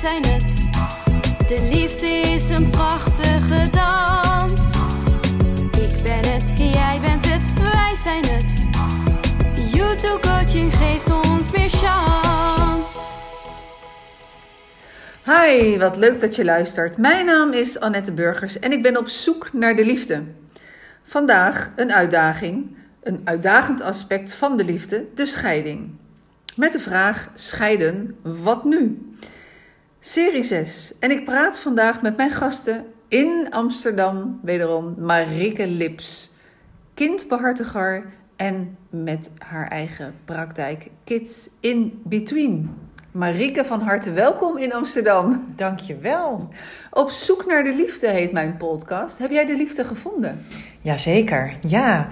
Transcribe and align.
zijn 0.00 0.24
het. 0.24 0.68
De 1.48 1.68
liefde 1.72 2.06
is 2.06 2.48
een 2.48 2.70
prachtige 2.70 3.70
dans. 3.70 4.76
Ik 5.70 6.02
ben 6.02 6.32
het, 6.32 6.52
jij 6.56 6.98
bent 7.00 7.24
het, 7.28 7.72
wij 7.72 7.96
zijn 7.96 8.24
het. 8.24 8.68
YouTube 9.74 10.20
coaching 10.20 10.74
geeft 10.74 11.12
ons 11.26 11.52
meer 11.52 11.70
chance. 11.70 12.98
Hi, 15.24 15.78
wat 15.78 15.96
leuk 15.96 16.20
dat 16.20 16.36
je 16.36 16.44
luistert. 16.44 16.96
Mijn 16.96 17.26
naam 17.26 17.52
is 17.52 17.80
Annette 17.80 18.12
Burgers 18.12 18.58
en 18.58 18.72
ik 18.72 18.82
ben 18.82 18.96
op 18.96 19.08
zoek 19.08 19.52
naar 19.52 19.76
de 19.76 19.84
liefde. 19.84 20.22
Vandaag 21.04 21.70
een 21.76 21.92
uitdaging, 21.92 22.76
een 23.02 23.20
uitdagend 23.24 23.80
aspect 23.80 24.32
van 24.32 24.56
de 24.56 24.64
liefde, 24.64 25.04
de 25.14 25.26
scheiding. 25.26 25.90
Met 26.56 26.72
de 26.72 26.80
vraag: 26.80 27.28
scheiden, 27.34 28.16
wat 28.22 28.64
nu? 28.64 29.08
Serie 30.02 30.44
6. 30.44 30.94
En 31.00 31.10
ik 31.10 31.24
praat 31.24 31.58
vandaag 31.58 32.02
met 32.02 32.16
mijn 32.16 32.30
gasten 32.30 32.84
in 33.08 33.46
Amsterdam, 33.50 34.40
wederom 34.42 34.94
Marike 34.98 35.66
Lips, 35.66 36.32
kindbehartiger 36.94 38.06
en 38.36 38.76
met 38.90 39.32
haar 39.38 39.68
eigen 39.68 40.14
praktijk 40.24 40.90
Kids 41.04 41.50
in 41.60 42.00
Between. 42.04 42.70
Marike, 43.10 43.64
van 43.64 43.80
harte 43.80 44.12
welkom 44.12 44.58
in 44.58 44.72
Amsterdam. 44.72 45.52
Dankjewel. 45.56 46.48
Op 46.90 47.10
zoek 47.10 47.46
naar 47.46 47.64
de 47.64 47.74
liefde 47.74 48.08
heet 48.08 48.32
mijn 48.32 48.56
podcast. 48.56 49.18
Heb 49.18 49.30
jij 49.30 49.46
de 49.46 49.56
liefde 49.56 49.84
gevonden? 49.84 50.44
Jazeker, 50.80 51.56
ja. 51.66 52.08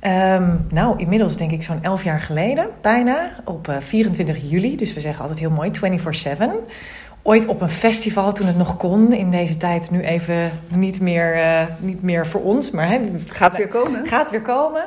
Ehm, 0.00 0.56
nou, 0.70 0.98
inmiddels 0.98 1.36
denk 1.36 1.50
ik 1.50 1.62
zo'n 1.62 1.82
11 1.82 2.04
jaar 2.04 2.20
geleden, 2.20 2.68
bijna, 2.80 3.34
op 3.44 3.68
eh, 3.68 3.76
24 3.80 4.50
juli. 4.50 4.76
Dus 4.76 4.94
we 4.94 5.00
zeggen 5.00 5.20
altijd 5.20 5.38
heel 5.38 5.50
mooi, 5.50 5.70
24-7. 5.70 6.66
Ooit 7.22 7.46
op 7.46 7.60
een 7.60 7.70
festival 7.70 8.32
toen 8.32 8.46
het 8.46 8.56
nog 8.56 8.76
kon. 8.76 9.12
In 9.12 9.30
deze 9.30 9.56
tijd 9.56 9.90
nu 9.90 10.00
even 10.00 10.50
niet 10.76 11.00
meer, 11.00 11.34
eh, 11.34 11.66
niet 11.78 12.02
meer 12.02 12.26
voor 12.26 12.40
ons. 12.40 12.70
Maar 12.70 12.88
hè, 12.88 13.00
Gaat 13.26 13.56
weer 13.56 13.68
komen. 13.68 14.06
gaat 14.06 14.30
weer 14.30 14.42
komen. 14.42 14.84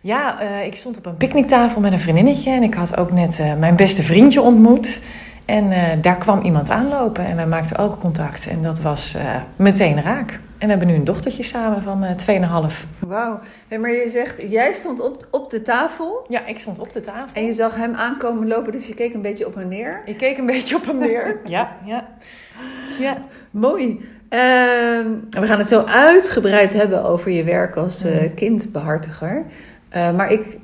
Ja, 0.00 0.40
eh, 0.40 0.66
ik 0.66 0.76
stond 0.76 0.96
op 0.96 1.06
een 1.06 1.16
picknicktafel 1.16 1.80
met 1.80 1.92
een 1.92 2.00
vriendinnetje. 2.00 2.50
En 2.50 2.62
ik 2.62 2.74
had 2.74 2.96
ook 2.96 3.12
net 3.12 3.40
eh, 3.40 3.54
mijn 3.54 3.76
beste 3.76 4.02
vriendje 4.02 4.40
ontmoet. 4.40 5.00
En 5.44 6.00
daar 6.00 6.16
kwam 6.16 6.40
iemand 6.40 6.70
aanlopen 6.70 7.26
en 7.26 7.36
wij 7.36 7.46
maakten 7.46 7.78
oogcontact. 7.78 8.46
En 8.46 8.62
dat 8.62 8.80
was 8.80 9.16
meteen 9.56 10.02
raak. 10.02 10.40
En 10.62 10.68
we 10.68 10.74
hebben 10.74 10.88
nu 10.92 10.94
een 10.94 11.04
dochtertje 11.04 11.42
samen 11.42 11.82
van 11.82 12.04
eh 12.04 12.70
2,5. 12.70 12.86
Wauw. 12.98 13.38
Hey, 13.68 13.78
maar 13.78 13.90
je 13.90 14.08
zegt, 14.10 14.42
jij 14.48 14.72
stond 14.72 15.00
op, 15.00 15.26
op 15.30 15.50
de 15.50 15.62
tafel 15.62 16.26
Ja, 16.28 16.46
ik 16.46 16.58
stond 16.58 16.78
op 16.78 16.92
de 16.92 17.00
tafel. 17.00 17.28
en 17.32 17.44
je 17.44 17.52
zag 17.52 17.76
hem 17.76 17.94
aankomen 17.94 18.48
lopen, 18.48 18.72
dus 18.72 18.86
je 18.86 18.94
keek 18.94 19.14
een 19.14 19.22
beetje 19.22 19.46
op 19.46 19.56
en 19.56 19.68
neer. 19.68 20.02
Ik 20.04 20.16
keek 20.18 20.38
een 20.38 20.46
beetje 20.54 20.76
op 20.76 20.86
hem 20.86 20.98
neer. 20.98 21.40
Ja, 21.44 21.76
ja. 21.84 22.08
Ja, 22.98 23.16
Mooi. 23.50 24.00
Ehm, 24.28 25.06
we 25.30 25.46
gaan 25.46 25.58
het 25.58 25.68
zo 25.68 25.80
uitgebreid 25.84 26.72
hebben 26.72 27.04
over 27.04 27.30
je 27.30 27.44
werk 27.44 27.76
als 27.76 28.04
eh, 28.04 28.20
Mm. 28.22 28.34
kindbehartiger. 28.34 29.44
Eh, 29.88 30.14
maar 30.16 30.32
ik, 30.32 30.58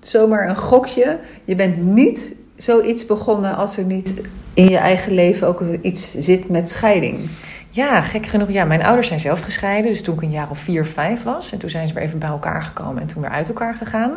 zomaar 0.00 0.48
een 0.48 0.56
gokje. 0.56 1.18
Je 1.44 1.54
bent 1.54 1.82
niet 1.82 2.34
zoiets 2.56 3.06
begonnen 3.06 3.56
als 3.56 3.76
er 3.76 3.84
niet 3.84 4.14
in 4.54 4.68
je 4.68 4.76
eigen 4.78 5.12
leven 5.12 5.46
ook 5.46 5.62
iets 5.82 6.14
zit 6.18 6.48
met 6.48 6.68
scheiding. 6.68 7.28
Ja, 7.70 8.00
gek 8.00 8.26
genoeg. 8.26 8.50
Ja, 8.50 8.64
mijn 8.64 8.82
ouders 8.82 9.08
zijn 9.08 9.20
zelf 9.20 9.40
gescheiden. 9.40 9.90
Dus 9.90 10.02
toen 10.02 10.14
ik 10.14 10.22
een 10.22 10.30
jaar 10.30 10.50
of 10.50 10.58
vier, 10.58 10.86
vijf 10.86 11.22
was. 11.22 11.52
En 11.52 11.58
toen 11.58 11.70
zijn 11.70 11.88
ze 11.88 11.94
weer 11.94 12.02
even 12.02 12.18
bij 12.18 12.28
elkaar 12.28 12.62
gekomen. 12.62 13.02
En 13.02 13.08
toen 13.08 13.22
weer 13.22 13.30
uit 13.30 13.48
elkaar 13.48 13.74
gegaan. 13.74 14.12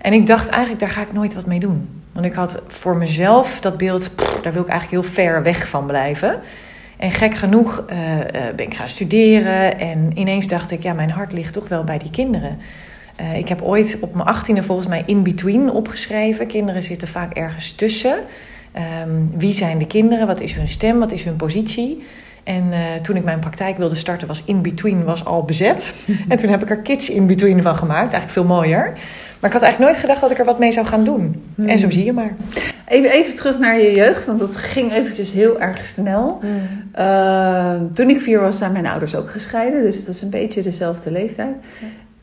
En 0.00 0.12
ik 0.12 0.26
dacht 0.26 0.48
eigenlijk, 0.48 0.80
daar 0.80 0.90
ga 0.90 1.00
ik 1.00 1.12
nooit 1.12 1.34
wat 1.34 1.46
mee 1.46 1.60
doen. 1.60 2.02
Want 2.12 2.26
ik 2.26 2.32
had 2.32 2.62
voor 2.68 2.96
mezelf 2.96 3.60
dat 3.60 3.76
beeld, 3.76 4.10
daar 4.42 4.52
wil 4.52 4.62
ik 4.62 4.68
eigenlijk 4.68 5.02
heel 5.02 5.12
ver 5.12 5.42
weg 5.42 5.68
van 5.68 5.86
blijven. 5.86 6.40
En 6.96 7.10
gek 7.10 7.34
genoeg 7.34 7.84
eh, 7.86 8.20
eh, 8.20 8.54
ben 8.54 8.66
ik 8.66 8.74
gaan 8.74 8.88
studeren. 8.88 9.78
En 9.78 10.10
ineens 10.14 10.46
dacht 10.46 10.70
ik, 10.70 10.82
ja, 10.82 10.92
mijn 10.92 11.10
hart 11.10 11.32
ligt 11.32 11.52
toch 11.52 11.68
wel 11.68 11.84
bij 11.84 11.98
die 11.98 12.10
kinderen. 12.10 12.58
Eh, 13.16 13.36
ik 13.36 13.48
heb 13.48 13.62
ooit 13.62 13.98
op 14.00 14.14
mijn 14.14 14.28
achttiende 14.28 14.62
volgens 14.62 14.88
mij 14.88 15.02
in 15.06 15.22
between 15.22 15.70
opgeschreven. 15.70 16.46
Kinderen 16.46 16.82
zitten 16.82 17.08
vaak 17.08 17.32
ergens 17.32 17.72
tussen. 17.72 18.18
Ehm, 18.72 19.10
wie 19.36 19.54
zijn 19.54 19.78
de 19.78 19.86
kinderen? 19.86 20.26
Wat 20.26 20.40
is 20.40 20.54
hun 20.54 20.68
stem? 20.68 20.98
Wat 20.98 21.12
is 21.12 21.22
hun 21.22 21.36
positie? 21.36 22.04
En 22.44 22.72
eh, 22.72 22.80
toen 23.02 23.16
ik 23.16 23.24
mijn 23.24 23.38
praktijk 23.38 23.78
wilde 23.78 23.94
starten, 23.94 24.28
was 24.28 24.42
in 24.44 24.62
between 24.62 25.04
was 25.04 25.24
al 25.24 25.42
bezet. 25.42 25.94
en 26.28 26.36
toen 26.36 26.50
heb 26.50 26.62
ik 26.62 26.70
er 26.70 26.78
kids 26.78 27.10
in 27.10 27.26
between 27.26 27.62
van 27.62 27.76
gemaakt. 27.76 28.12
Eigenlijk 28.12 28.32
veel 28.32 28.44
mooier. 28.44 28.92
Maar 29.40 29.50
ik 29.50 29.56
had 29.56 29.62
eigenlijk 29.62 29.92
nooit 29.92 29.96
gedacht 29.96 30.20
dat 30.20 30.30
ik 30.30 30.38
er 30.38 30.44
wat 30.44 30.58
mee 30.58 30.72
zou 30.72 30.86
gaan 30.86 31.04
doen. 31.04 31.42
Hmm. 31.54 31.68
En 31.68 31.78
zo 31.78 31.90
zie 31.90 32.04
je 32.04 32.12
maar. 32.12 32.34
Even, 32.88 33.10
even 33.10 33.34
terug 33.34 33.58
naar 33.58 33.80
je 33.80 33.92
jeugd, 33.94 34.26
want 34.26 34.38
dat 34.38 34.56
ging 34.56 34.92
eventjes 34.92 35.32
heel 35.32 35.60
erg 35.60 35.84
snel. 35.84 36.40
Ehm, 36.92 37.92
toen 37.94 38.10
ik 38.10 38.20
vier 38.20 38.40
was, 38.40 38.58
zijn 38.58 38.72
mijn 38.72 38.86
ouders 38.86 39.14
ook 39.14 39.30
gescheiden. 39.30 39.82
Dus 39.82 40.04
dat 40.04 40.14
is 40.14 40.22
een 40.22 40.30
beetje 40.30 40.62
dezelfde 40.62 41.10
leeftijd. 41.10 41.54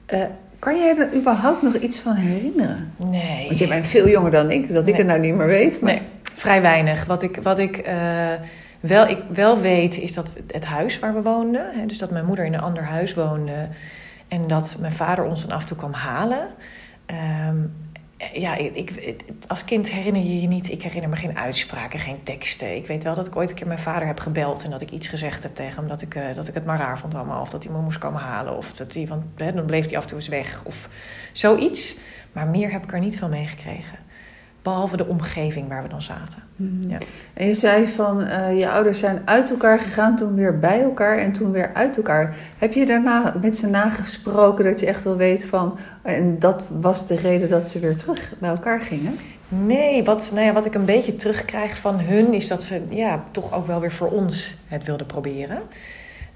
Eh, 0.05 0.19
kan 0.59 0.79
jij 0.79 0.97
er 0.97 1.15
überhaupt 1.15 1.61
nog 1.61 1.75
iets 1.75 1.99
van 1.99 2.13
herinneren? 2.13 2.91
Nee. 2.97 3.45
Want 3.47 3.59
je 3.59 3.67
bent 3.67 3.85
veel 3.85 4.07
jonger 4.07 4.31
dan 4.31 4.51
ik, 4.51 4.73
dat 4.73 4.87
ik 4.87 4.95
het 4.95 5.07
nou 5.07 5.19
niet 5.19 5.35
meer 5.35 5.47
weet. 5.47 5.81
Maar... 5.81 5.93
Nee, 5.93 6.01
vrij 6.23 6.61
weinig. 6.61 7.05
Wat 7.05 7.23
ik, 7.23 7.39
wat 7.43 7.59
ik, 7.59 7.77
eh, 7.77 7.95
wel, 8.87 9.07
ik 9.07 9.23
wel 9.29 9.57
weet 9.57 9.97
is 9.97 10.13
dat 10.13 10.29
het 10.47 10.65
huis 10.65 10.99
waar 10.99 11.13
we 11.13 11.21
woonden, 11.21 11.79
hè, 11.79 11.85
dus 11.85 11.97
dat 11.97 12.11
mijn 12.11 12.25
moeder 12.25 12.45
in 12.45 12.53
een 12.53 12.61
ander 12.61 12.83
huis 12.83 13.13
woonde 13.13 13.67
en 14.27 14.47
dat 14.47 14.77
mijn 14.79 14.93
vader 14.93 15.25
ons 15.25 15.41
dan 15.41 15.55
af 15.55 15.61
en 15.61 15.67
toe 15.67 15.77
kwam 15.77 15.93
halen. 15.93 16.47
Ehm, 17.05 17.57
ja, 18.33 18.55
ik, 18.55 19.15
als 19.47 19.65
kind 19.65 19.89
herinner 19.89 20.21
je 20.21 20.41
je 20.41 20.47
niet, 20.47 20.71
ik 20.71 20.83
herinner 20.83 21.09
me 21.09 21.15
geen 21.15 21.37
uitspraken, 21.37 21.99
geen 21.99 22.23
teksten. 22.23 22.75
Ik 22.75 22.87
weet 22.87 23.03
wel 23.03 23.15
dat 23.15 23.27
ik 23.27 23.35
ooit 23.35 23.49
een 23.49 23.55
keer 23.55 23.67
mijn 23.67 23.79
vader 23.79 24.07
heb 24.07 24.19
gebeld 24.19 24.63
en 24.63 24.69
dat 24.69 24.81
ik 24.81 24.91
iets 24.91 25.07
gezegd 25.07 25.43
heb 25.43 25.55
tegen 25.55 25.75
hem 25.75 25.87
dat 25.87 26.01
ik, 26.01 26.15
eh, 26.15 26.35
dat 26.35 26.47
ik 26.47 26.53
het 26.53 26.65
maar 26.65 26.77
raar 26.77 26.99
vond 26.99 27.15
allemaal. 27.15 27.41
Of 27.41 27.49
dat 27.49 27.63
hij 27.63 27.73
me 27.73 27.79
moest 27.79 27.97
komen 27.97 28.21
halen 28.21 28.57
of 28.57 28.73
dat 28.73 28.93
hij, 28.93 29.07
want 29.07 29.23
hè, 29.35 29.53
dan 29.53 29.65
bleef 29.65 29.85
hij 29.85 29.97
af 29.97 30.03
en 30.03 30.09
toe 30.09 30.17
eens 30.17 30.27
weg 30.27 30.61
of 30.65 30.89
zoiets. 31.31 31.95
Maar 32.31 32.47
meer 32.47 32.71
heb 32.71 32.83
ik 32.83 32.93
er 32.93 32.99
niet 32.99 33.19
van 33.19 33.29
meegekregen. 33.29 33.97
Behalve 34.67 34.97
de 34.97 35.07
omgeving 35.07 35.67
waar 35.67 35.83
we 35.83 35.89
dan 35.89 36.01
zaten. 36.01 36.43
Mhm. 36.55 36.89
Ja. 36.89 36.97
En 37.33 37.47
je 37.47 37.53
zei 37.53 37.87
van, 37.87 38.23
eh, 38.23 38.59
je 38.59 38.69
ouders 38.69 38.99
zijn 38.99 39.21
uit 39.25 39.49
elkaar 39.49 39.79
gegaan, 39.79 40.15
toen 40.15 40.35
weer 40.35 40.59
bij 40.59 40.81
elkaar 40.81 41.17
en 41.17 41.31
toen 41.31 41.51
weer 41.51 41.71
uit 41.73 41.97
elkaar. 41.97 42.35
Heb 42.57 42.73
je 42.73 42.85
daarna 42.85 43.33
met 43.41 43.57
ze 43.57 43.67
nagesproken 43.67 44.65
dat 44.65 44.79
je 44.79 44.85
echt 44.85 45.03
wel 45.03 45.15
weet 45.15 45.45
van, 45.45 45.77
en 46.01 46.39
dat 46.39 46.65
was 46.79 47.07
de 47.07 47.15
reden 47.15 47.49
dat 47.49 47.69
ze 47.69 47.79
weer 47.79 47.95
terug 47.95 48.33
bij 48.39 48.49
elkaar 48.49 48.81
gingen? 48.81 49.19
Nee, 49.47 50.03
wat, 50.03 50.31
nou 50.33 50.45
ja, 50.45 50.53
wat 50.53 50.65
ik 50.65 50.75
een 50.75 50.85
beetje 50.85 51.15
terugkrijg 51.15 51.77
van 51.77 51.99
hun 51.99 52.33
is 52.33 52.47
dat 52.47 52.63
ze 52.63 52.81
ja, 52.89 53.23
toch 53.31 53.53
ook 53.53 53.67
wel 53.67 53.79
weer 53.79 53.91
voor 53.91 54.09
ons 54.09 54.55
het 54.67 54.83
wilden 54.83 55.05
proberen. 55.05 55.61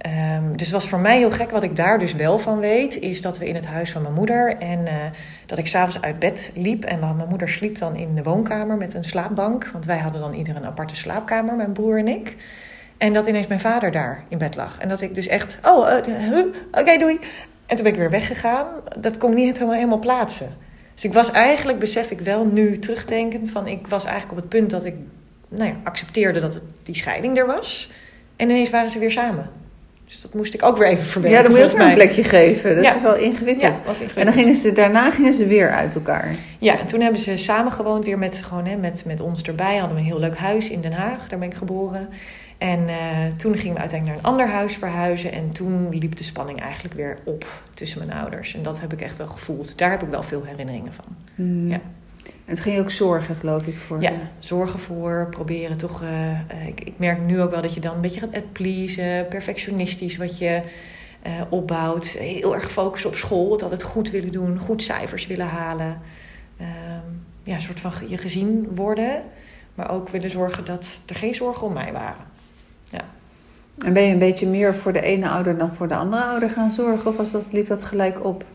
Ehm, 0.02 0.52
dus 0.52 0.62
het 0.68 0.72
was 0.72 0.88
voor 0.88 1.00
mij 1.00 1.18
heel 1.18 1.32
gek. 1.32 1.52
Wat 1.52 1.64
ik 1.64 1.76
daar 1.76 2.00
dus 2.00 2.14
wel 2.14 2.40
van 2.40 2.60
weet, 2.60 3.00
is 3.00 3.22
dat 3.22 3.38
we 3.38 3.48
in 3.48 3.56
het 3.56 3.66
huis 3.66 3.92
van 3.92 4.02
mijn 4.02 4.14
moeder 4.14 4.58
en 4.58 4.88
eh, 4.88 4.96
dat 5.46 5.58
ik 5.58 5.68
s'avonds 5.68 6.02
uit 6.02 6.20
bed 6.20 6.52
liep. 6.56 6.84
En 6.84 7.00
mijn 7.00 7.30
moeder 7.30 7.50
sliep 7.50 7.78
dan 7.78 7.96
in 7.96 8.16
de 8.16 8.24
woonkamer 8.24 8.78
met 8.78 8.94
een 8.94 9.04
slaapbank. 9.04 9.70
Want 9.72 9.86
wij 9.86 9.98
hadden 9.98 10.22
dan 10.22 10.34
ieder 10.34 10.56
een 10.56 10.66
aparte 10.66 10.96
slaapkamer, 10.96 11.56
mijn 11.56 11.72
broer 11.72 11.98
en 11.98 12.08
ik. 12.08 12.36
En 12.98 13.14
dat 13.14 13.28
ineens 13.28 13.48
mijn 13.48 13.60
vader 13.60 13.92
daar 13.92 14.24
in 14.28 14.38
bed 14.38 14.56
lag. 14.56 14.78
En 14.80 14.90
dat 14.90 15.02
ik 15.02 15.16
dus 15.16 15.28
echt, 15.28 15.60
oh, 15.64 15.90
eh, 15.90 16.46
oké, 16.72 16.98
doei. 16.98 17.20
En 17.66 17.76
toen 17.76 17.84
ben 17.84 17.94
ik 17.94 18.00
weer 18.00 18.10
weggegaan. 18.10 18.68
Dat 19.00 19.18
kon 19.18 19.32
ik 19.32 19.38
niet 19.38 19.54
helemaal, 19.54 19.76
helemaal 19.76 20.00
plaatsen. 20.00 20.50
Dus 20.94 21.04
ik 21.04 21.14
was 21.14 21.32
eigenlijk, 21.32 21.80
besef 21.80 22.12
ik 22.12 22.20
wel 22.20 22.46
nu 22.46 22.80
terugdenkend, 22.80 23.50
van 23.50 23.68
ik 23.68 23.88
was 23.88 24.06
eigenlijk 24.06 24.34
op 24.34 24.38
het 24.38 24.50
punt 24.50 24.70
dat 24.70 24.86
ik 24.86 24.96
nou 25.48 25.70
ja, 25.70 25.76
accepteerde 25.84 26.40
dat 26.40 26.54
het, 26.54 26.64
die 26.84 26.96
scheiding 26.96 27.38
er 27.38 27.46
was. 27.46 27.92
En 28.36 28.50
ineens 28.50 28.70
waren 28.70 28.90
ze 28.90 29.00
weer 29.00 29.12
samen. 29.12 29.61
Dus 30.12 30.22
dat 30.22 30.34
moest 30.34 30.54
ik 30.54 30.64
ook 30.64 30.78
weer 30.78 30.88
even 30.88 31.06
verwerken. 31.06 31.38
Ja, 31.38 31.44
dan 31.44 31.52
moet 31.52 31.62
je 31.62 31.66
ook 31.72 31.78
weer 31.78 31.88
een 31.88 31.94
plekje 31.94 32.24
geven. 32.24 32.76
Dat 32.76 32.84
Ja. 32.84 32.96
is 32.96 33.02
wel 33.02 33.16
ingewikkeld. 33.16 33.82
was 33.86 34.02
En 34.16 34.26
dan 34.26 34.34
gingen 34.34 34.56
ze, 34.56 34.72
daarna 34.74 35.12
gingen 35.12 35.34
ze 35.34 35.48
weer 35.48 35.72
uit 35.72 35.96
elkaar. 35.96 36.36
Ja, 36.60 36.80
en 36.80 36.86
toen 36.86 37.02
hebben 37.02 37.22
ze 37.22 37.38
samen 37.38 37.72
gewoond 37.72 38.06
weer 38.06 38.18
met, 38.18 38.36
gewoon, 38.36 38.66
hè, 38.66 38.76
met, 38.76 39.04
met 39.06 39.20
ons 39.20 39.42
erbij. 39.42 39.78
Hadden 39.78 39.96
we 39.96 40.02
een 40.02 40.08
heel 40.08 40.20
leuk 40.20 40.38
huis 40.38 40.70
in 40.70 40.82
Den 40.82 40.92
Haag, 40.94 41.28
daar 41.28 41.40
ben 41.40 41.48
ik 41.48 41.54
geboren. 41.54 42.10
En 42.58 42.88
eh, 42.90 42.96
toen 43.38 43.58
gingen 43.58 43.74
we 43.74 43.80
uiteindelijk 43.80 44.22
naar 44.22 44.32
een 44.34 44.40
ander 44.40 44.56
huis 44.56 44.76
verhuizen. 44.76 45.32
En 45.32 45.52
toen 45.52 45.88
liep 45.92 46.16
de 46.16 46.24
spanning 46.24 46.62
eigenlijk 46.62 46.94
weer 46.94 47.18
op 47.24 47.46
tussen 47.74 48.06
mijn 48.08 48.20
ouders. 48.20 48.56
En 48.56 48.64
dat 48.64 48.82
heb 48.82 48.94
ik 48.94 49.02
echt 49.02 49.18
wel 49.18 49.28
gevoeld. 49.28 49.78
Daar 49.78 49.92
heb 49.92 50.02
ik 50.04 50.10
wel 50.10 50.24
veel 50.24 50.44
herinneringen 50.46 50.94
van. 50.94 51.06
Hmm. 51.36 51.68
Ja. 51.70 51.80
En 52.26 52.32
het 52.46 52.60
ging 52.60 52.80
ook 52.80 52.92
zorgen, 52.92 53.36
geloof 53.36 53.68
ik, 53.68 53.76
voor 53.76 54.02
Ja, 54.02 54.14
zorgen 54.40 54.80
voor, 54.80 55.28
proberen 55.30 55.78
toch. 55.78 56.02
eh, 56.02 56.32
eh, 56.32 56.68
ik, 56.68 56.82
ik 56.82 56.94
merk 56.98 57.22
nu 57.22 57.42
ook 57.42 57.52
wel 57.52 57.62
dat 57.62 57.74
je 57.74 57.80
dan 57.80 57.96
een 57.96 58.02
beetje 58.02 58.20
gaat 58.20 58.52
pleasen, 58.52 59.28
perfectionistisch 59.28 60.18
wat 60.18 60.38
je 60.38 60.62
eh, 61.22 61.32
opbouwt. 61.50 62.08
Heel 62.08 62.56
erg 62.56 62.72
focussen 62.72 63.10
op 63.10 63.16
school, 63.16 63.52
het 63.52 63.64
altijd 63.64 63.84
goed 63.84 64.10
willen 64.10 64.32
doen, 64.32 64.60
goed 64.60 64.84
cijfers 64.84 65.28
willen 65.28 65.48
halen. 65.48 66.02
Ehm, 66.58 66.70
ja, 67.44 67.54
een 67.54 67.62
soort 67.62 67.80
van 67.80 67.92
je 68.08 68.18
gezien 68.18 68.68
worden, 68.76 69.24
maar 69.76 69.92
ook 69.92 70.10
willen 70.10 70.32
zorgen 70.32 70.66
dat 70.66 71.02
er 71.08 71.16
geen 71.16 71.34
zorgen 71.34 71.68
om 71.68 71.74
mij 71.74 71.92
waren. 71.92 72.30
En 73.86 73.94
ben 73.94 74.04
je 74.04 74.14
een 74.14 74.20
beetje 74.20 74.48
meer 74.48 74.76
voor 74.76 74.94
de 74.94 75.02
ene 75.02 75.30
ouder 75.30 75.58
dan 75.58 75.76
voor 75.76 75.88
de 75.88 75.96
andere 75.96 76.24
ouder 76.24 76.50
gaan 76.50 76.72
zorgen? 76.72 77.10
Of 77.10 77.18
was 77.18 77.32
dat, 77.32 77.54
liep 77.54 77.68
dat 77.68 77.84
gelijk 77.84 78.26
op? 78.26 78.46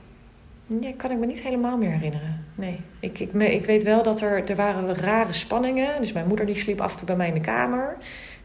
Ja, 0.81 0.93
kan 0.97 1.11
ik 1.11 1.19
me 1.19 1.27
niet 1.27 1.41
helemaal 1.41 1.77
meer 1.77 1.91
herinneren. 1.91 2.46
Nee, 2.57 2.81
ik, 3.01 3.19
ik, 3.19 3.33
ik 3.33 3.67
weet 3.67 3.83
wel 3.83 4.03
dat 4.03 4.21
er, 4.21 4.51
er 4.51 4.57
waren 4.57 4.95
rare 4.95 5.33
spanningen. 5.33 6.01
Dus 6.01 6.13
mijn 6.13 6.27
moeder 6.27 6.47
die 6.47 6.55
sliep 6.55 6.81
af 6.81 6.93
en 6.93 6.97
toe 6.97 7.07
bij 7.07 7.17
mij 7.17 7.29
in 7.29 7.35
de 7.35 7.41
kamer. 7.41 7.97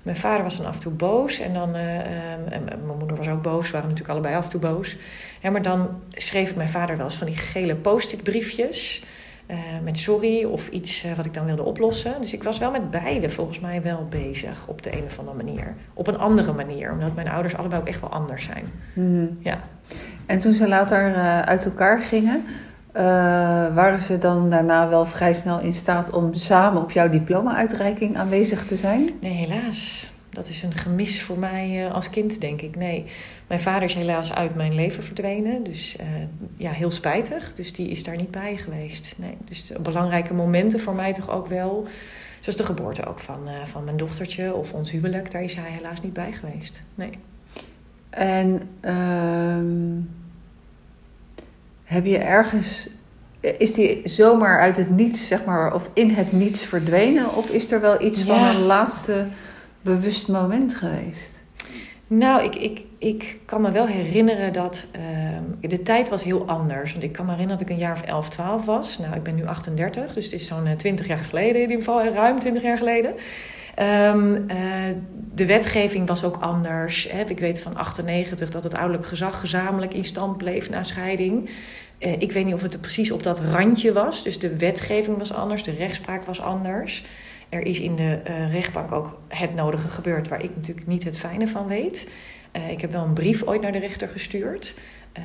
Mijn 0.02 0.18
vader 0.18 0.44
was 0.44 0.58
dan 0.58 0.66
af 0.66 0.76
en 0.76 0.82
toe 0.82 0.92
boos 0.92 1.40
en 1.40 1.54
dan, 1.54 1.76
eh, 1.76 1.96
ehm, 2.00 2.48
en 2.50 2.64
mijn 2.64 2.98
moeder 2.98 3.18
was 3.18 3.28
ook 3.28 3.42
boos, 3.42 3.66
we 3.66 3.72
waren 3.72 3.90
natuurlijk 3.90 4.10
allebei 4.10 4.36
af 4.36 4.44
en 4.44 4.50
toe 4.50 4.60
boos. 4.60 4.98
Ja, 5.42 5.50
maar 5.50 5.62
dan 5.62 5.90
schreef 6.12 6.50
ik 6.50 6.56
mijn 6.56 6.70
vader 6.70 6.98
wel 6.98 7.06
eens 7.06 7.18
van 7.18 7.28
die 7.28 7.36
gele 7.36 7.76
post-it 7.76 8.24
briefjes 8.24 9.04
eh, 9.46 9.58
met 9.84 9.98
sorry 9.98 10.44
of 10.44 10.70
iets 10.70 11.04
eh, 11.04 11.14
wat 11.14 11.26
ik 11.26 11.34
dan 11.34 11.46
wilde 11.46 11.64
oplossen. 11.64 12.14
Dus 12.22 12.34
ik 12.34 12.44
was 12.44 12.58
wel 12.58 12.72
met 12.72 12.92
beide 12.92 13.30
volgens 13.30 13.60
mij 13.60 13.82
wel 13.82 14.08
bezig 14.10 14.68
op 14.68 14.82
de 14.82 14.98
een 14.98 15.04
of 15.04 15.20
andere 15.20 15.38
manier. 15.38 15.76
Op 15.94 16.08
een 16.08 16.18
andere 16.18 16.54
manier, 16.54 16.92
omdat 16.92 17.16
mijn 17.16 17.30
ouders 17.30 17.56
allebei 17.56 17.82
ook 17.82 17.88
echt 17.88 18.02
wel 18.02 18.12
anders 18.12 18.44
zijn. 18.44 18.66
Mhm. 18.94 19.28
Ja. 19.40 19.58
En 20.26 20.40
toen 20.40 20.54
ze 20.54 20.68
later 20.68 21.16
uit 21.46 21.66
elkaar 21.66 22.02
gingen, 22.02 22.46
eh, 22.92 23.04
waren 23.74 24.02
ze 24.02 24.18
dan 24.18 24.50
daarna 24.50 24.90
wel 24.90 25.06
vrij 25.06 25.34
snel 25.34 25.60
in 25.60 25.74
staat 25.74 26.12
om 26.12 26.34
samen 26.34 26.82
op 26.82 26.92
jouw 26.92 27.10
diploma-uitreiking 27.10 28.18
aanwezig 28.18 28.66
te 28.66 28.76
zijn? 28.76 29.10
Nee, 29.22 29.32
helaas. 29.32 30.12
Dat 30.30 30.48
is 30.48 30.64
een 30.64 30.74
gemis 30.74 31.22
voor 31.22 31.40
mij 31.40 31.86
eh, 31.86 31.94
als 31.94 32.10
kind, 32.10 32.42
denk 32.42 32.62
ik. 32.62 32.76
Nee, 32.76 33.06
mijn 33.48 33.60
vader 33.60 33.84
is 33.84 33.94
helaas 33.94 34.34
uit 34.34 34.56
mijn 34.56 34.76
leven 34.76 35.04
verdwenen. 35.04 35.64
Dus 35.64 35.98
eh, 35.98 36.08
ja, 36.58 36.72
heel 36.72 36.92
spijtig. 36.92 37.54
Dus 37.54 37.74
die 37.74 37.90
is 37.90 38.04
daar 38.04 38.18
niet 38.18 38.32
bij 38.32 38.58
geweest. 38.58 39.14
Nee, 39.18 39.38
dus 39.46 39.74
belangrijke 39.82 40.34
momenten 40.34 40.80
voor 40.80 40.96
mij 40.96 41.14
toch 41.14 41.30
ook 41.30 41.48
wel. 41.48 41.88
Zoals 42.40 42.58
de 42.58 42.66
geboorte 42.66 43.06
ook 43.06 43.20
van, 43.20 43.40
van 43.66 43.84
mijn 43.84 43.98
dochtertje 43.98 44.54
of 44.54 44.74
ons 44.74 44.92
huwelijk. 44.92 45.32
Daar 45.32 45.44
is 45.44 45.56
hij 45.56 45.72
helaas 45.72 46.02
niet 46.02 46.14
bij 46.14 46.32
geweest. 46.32 46.82
Nee. 46.96 47.12
En 48.10 48.62
ehm, 48.80 50.00
heb 51.92 52.06
je 52.06 52.18
ergens, 52.18 52.90
is 53.40 53.74
die 53.74 54.02
zomaar 54.04 54.60
uit 54.60 54.78
het 54.78 54.90
niets, 54.90 55.28
zeg 55.28 55.46
maar, 55.46 55.74
of 55.74 55.90
in 55.94 56.10
het 56.10 56.32
niets 56.32 56.66
verdwenen? 56.66 57.36
Of 57.36 57.50
is 57.50 57.72
er 57.72 57.82
wel 57.82 58.02
iets 58.02 58.22
van 58.22 58.44
een 58.44 58.62
laatste 58.62 59.26
bewust 59.82 60.28
moment 60.28 60.76
geweest? 60.76 61.40
Nou, 62.08 62.44
ik, 62.44 62.56
ik, 62.56 62.82
ik 62.98 63.40
kan 63.46 63.62
me 63.62 63.72
wel 63.72 63.88
herinneren 63.88 64.54
dat 64.54 64.88
ehm, 64.92 65.70
de 65.70 65.82
tijd 65.82 66.10
was 66.10 66.24
heel 66.24 66.48
anders. 66.48 66.92
Want 66.92 67.04
ik 67.04 67.12
kan 67.12 67.26
me 67.26 67.32
herinneren 67.32 67.60
dat 67.60 67.70
ik 67.70 67.76
een 67.76 67.82
jaar 67.82 67.96
of 67.96 68.02
11, 68.02 68.30
12 68.30 68.66
was. 68.66 68.98
Nou, 68.98 69.16
ik 69.16 69.24
ben 69.24 69.36
nu 69.36 69.46
38, 69.46 70.14
dus 70.14 70.24
het 70.24 70.34
is 70.34 70.48
zo'n 70.48 70.68
eh, 70.68 70.76
20 70.76 71.08
jaar 71.08 71.18
geleden 71.18 71.56
in 71.56 71.70
ieder 71.70 71.78
geval, 71.78 72.02
eh, 72.02 72.14
ruim 72.14 72.40
20 72.40 72.64
jaar 72.64 72.78
geleden. 72.78 73.14
Ehm, 73.76 74.36
eh, 74.48 74.58
de 75.34 75.46
wetgeving 75.46 76.08
was 76.08 76.24
ook 76.24 76.38
anders. 76.40 77.12
Hè. 77.12 77.24
Ik 77.24 77.40
weet 77.40 77.62
van 77.62 77.76
98 77.76 78.50
dat 78.50 78.64
het 78.64 78.74
ouderlijk 78.74 79.06
gezag 79.06 79.40
gezamenlijk 79.40 79.94
in 79.94 80.06
stand 80.06 80.38
bleef 80.38 80.70
na 80.70 80.84
scheiding. 80.84 81.50
Eh, 81.98 82.22
ik 82.22 82.32
weet 82.32 82.46
niet 82.46 82.54
of 82.54 82.62
het 82.62 82.74
er 82.74 82.80
precies 82.80 83.12
op 83.12 83.24
dat 83.24 83.40
randje 83.40 83.94
was. 83.94 84.24
Dus 84.24 84.40
de 84.40 84.58
wetgeving 84.58 85.18
was 85.18 85.34
anders, 85.34 85.64
de 85.64 85.72
rechtspraak 85.72 86.24
was 86.24 86.42
anders. 86.42 87.04
Er 87.50 87.66
is 87.66 87.80
in 87.80 87.96
de 87.96 88.20
eh, 88.24 88.52
rechtbank 88.52 88.92
ook 88.92 89.20
het 89.28 89.56
nodige 89.56 89.88
gebeurd 89.88 90.28
waar 90.28 90.44
ik 90.44 90.56
natuurlijk 90.56 90.88
niet 90.88 91.04
het 91.04 91.18
fijne 91.18 91.48
van 91.48 91.68
weet. 91.68 92.10
Ik 92.70 92.82
heb 92.82 92.92
wel 92.92 93.04
een 93.04 93.14
brief 93.14 93.44
ooit 93.44 93.62
naar 93.62 93.72
de 93.72 93.80
rechter 93.80 94.08
gestuurd. 94.08 94.76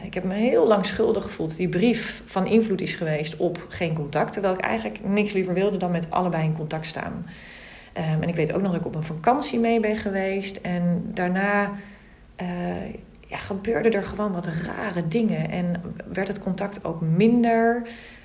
Ik 0.04 0.14
heb 0.14 0.24
me 0.24 0.34
heel 0.34 0.66
lang 0.66 0.86
schuldig 0.86 1.22
gevoeld 1.22 1.56
die 1.56 1.68
brief 1.68 2.22
van 2.26 2.46
invloed 2.46 2.80
is 2.80 2.94
geweest 2.94 3.36
op 3.36 3.66
geen 3.68 3.94
contact. 3.94 4.32
Terwijl 4.32 4.54
ik 4.54 4.60
eigenlijk 4.60 4.98
niks 5.04 5.32
liever 5.32 5.54
wilde 5.54 5.76
dan 5.76 5.90
met 5.90 6.10
allebei 6.10 6.44
in 6.44 6.56
contact 6.56 6.86
staan. 6.86 7.26
Ehm, 7.96 8.22
en 8.22 8.28
ik 8.28 8.34
weet 8.34 8.52
ook 8.52 8.62
nog 8.62 8.70
dat 8.70 8.80
ik 8.80 8.86
op 8.86 8.94
een 8.94 9.02
vakantie 9.02 9.58
mee 9.58 9.80
ben 9.80 9.96
geweest. 9.96 10.56
En 10.56 11.10
daarna 11.14 11.70
eh, 12.36 12.46
ja, 13.26 13.36
gebeurden 13.36 13.92
er 13.92 14.02
gewoon 14.02 14.32
wat 14.32 14.46
rare 14.46 15.08
dingen. 15.08 15.50
En 15.50 15.82
werd 16.12 16.28
het 16.28 16.38
contact 16.38 16.84
ook 16.84 17.00
minder. 17.00 17.82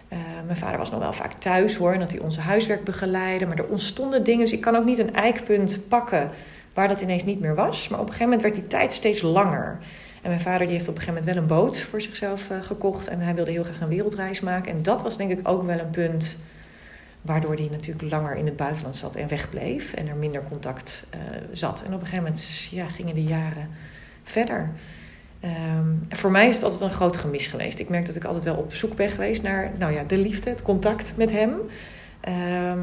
Eh, 0.08 0.18
mijn 0.46 0.58
vader 0.58 0.78
was 0.78 0.92
nog 0.92 1.00
wel 1.00 1.14
vaak 1.14 1.34
thuis 1.34 1.76
hoor, 1.76 1.94
en 1.94 2.00
dat 2.00 2.12
hij 2.12 2.20
onze 2.20 2.42
huiswerk 2.42 2.84
begeleidde. 2.84 3.46
Maar 3.46 3.58
er 3.58 3.68
ontstonden 3.68 4.24
dingen, 4.24 4.44
dus 4.44 4.54
ik 4.54 4.62
kan 4.62 4.76
ook 4.76 4.86
niet 4.86 5.00
een 5.00 5.14
eikpunt 5.14 5.88
pakken 5.88 6.30
waar 6.74 6.88
dat 6.88 7.02
ineens 7.02 7.24
niet 7.24 7.40
meer 7.40 7.56
was. 7.56 7.88
Maar 7.88 8.00
op 8.00 8.06
een 8.06 8.14
gegeven 8.14 8.34
moment 8.34 8.54
werd 8.54 8.62
die 8.62 8.78
tijd 8.78 8.94
steeds 8.94 9.22
langer. 9.22 9.78
En 10.22 10.30
mijn 10.30 10.42
vader 10.42 10.68
die 10.68 10.76
heeft 10.76 10.88
op 10.88 10.96
een 10.96 11.02
gegeven 11.02 11.24
moment 11.24 11.34
wel 11.36 11.44
een 11.44 11.64
boot 11.64 11.80
voor 11.80 12.02
zichzelf 12.02 12.50
eh, 12.50 12.58
gekocht. 12.62 13.08
En 13.08 13.20
hij 13.20 13.36
wilde 13.36 13.52
heel 13.52 13.64
graag 13.64 13.82
een 13.82 13.88
wereldreis 13.88 14.40
maken. 14.40 14.72
En 14.72 14.84
dat 14.84 15.02
was 15.02 15.18
denk 15.18 15.32
ik 15.32 15.48
ook 15.48 15.64
wel 15.64 15.80
een 15.80 15.90
punt 15.90 16.38
waardoor 17.22 17.56
hij 17.56 17.68
natuurlijk 17.72 18.12
langer 18.12 18.36
in 18.36 18.46
het 18.46 18.56
buitenland 18.56 18.96
zat 18.96 19.16
en 19.16 19.28
wegbleef. 19.28 19.94
En 19.94 20.08
er 20.08 20.16
minder 20.16 20.44
contact 20.50 21.08
eh, 21.10 21.20
zat. 21.52 21.80
En 21.80 21.94
op 21.94 22.00
een 22.00 22.08
gegeven 22.08 22.24
moment 22.24 22.68
ja, 22.72 22.86
gingen 22.88 23.16
de 23.16 23.24
jaren 23.24 23.70
verder. 24.24 24.70
En 25.40 26.08
voor 26.10 26.32
mij 26.32 26.48
is 26.48 26.56
het 26.56 26.64
altijd 26.64 26.82
een 26.82 26.92
groot 26.92 27.18
gemis 27.18 27.48
geweest. 27.48 27.80
Ik 27.80 27.90
merk 27.90 28.06
dat 28.06 28.16
ik 28.16 28.24
altijd 28.24 28.44
wel 28.44 28.56
op 28.56 28.74
zoek 28.74 28.96
ben 28.96 29.10
geweest 29.10 29.44
naar 29.44 29.72
nou 29.78 29.94
ja, 29.94 30.04
de 30.04 30.18
liefde, 30.18 30.50
het 30.50 30.62
contact 30.62 31.14
met 31.18 31.32
hem. 31.32 31.54
Ehm, 32.20 32.80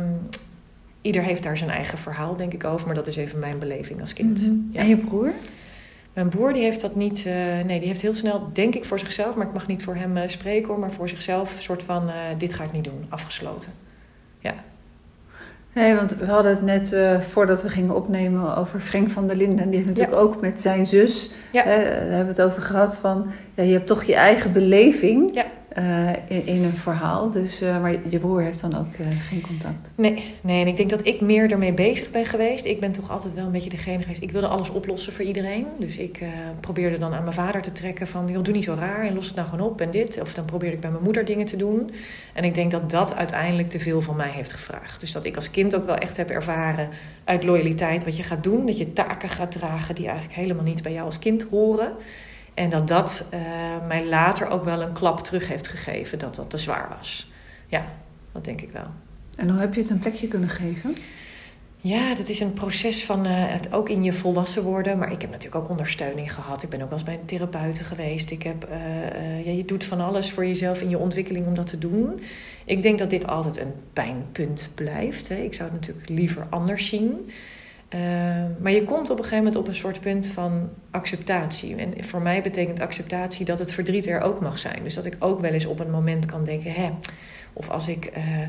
ieder 1.00 1.22
heeft 1.22 1.42
daar 1.42 1.58
zijn 1.58 1.70
eigen 1.70 1.98
verhaal, 1.98 2.36
denk 2.36 2.52
ik, 2.52 2.64
over. 2.64 2.86
Maar 2.86 2.94
dat 2.94 3.06
is 3.06 3.16
even 3.16 3.38
mijn 3.38 3.58
beleving 3.58 4.00
als 4.00 4.12
kind. 4.12 4.40
Mhm. 4.40 4.54
Ja. 4.70 4.80
En 4.80 4.88
je 4.88 4.96
broer? 4.96 5.32
Mijn 6.12 6.28
broer 6.28 6.52
die 6.52 6.62
heeft 6.62 6.80
dat 6.80 6.94
niet. 6.94 7.26
eh, 7.26 7.34
nee, 7.64 7.78
die 7.78 7.88
heeft 7.88 8.00
heel 8.00 8.14
snel, 8.14 8.50
denk 8.52 8.74
ik 8.74 8.84
voor 8.84 8.98
zichzelf, 8.98 9.34
maar 9.34 9.46
ik 9.46 9.52
mag 9.52 9.66
niet 9.66 9.82
voor 9.82 9.94
hem 9.94 10.16
eh, 10.16 10.28
spreken 10.28 10.68
hoor, 10.68 10.78
maar 10.78 10.92
voor 10.92 11.08
zichzelf 11.08 11.56
een 11.56 11.62
soort 11.62 11.82
van: 11.82 12.10
dit 12.38 12.54
ga 12.54 12.64
ik 12.64 12.72
niet 12.72 12.84
doen, 12.84 13.06
afgesloten. 13.08 13.72
Ja. 14.48 14.54
Nee, 15.72 15.94
want 15.94 16.16
we 16.16 16.26
hadden 16.26 16.50
het 16.50 16.62
net 16.62 16.92
eh, 16.92 17.20
voordat 17.20 17.62
we 17.62 17.68
gingen 17.68 17.94
opnemen 17.94 18.56
over 18.56 18.80
Frank 18.80 19.10
van 19.10 19.26
der 19.26 19.36
Linden. 19.36 19.58
En 19.64 19.70
die 19.70 19.76
heeft 19.78 19.88
natuurlijk 19.90 20.18
ook 20.18 20.40
met 20.40 20.60
zijn 20.60 20.86
zus, 20.86 21.32
Ja. 21.52 21.62
eh, 21.64 21.68
daar 21.84 22.00
hebben 22.00 22.34
we 22.34 22.42
het 22.42 22.42
over 22.42 22.62
gehad, 22.62 22.96
van 22.96 23.26
ja, 23.54 23.62
je 23.62 23.72
hebt 23.72 23.86
toch 23.86 24.02
je 24.04 24.14
eigen 24.14 24.52
beleving 24.52 25.34
Ja. 25.34 25.44
Eh, 25.68 26.12
in, 26.28 26.64
een 26.64 26.72
verhaal. 26.72 27.30
Dus, 27.30 27.60
eh, 27.60 27.80
maar 27.80 27.94
je 28.08 28.18
broer 28.18 28.42
heeft 28.42 28.60
dan 28.60 28.76
ook 28.76 28.92
eh, 28.92 29.06
geen 29.28 29.40
contact. 29.40 29.92
Nee, 29.96 30.24
nee, 30.40 30.60
en 30.60 30.66
ik 30.66 30.76
denk 30.76 30.90
dat 30.90 31.06
ik 31.06 31.20
meer 31.20 31.50
ermee 31.50 31.72
bezig 31.72 32.10
ben 32.10 32.26
geweest. 32.26 32.64
Ik 32.64 32.80
ben 32.80 32.92
toch 32.92 33.10
altijd 33.10 33.34
wel 33.34 33.44
een 33.44 33.52
beetje 33.52 33.70
degene 33.70 34.02
geweest. 34.02 34.22
Ik 34.22 34.30
wilde 34.30 34.46
alles 34.46 34.70
oplossen 34.70 35.12
voor 35.12 35.24
iedereen. 35.24 35.66
Dus 35.78 35.96
ik 35.96 36.20
probeerde 36.60 36.98
dan 36.98 37.14
aan 37.14 37.22
mijn 37.22 37.34
vader 37.34 37.62
te 37.62 37.72
trekken 37.72 38.06
van... 38.06 38.28
joh, 38.28 38.42
doe 38.42 38.54
niet 38.54 38.64
zo 38.64 38.74
raar 38.78 39.06
en 39.06 39.14
los 39.14 39.26
het 39.26 39.36
nou 39.36 39.48
gewoon 39.48 39.66
op 39.70 39.80
en 39.80 39.90
dit. 39.90 40.20
Of 40.20 40.34
dan 40.34 40.44
probeerde 40.44 40.74
ik 40.74 40.80
bij 40.80 40.90
mijn 40.90 41.02
moeder 41.02 41.24
dingen 41.24 41.46
te 41.46 41.56
doen. 41.56 41.90
En 42.32 42.44
ik 42.44 42.54
denk 42.54 42.70
dat 42.70 42.90
dat 42.90 43.14
uiteindelijk 43.14 43.70
te 43.70 43.80
veel 43.80 44.00
van 44.00 44.16
mij 44.16 44.30
heeft 44.30 44.52
gevraagd. 44.52 45.00
Dus 45.00 45.12
dat 45.12 45.24
ik 45.24 45.36
als 45.36 45.50
kind 45.50 45.76
ook 45.76 45.86
wel 45.86 45.96
echt 45.96 46.16
heb 46.16 46.30
ervaren 46.30 46.88
uit 47.24 47.44
loyaliteit 47.44 48.04
wat 48.04 48.16
je 48.16 48.22
gaat 48.22 48.44
doen. 48.44 48.66
Dat 48.66 48.78
je 48.78 48.92
taken 48.92 49.28
gaat 49.28 49.52
dragen 49.52 49.94
die 49.94 50.06
eigenlijk 50.06 50.36
helemaal 50.36 50.64
niet 50.64 50.82
bij 50.82 50.92
jou 50.92 51.06
als 51.06 51.18
kind 51.18 51.42
horen. 51.50 51.92
En 52.58 52.70
dat 52.70 52.88
dat 52.88 53.26
eh, 53.30 53.40
mij 53.86 54.06
later 54.06 54.48
ook 54.48 54.64
wel 54.64 54.82
een 54.82 54.92
klap 54.92 55.24
terug 55.24 55.48
heeft 55.48 55.68
gegeven. 55.68 56.18
Dat 56.18 56.34
dat 56.34 56.50
te 56.50 56.58
zwaar 56.58 56.88
was. 56.98 57.30
Ja, 57.66 57.86
dat 58.32 58.44
denk 58.44 58.60
ik 58.60 58.70
wel. 58.70 58.86
En 59.36 59.50
hoe 59.50 59.60
heb 59.60 59.74
je 59.74 59.80
het 59.80 59.90
een 59.90 59.98
plekje 59.98 60.28
kunnen 60.28 60.48
geven? 60.48 60.96
Ja, 61.76 62.14
dat 62.14 62.28
is 62.28 62.40
een 62.40 62.52
proces 62.52 63.04
van 63.04 63.26
eh, 63.26 63.32
het 63.34 63.72
ook 63.72 63.88
in 63.88 64.02
je 64.02 64.12
volwassen 64.12 64.62
worden. 64.62 64.98
Maar 64.98 65.12
ik 65.12 65.20
heb 65.20 65.30
natuurlijk 65.30 65.62
ook 65.64 65.70
ondersteuning 65.70 66.34
gehad. 66.34 66.62
Ik 66.62 66.68
ben 66.68 66.82
ook 66.82 66.88
wel 66.88 66.98
eens 66.98 67.06
bij 67.06 67.18
een 67.20 67.24
therapeute 67.24 67.84
geweest. 67.84 68.30
Ik 68.30 68.42
heb, 68.42 68.64
eh, 68.64 69.46
ja, 69.46 69.52
je 69.52 69.64
doet 69.64 69.84
van 69.84 70.00
alles 70.00 70.30
voor 70.30 70.46
jezelf 70.46 70.82
in 70.82 70.88
je 70.88 70.98
ontwikkeling 70.98 71.46
om 71.46 71.54
dat 71.54 71.66
te 71.66 71.78
doen. 71.78 72.20
Ik 72.64 72.82
denk 72.82 72.98
dat 72.98 73.10
dit 73.10 73.26
altijd 73.26 73.58
een 73.58 73.72
pijnpunt 73.92 74.68
blijft. 74.74 75.28
Hè. 75.28 75.36
Ik 75.36 75.54
zou 75.54 75.70
het 75.70 75.80
natuurlijk 75.80 76.08
liever 76.08 76.46
anders 76.50 76.86
zien. 76.86 77.30
Eh, 77.88 78.00
maar 78.60 78.72
je 78.72 78.84
komt 78.84 79.10
op 79.10 79.16
een 79.18 79.24
gegeven 79.24 79.36
moment 79.44 79.56
op 79.56 79.68
een 79.68 79.74
soort 79.74 80.00
punt 80.00 80.26
van 80.26 80.68
acceptatie. 80.90 81.76
En 81.76 82.04
voor 82.04 82.22
mij 82.22 82.42
betekent 82.42 82.80
acceptatie 82.80 83.44
dat 83.44 83.58
het 83.58 83.72
verdriet 83.72 84.06
er 84.06 84.20
ook 84.20 84.40
mag 84.40 84.58
zijn. 84.58 84.82
Dus 84.82 84.94
dat 84.94 85.04
ik 85.04 85.16
ook 85.18 85.40
wel 85.40 85.52
eens 85.52 85.66
op 85.66 85.80
een 85.80 85.90
moment 85.90 86.26
kan 86.26 86.44
denken... 86.44 86.72
Hè, 86.72 86.90
of 87.52 87.68
als 87.70 87.88
ik... 87.88 88.04
eh, 88.04 88.42
eh, 88.42 88.48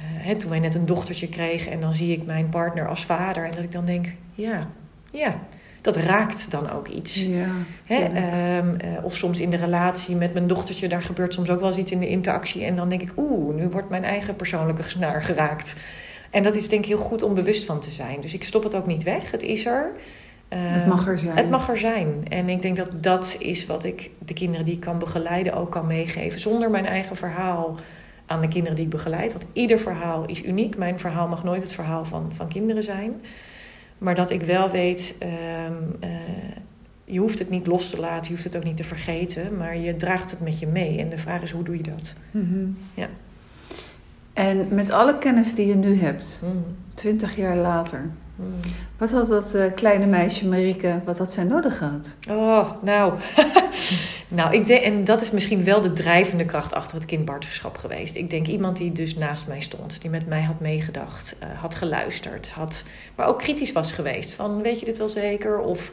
hè, 0.00 0.36
toen 0.36 0.50
wij 0.50 0.58
net 0.60 0.74
een 0.74 0.86
dochtertje 0.86 1.28
kregen 1.28 1.72
en 1.72 1.80
dan 1.80 1.94
zie 1.94 2.12
ik 2.12 2.26
mijn 2.26 2.48
partner 2.48 2.88
als 2.88 3.04
vader. 3.04 3.44
En 3.44 3.50
dat 3.50 3.64
ik 3.64 3.72
dan 3.72 3.84
denk, 3.84 4.06
ja, 4.34 4.66
ja, 5.10 5.34
dat 5.80 5.96
raakt 5.96 6.50
dan 6.50 6.70
ook 6.70 6.88
iets. 6.88 7.14
Ja, 7.24 7.48
Hè? 7.84 7.96
ehm, 7.96 8.74
eh, 8.74 9.04
of 9.04 9.16
soms 9.16 9.40
in 9.40 9.50
de 9.50 9.56
relatie 9.56 10.16
met 10.16 10.32
mijn 10.32 10.46
dochtertje, 10.46 10.88
daar 10.88 11.02
gebeurt 11.02 11.34
soms 11.34 11.50
ook 11.50 11.60
wel 11.60 11.68
eens 11.68 11.78
iets 11.78 11.92
in 11.92 12.00
de 12.00 12.08
interactie. 12.08 12.64
En 12.64 12.76
dan 12.76 12.88
denk 12.88 13.02
ik, 13.02 13.12
oeh, 13.16 13.54
nu 13.54 13.68
wordt 13.68 13.88
mijn 13.88 14.04
eigen 14.04 14.36
persoonlijke 14.36 14.82
snaar 14.82 15.22
geraakt. 15.22 15.74
En 16.36 16.42
dat 16.42 16.54
is 16.54 16.68
denk 16.68 16.82
ik 16.82 16.88
heel 16.88 17.04
goed 17.04 17.22
om 17.22 17.34
bewust 17.34 17.64
van 17.64 17.80
te 17.80 17.90
zijn. 17.90 18.20
Dus 18.20 18.34
ik 18.34 18.44
stop 18.44 18.62
het 18.62 18.74
ook 18.74 18.86
niet 18.86 19.02
weg, 19.02 19.30
het 19.30 19.42
is 19.42 19.66
er. 19.66 19.92
het 20.48 20.86
mag 20.86 21.06
er 21.06 21.18
zijn. 21.18 21.36
het 21.36 21.50
mag 21.50 21.68
er 21.68 21.78
zijn. 21.78 22.24
En 22.28 22.48
ik 22.48 22.62
denk 22.62 22.76
dat 22.76 23.02
dat 23.02 23.36
is 23.38 23.66
wat 23.66 23.84
ik 23.84 24.10
de 24.18 24.34
kinderen 24.34 24.64
die 24.64 24.74
ik 24.74 24.80
kan 24.80 24.98
begeleiden 24.98 25.54
ook 25.54 25.70
kan 25.70 25.86
meegeven. 25.86 26.40
Zonder 26.40 26.70
mijn 26.70 26.86
eigen 26.86 27.16
verhaal 27.16 27.74
aan 28.26 28.40
de 28.40 28.48
kinderen 28.48 28.76
die 28.76 28.84
ik 28.84 28.90
begeleid. 28.90 29.32
Want 29.32 29.44
ieder 29.52 29.78
verhaal 29.78 30.24
is 30.26 30.44
uniek. 30.44 30.76
Mijn 30.76 30.98
verhaal 30.98 31.28
mag 31.28 31.44
nooit 31.44 31.62
het 31.62 31.72
verhaal 31.72 32.04
van, 32.04 32.32
van 32.34 32.48
kinderen 32.48 32.82
zijn. 32.82 33.20
Maar 33.98 34.14
dat 34.14 34.30
ik 34.30 34.42
wel 34.42 34.70
weet, 34.70 35.14
ehm, 35.18 35.32
eh, 36.00 36.10
je 37.04 37.18
hoeft 37.18 37.38
het 37.38 37.50
niet 37.50 37.66
los 37.66 37.90
te 37.90 38.00
laten. 38.00 38.24
Je 38.24 38.30
hoeft 38.30 38.44
het 38.44 38.56
ook 38.56 38.64
niet 38.64 38.76
te 38.76 38.84
vergeten. 38.84 39.56
Maar 39.56 39.76
je 39.76 39.96
draagt 39.96 40.30
het 40.30 40.40
met 40.40 40.58
je 40.58 40.66
mee. 40.66 40.98
En 40.98 41.08
de 41.08 41.18
vraag 41.18 41.42
is, 41.42 41.50
hoe 41.50 41.64
doe 41.64 41.76
je 41.76 41.82
dat? 41.82 42.14
Mhm. 42.30 42.66
Ja. 42.94 43.08
En 44.36 44.66
met 44.70 44.90
alle 44.90 45.18
kennis 45.18 45.54
die 45.54 45.66
je 45.66 45.74
nu 45.74 46.00
hebt, 46.00 46.40
Mm, 46.42 46.64
twintig 46.94 47.36
jaar 47.36 47.56
later, 47.56 48.10
mm. 48.36 48.46
wat 48.98 49.10
had 49.10 49.28
dat 49.28 49.54
eh, 49.54 49.64
kleine 49.74 50.06
meisje 50.06 50.48
Marieke, 50.48 51.00
wat 51.04 51.18
had 51.18 51.32
zij 51.32 51.44
nodig 51.44 51.78
gehad? 51.78 52.14
Oh, 52.28 52.70
nou. 52.82 53.12
Nou, 54.28 54.54
ik 54.54 54.66
denk, 54.66 54.82
en 54.82 55.04
dat 55.04 55.20
is 55.20 55.30
misschien 55.30 55.64
wel 55.64 55.80
de 55.80 55.92
drijvende 55.92 56.44
kracht 56.44 56.74
achter 56.74 56.96
het 56.96 57.06
kindbarterschap 57.06 57.76
geweest. 57.76 58.16
Ik 58.16 58.30
denk 58.30 58.46
iemand 58.46 58.76
die 58.76 58.92
dus 58.92 59.16
naast 59.16 59.48
mij 59.48 59.60
stond, 59.60 60.00
die 60.00 60.10
met 60.10 60.26
mij 60.26 60.42
had 60.42 60.60
meegedacht, 60.60 61.36
uh, 61.42 61.60
had 61.60 61.74
geluisterd, 61.74 62.50
had, 62.50 62.82
maar 63.14 63.26
ook 63.26 63.38
kritisch 63.38 63.72
was 63.72 63.92
geweest. 63.92 64.34
Van, 64.34 64.62
weet 64.62 64.80
je 64.80 64.86
dit 64.86 64.98
wel 64.98 65.08
zeker? 65.08 65.58
Of 65.58 65.92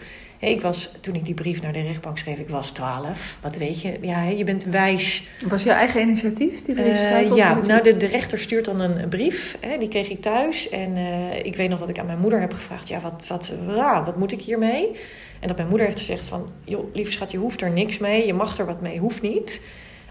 ik 0.49 0.61
was, 0.61 0.91
toen 1.01 1.15
ik 1.15 1.25
die 1.25 1.33
brief 1.33 1.61
naar 1.61 1.73
de 1.73 1.81
rechtbank 1.81 2.17
schreef, 2.17 2.37
ik 2.37 2.49
was 2.49 2.71
12. 2.71 3.37
Wat 3.41 3.55
weet 3.55 3.81
je? 3.81 3.97
Ja, 4.01 4.23
je 4.23 4.43
bent 4.43 4.63
wijs. 4.63 5.27
Was 5.47 5.63
je 5.63 5.71
eigen 5.71 6.01
initiatief, 6.01 6.61
die 6.61 6.75
brief 6.75 6.97
schrijven? 6.97 7.35
ja, 7.35 7.59
nou, 7.65 7.83
de, 7.83 7.97
de, 7.97 8.05
rechter 8.05 8.39
stuurt 8.39 8.65
dan 8.65 8.79
een, 8.79 9.09
brief. 9.09 9.57
Hè, 9.59 9.77
die 9.77 9.87
kreeg 9.87 10.09
ik 10.09 10.21
thuis. 10.21 10.69
En 10.69 10.97
uh, 10.97 11.45
ik 11.45 11.55
weet 11.55 11.69
nog 11.69 11.79
dat 11.79 11.89
ik 11.89 11.99
aan 11.99 12.05
mijn 12.05 12.19
moeder 12.19 12.39
heb 12.39 12.53
gevraagd: 12.53 12.87
ja, 12.87 12.99
wat, 12.99 13.23
wat, 13.27 13.53
wat, 13.65 14.05
wat 14.05 14.17
moet 14.17 14.31
ik 14.31 14.41
hiermee? 14.41 14.99
En 15.39 15.47
dat 15.47 15.57
mijn 15.57 15.69
moeder 15.69 15.87
heeft 15.87 15.99
gezegd: 15.99 16.25
van, 16.25 16.49
joh, 16.63 16.93
lieve 16.93 17.11
schat, 17.11 17.31
je 17.31 17.37
hoeft 17.37 17.61
er 17.61 17.71
niks 17.71 17.97
mee. 17.97 18.25
Je 18.25 18.33
mag 18.33 18.57
er 18.57 18.65
wat 18.65 18.81
mee, 18.81 18.99
hoeft 18.99 19.21
niet. 19.21 19.61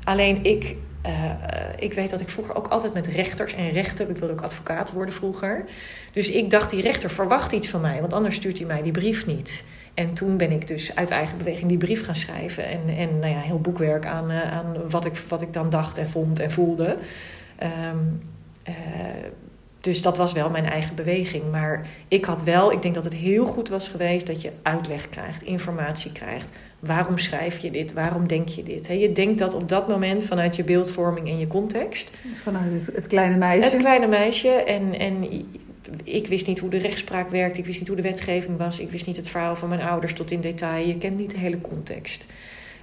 Alleen 0.05 0.45
ik, 0.45 0.77
uh, 1.07 1.31
ik 1.79 1.93
weet 1.93 2.11
dat 2.11 2.21
ik 2.21 2.29
vroeger 2.29 2.55
ook 2.57 2.67
altijd 2.67 2.95
met 2.95 3.07
rechters 3.07 3.55
en 3.55 3.71
rechten, 3.71 4.11
ik 4.11 4.17
wilde 4.17 4.33
ook 4.33 4.43
advocaat 4.43 4.93
worden 4.93 5.15
vroeger. 5.15 5.65
Dus 6.13 6.31
ik 6.31 6.51
dacht, 6.51 6.71
die 6.71 6.83
rechter 6.83 7.11
verwacht 7.11 7.53
iets 7.53 7.69
van 7.69 7.81
mij, 7.81 8.01
want 8.01 8.13
anders 8.13 8.37
stuurt 8.37 8.59
hij 8.59 8.67
mij 8.67 8.83
die 8.83 8.93
brief 8.93 9.27
niet. 9.27 9.65
En 9.95 10.13
toen 10.15 10.37
ben 10.37 10.51
ik 10.51 10.69
dus 10.69 10.97
uit 10.97 11.11
eigen 11.11 11.39
beweging 11.39 11.69
die 11.69 11.79
brief 11.79 12.05
gaan 12.05 12.17
schrijven. 12.17 12.69
En, 12.69 12.81
en 12.97 13.19
nou 13.19 13.33
ja, 13.33 13.41
heel 13.41 13.61
boekwerk 13.61 14.07
aan, 14.07 14.31
uh, 14.31 14.53
aan 14.53 14.77
wat, 14.91 15.05
ik, 15.05 15.17
wat 15.29 15.43
ik 15.43 15.53
dan 15.53 15.71
dacht 15.71 15.99
en 15.99 16.11
vond 16.11 16.41
en 16.41 16.51
voelde. 16.51 16.97
Um, 17.63 18.23
uh, 18.69 18.75
dus 19.83 20.03
dat 20.03 20.17
was 20.17 20.33
wel 20.33 20.51
mijn 20.51 20.67
eigen 20.67 20.95
beweging. 20.95 21.51
Maar 21.51 21.87
ik 22.09 22.25
had 22.25 22.43
wel, 22.43 22.73
ik 22.73 22.83
denk 22.83 22.95
dat 22.95 23.05
het 23.05 23.15
heel 23.15 23.47
goed 23.47 23.69
was 23.69 23.89
geweest 23.89 24.27
dat 24.27 24.43
je 24.43 24.51
uitleg 24.63 25.09
krijgt, 25.09 25.43
informatie 25.43 26.13
krijgt. 26.13 26.53
Waarom 26.79 27.19
schrijf 27.19 27.59
je 27.59 27.71
dit? 27.71 27.93
Waarom 27.93 28.27
denk 28.27 28.49
je 28.49 28.63
dit? 28.63 28.87
je 28.87 29.13
denkt 29.13 29.39
dat 29.39 29.55
op 29.55 29.69
dat 29.69 29.89
moment 29.89 30.25
vanuit 30.25 30.57
je 30.57 30.65
beeldvorming 30.65 31.29
en 31.29 31.39
je 31.39 31.47
context. 31.47 32.13
Vanuit 32.43 32.73
het, 32.73 32.97
het 32.97 33.07
kleine 33.07 33.37
meisje. 33.37 33.71
Het 33.71 33.77
kleine 33.77 34.07
meisje. 34.07 34.49
En, 34.49 34.99
en 34.99 35.29
ik 36.05 36.27
wist 36.27 36.47
niet 36.47 36.59
hoe 36.59 36.71
de 36.71 36.79
rechtspraak 36.79 37.31
werkte, 37.31 37.61
ik 37.61 37.67
wist 37.67 37.79
niet 37.79 37.89
hoe 37.89 37.97
de 37.97 38.03
wetgeving 38.03 38.59
was, 38.59 38.81
ik 38.81 38.91
wist 38.91 39.07
niet 39.07 39.17
het 39.17 39.29
verhaal 39.29 39.57
van 39.57 39.69
mijn 39.69 39.81
ouders 39.81 40.13
tot 40.13 40.31
in 40.31 40.41
detail. 40.41 40.87
Je 40.87 40.99
kent 40.99 41.19
niet 41.19 41.31
de 41.31 41.39
hele 41.39 41.61
context. 41.61 42.27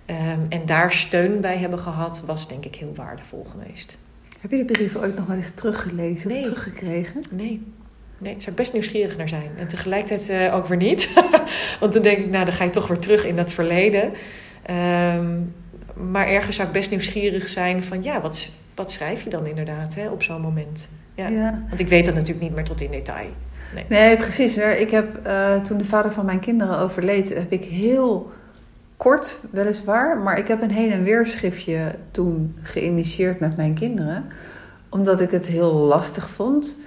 Um, 0.06 0.46
en 0.50 0.66
daar 0.66 0.92
steun 0.92 1.42
bij 1.42 1.58
hebben 1.58 1.80
gehad, 1.80 2.24
was 2.25 2.48
denk 2.48 2.66
ik 2.66 2.75
heel 2.75 2.94
waardevol 2.96 3.48
geweest. 3.51 3.98
Heb 4.42 4.51
je 4.51 4.58
de 4.58 4.74
brief 4.74 4.96
ooit 4.96 5.16
nog 5.16 5.25
wel 5.25 5.36
eens 5.36 5.51
teruggelezen 5.51 6.32
of 6.32 6.42
teruggekregen? 6.42 7.24
Nee. 7.32 7.62
Nee, 8.18 8.32
daar 8.34 8.42
zou 8.42 8.51
ik 8.51 8.58
best 8.58 8.74
nieuwsgierig 8.74 9.18
naar 9.18 9.30
zijn. 9.30 9.51
En 9.58 9.68
tegelijkertijd 9.68 10.30
uh, 10.30 10.56
ook 10.56 10.66
weer 10.66 10.78
niet. 10.78 11.13
Want 11.80 11.94
dan 11.94 12.01
denk 12.01 12.18
ik, 12.18 12.30
nou, 12.30 12.46
dan 12.46 12.54
ga 12.54 12.63
je 12.63 12.70
toch 12.70 12.88
weer 12.88 13.00
terug 13.00 13.25
in 13.25 13.36
dat 13.36 13.51
verleden. 13.51 14.13
Um, 14.70 15.54
maar 15.94 16.28
ergens 16.28 16.56
zou 16.56 16.68
ik 16.68 16.74
best 16.74 16.89
nieuwsgierig 16.89 17.50
zijn 17.50 17.84
van, 17.84 18.04
ja, 18.04 18.22
wat, 18.22 18.51
wat 18.75 18.92
schrijf 18.92 19.24
je 19.24 19.30
dan 19.30 19.46
inderdaad 19.46 19.96
hè, 19.96 20.10
op 20.10 20.24
zo'n 20.24 20.42
moment? 20.42 20.89
Ja. 21.28 21.64
Want 21.68 21.80
ik 21.80 21.88
weet 21.88 22.06
dat 22.06 22.14
natuurlijk 22.14 22.42
niet 22.42 22.56
meer 22.56 22.64
tot 22.64 22.82
in 22.82 22.92
detail. 22.92 23.30
Nee, 23.74 23.86
nee 23.90 24.18
precies. 24.18 24.58
Ik 24.58 24.92
heb 24.92 25.28
uh, 25.28 25.56
toen 25.56 25.78
de 25.78 25.86
vader 25.86 26.12
van 26.12 26.26
mijn 26.26 26.40
kinderen 26.40 26.78
overleed, 26.78 27.34
heb 27.34 27.52
ik 27.52 27.64
heel 27.64 28.32
kort 28.98 29.40
weliswaar, 29.52 30.18
maar 30.18 30.38
ik 30.38 30.48
heb 30.48 30.62
een 30.62 30.72
heen 30.72 30.92
en 30.92 31.04
weer 31.04 31.28
schriftje 31.28 31.96
toen 32.12 32.56
geïnitieerd 32.62 33.40
met 33.40 33.58
mijn 33.58 33.74
kinderen, 33.74 34.26
omdat 34.90 35.22
ik 35.22 35.32
het 35.32 35.46
heel 35.46 35.74
lastig 35.74 36.30
vond 36.30 36.78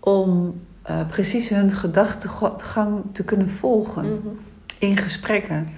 om 0.00 0.60
uh, 0.90 1.08
precies 1.08 1.48
hun 1.48 1.70
gedachtegang 1.70 3.02
te 3.12 3.24
kunnen 3.24 3.50
volgen 3.50 4.04
mm 4.04 4.20
-hmm. 4.22 4.38
in 4.78 4.96
gesprekken. 4.96 5.68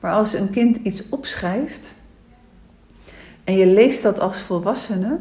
Maar 0.00 0.12
als 0.12 0.34
een 0.34 0.50
kind 0.50 0.76
iets 0.76 1.08
opschrijft 1.08 1.94
en 3.44 3.56
je 3.56 3.66
leest 3.66 4.02
dat 4.02 4.20
als 4.20 4.38
volwassene, 4.38 5.18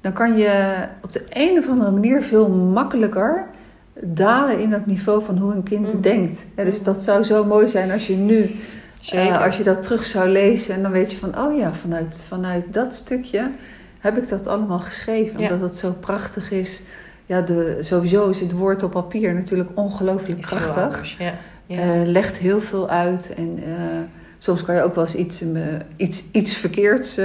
dan 0.00 0.12
kan 0.12 0.36
je 0.36 0.74
op 1.02 1.12
de 1.12 1.24
een 1.28 1.58
of 1.58 1.68
andere 1.68 1.90
manier 1.90 2.22
veel 2.22 2.48
makkelijker 2.48 3.46
dalen 4.00 4.58
in 4.58 4.70
dat 4.70 4.86
niveau 4.86 5.24
van 5.24 5.38
hoe 5.38 5.52
een 5.52 5.62
kind 5.62 5.94
mm. 5.94 6.00
denkt. 6.00 6.46
Ja, 6.56 6.64
dus 6.64 6.82
dat 6.82 7.02
zou 7.02 7.22
zo 7.24 7.44
mooi 7.44 7.68
zijn 7.68 7.90
als 7.90 8.06
je 8.06 8.16
nu, 8.16 8.50
uh, 9.14 9.44
als 9.44 9.56
je 9.56 9.62
dat 9.62 9.82
terug 9.82 10.06
zou 10.06 10.28
lezen 10.28 10.74
en 10.74 10.82
dan 10.82 10.90
weet 10.90 11.10
je 11.10 11.16
van, 11.16 11.38
oh 11.38 11.58
ja, 11.58 11.72
vanuit, 11.72 12.24
vanuit 12.26 12.72
dat 12.72 12.94
stukje 12.94 13.50
heb 13.98 14.16
ik 14.16 14.28
dat 14.28 14.46
allemaal 14.46 14.78
geschreven. 14.78 15.40
Omdat 15.40 15.60
het 15.60 15.76
zo 15.76 15.92
prachtig 16.00 16.50
is. 16.50 16.82
Ja, 17.26 17.40
de, 17.40 17.78
sowieso 17.80 18.28
is 18.28 18.40
het 18.40 18.52
woord 18.52 18.82
op 18.82 18.90
papier 18.90 19.34
natuurlijk 19.34 19.70
ongelooflijk 19.74 20.40
krachtig. 20.40 21.18
Ja. 21.18 21.32
Uh, 21.66 21.78
legt 22.04 22.38
heel 22.38 22.60
veel 22.60 22.88
uit 22.88 23.34
en 23.36 23.58
uh, 23.58 23.74
soms 24.38 24.64
kan 24.64 24.74
je 24.74 24.82
ook 24.82 24.94
wel 24.94 25.04
eens 25.04 25.14
iets, 25.14 25.44
iets, 25.96 26.30
iets 26.32 26.56
verkeerds 26.56 27.20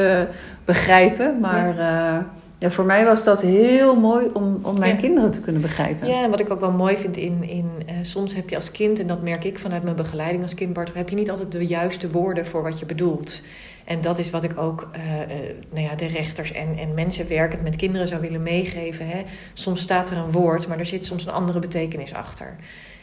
begrijpen, 0.65 1.39
maar 1.39 1.75
ja, 1.75 2.25
voor 2.71 2.85
mij 2.85 3.05
was 3.05 3.23
dat 3.23 3.41
heel 3.41 3.95
mooi 3.95 4.29
om, 4.33 4.59
om 4.61 4.79
mijn 4.79 4.97
kinderen 4.97 5.31
te 5.31 5.41
kunnen 5.41 5.61
begrijpen. 5.61 6.07
Ja, 6.07 6.23
en 6.23 6.29
wat 6.29 6.39
ik 6.39 6.51
ook 6.51 6.59
wel 6.59 6.71
mooi 6.71 6.97
vind 6.97 7.17
in, 7.17 7.43
in 7.43 7.69
uh, 7.89 7.93
soms 8.01 8.33
heb 8.33 8.49
je 8.49 8.55
als 8.55 8.71
kind, 8.71 8.99
en 8.99 9.07
dat 9.07 9.21
merk 9.21 9.43
ik 9.43 9.59
vanuit 9.59 9.83
mijn 9.83 9.95
begeleiding 9.95 10.43
als 10.43 10.53
kindbarter, 10.53 10.95
heb 10.95 11.09
je 11.09 11.15
niet 11.15 11.29
altijd 11.29 11.51
de 11.51 11.65
juiste 11.65 12.11
woorden 12.11 12.45
voor 12.47 12.63
wat 12.63 12.79
je 12.79 12.85
bedoelt. 12.85 13.41
En 13.85 14.01
dat 14.01 14.19
is 14.19 14.29
wat 14.29 14.43
ik 14.43 14.57
ook 14.57 14.89
uh, 14.95 15.19
uh, 15.19 15.25
nou 15.69 15.87
ja, 15.87 15.95
de 15.95 16.05
rechters 16.05 16.51
en, 16.51 16.77
en 16.77 16.93
mensen 16.93 17.27
werkend 17.27 17.63
met 17.63 17.75
kinderen 17.75 18.07
zou 18.07 18.21
willen 18.21 18.43
meegeven. 18.43 19.07
Hè. 19.07 19.23
Soms 19.53 19.81
staat 19.81 20.09
er 20.09 20.17
een 20.17 20.31
woord, 20.31 20.67
maar 20.67 20.79
er 20.79 20.85
zit 20.85 21.05
soms 21.05 21.25
een 21.25 21.31
andere 21.31 21.59
betekenis 21.59 22.13
achter. 22.13 22.55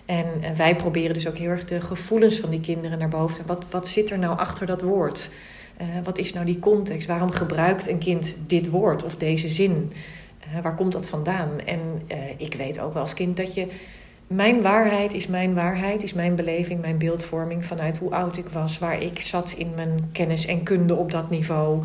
En, 0.07 0.26
en 0.40 0.57
wij 0.57 0.76
proberen 0.76 1.14
dus 1.14 1.29
ook 1.29 1.37
heel 1.37 1.50
erg 1.50 1.64
de 1.64 1.81
gevoelens 1.81 2.38
van 2.40 2.50
die 2.50 2.61
kinderen 2.61 2.99
naar 2.99 3.09
boven. 3.09 3.47
Wat, 3.47 3.64
wat 3.71 3.88
zit 3.88 4.11
er 4.11 4.19
nou 4.19 4.38
achter 4.38 4.67
dat 4.67 4.83
woord? 4.83 5.31
Uh, 5.80 5.87
wat 6.04 6.18
is 6.18 6.32
nou 6.32 6.46
die 6.46 6.58
context? 6.58 7.08
Waarom 7.08 7.30
gebruikt 7.30 7.88
een 7.88 7.99
kind 7.99 8.37
dit 8.46 8.70
woord 8.70 9.04
of 9.04 9.16
deze 9.16 9.49
zin? 9.49 9.92
Uh, 10.54 10.62
waar 10.62 10.75
komt 10.75 10.92
dat 10.92 11.06
vandaan? 11.06 11.49
En 11.64 11.80
uh, 12.08 12.16
ik 12.37 12.54
weet 12.54 12.80
ook 12.80 12.92
wel 12.92 13.02
als 13.02 13.14
kind 13.14 13.37
dat 13.37 13.54
je. 13.54 13.66
Mijn 14.26 14.62
waarheid 14.62 15.14
is 15.14 15.26
mijn 15.26 15.54
waarheid, 15.54 16.02
is 16.02 16.12
mijn 16.12 16.34
beleving, 16.34 16.80
mijn 16.80 16.99
beeldvorming 16.99 17.64
vanuit 17.64 17.96
hoe 17.96 18.10
oud 18.10 18.37
ik 18.37 18.49
was, 18.49 18.78
waar 18.78 19.02
ik 19.02 19.20
zat 19.20 19.54
in 19.56 19.75
mijn 19.75 20.08
kennis 20.12 20.46
en 20.46 20.62
kunde 20.62 20.94
op 20.94 21.10
dat 21.10 21.30
niveau. 21.30 21.84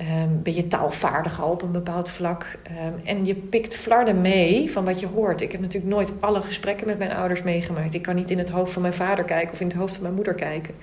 Um, 0.00 0.42
ben 0.42 0.54
je 0.54 0.66
taalvaardig 0.66 1.40
al 1.40 1.50
op 1.50 1.62
een 1.62 1.72
bepaald 1.72 2.10
vlak. 2.10 2.58
Um, 2.70 3.00
en 3.04 3.24
je 3.24 3.34
pikt 3.34 3.74
flarden 3.74 4.20
mee 4.20 4.70
van 4.70 4.84
wat 4.84 5.00
je 5.00 5.06
hoort. 5.06 5.40
Ik 5.40 5.52
heb 5.52 5.60
natuurlijk 5.60 5.92
nooit 5.92 6.12
alle 6.20 6.42
gesprekken 6.42 6.86
met 6.86 6.98
mijn 6.98 7.12
ouders 7.12 7.42
meegemaakt. 7.42 7.94
Ik 7.94 8.02
kan 8.02 8.14
niet 8.14 8.30
in 8.30 8.38
het 8.38 8.48
hoofd 8.48 8.72
van 8.72 8.82
mijn 8.82 8.94
vader 8.94 9.24
kijken 9.24 9.52
of 9.52 9.60
in 9.60 9.66
het 9.66 9.76
hoofd 9.76 9.92
van 9.92 10.02
mijn 10.02 10.14
moeder 10.14 10.34
kijken. 10.34 10.74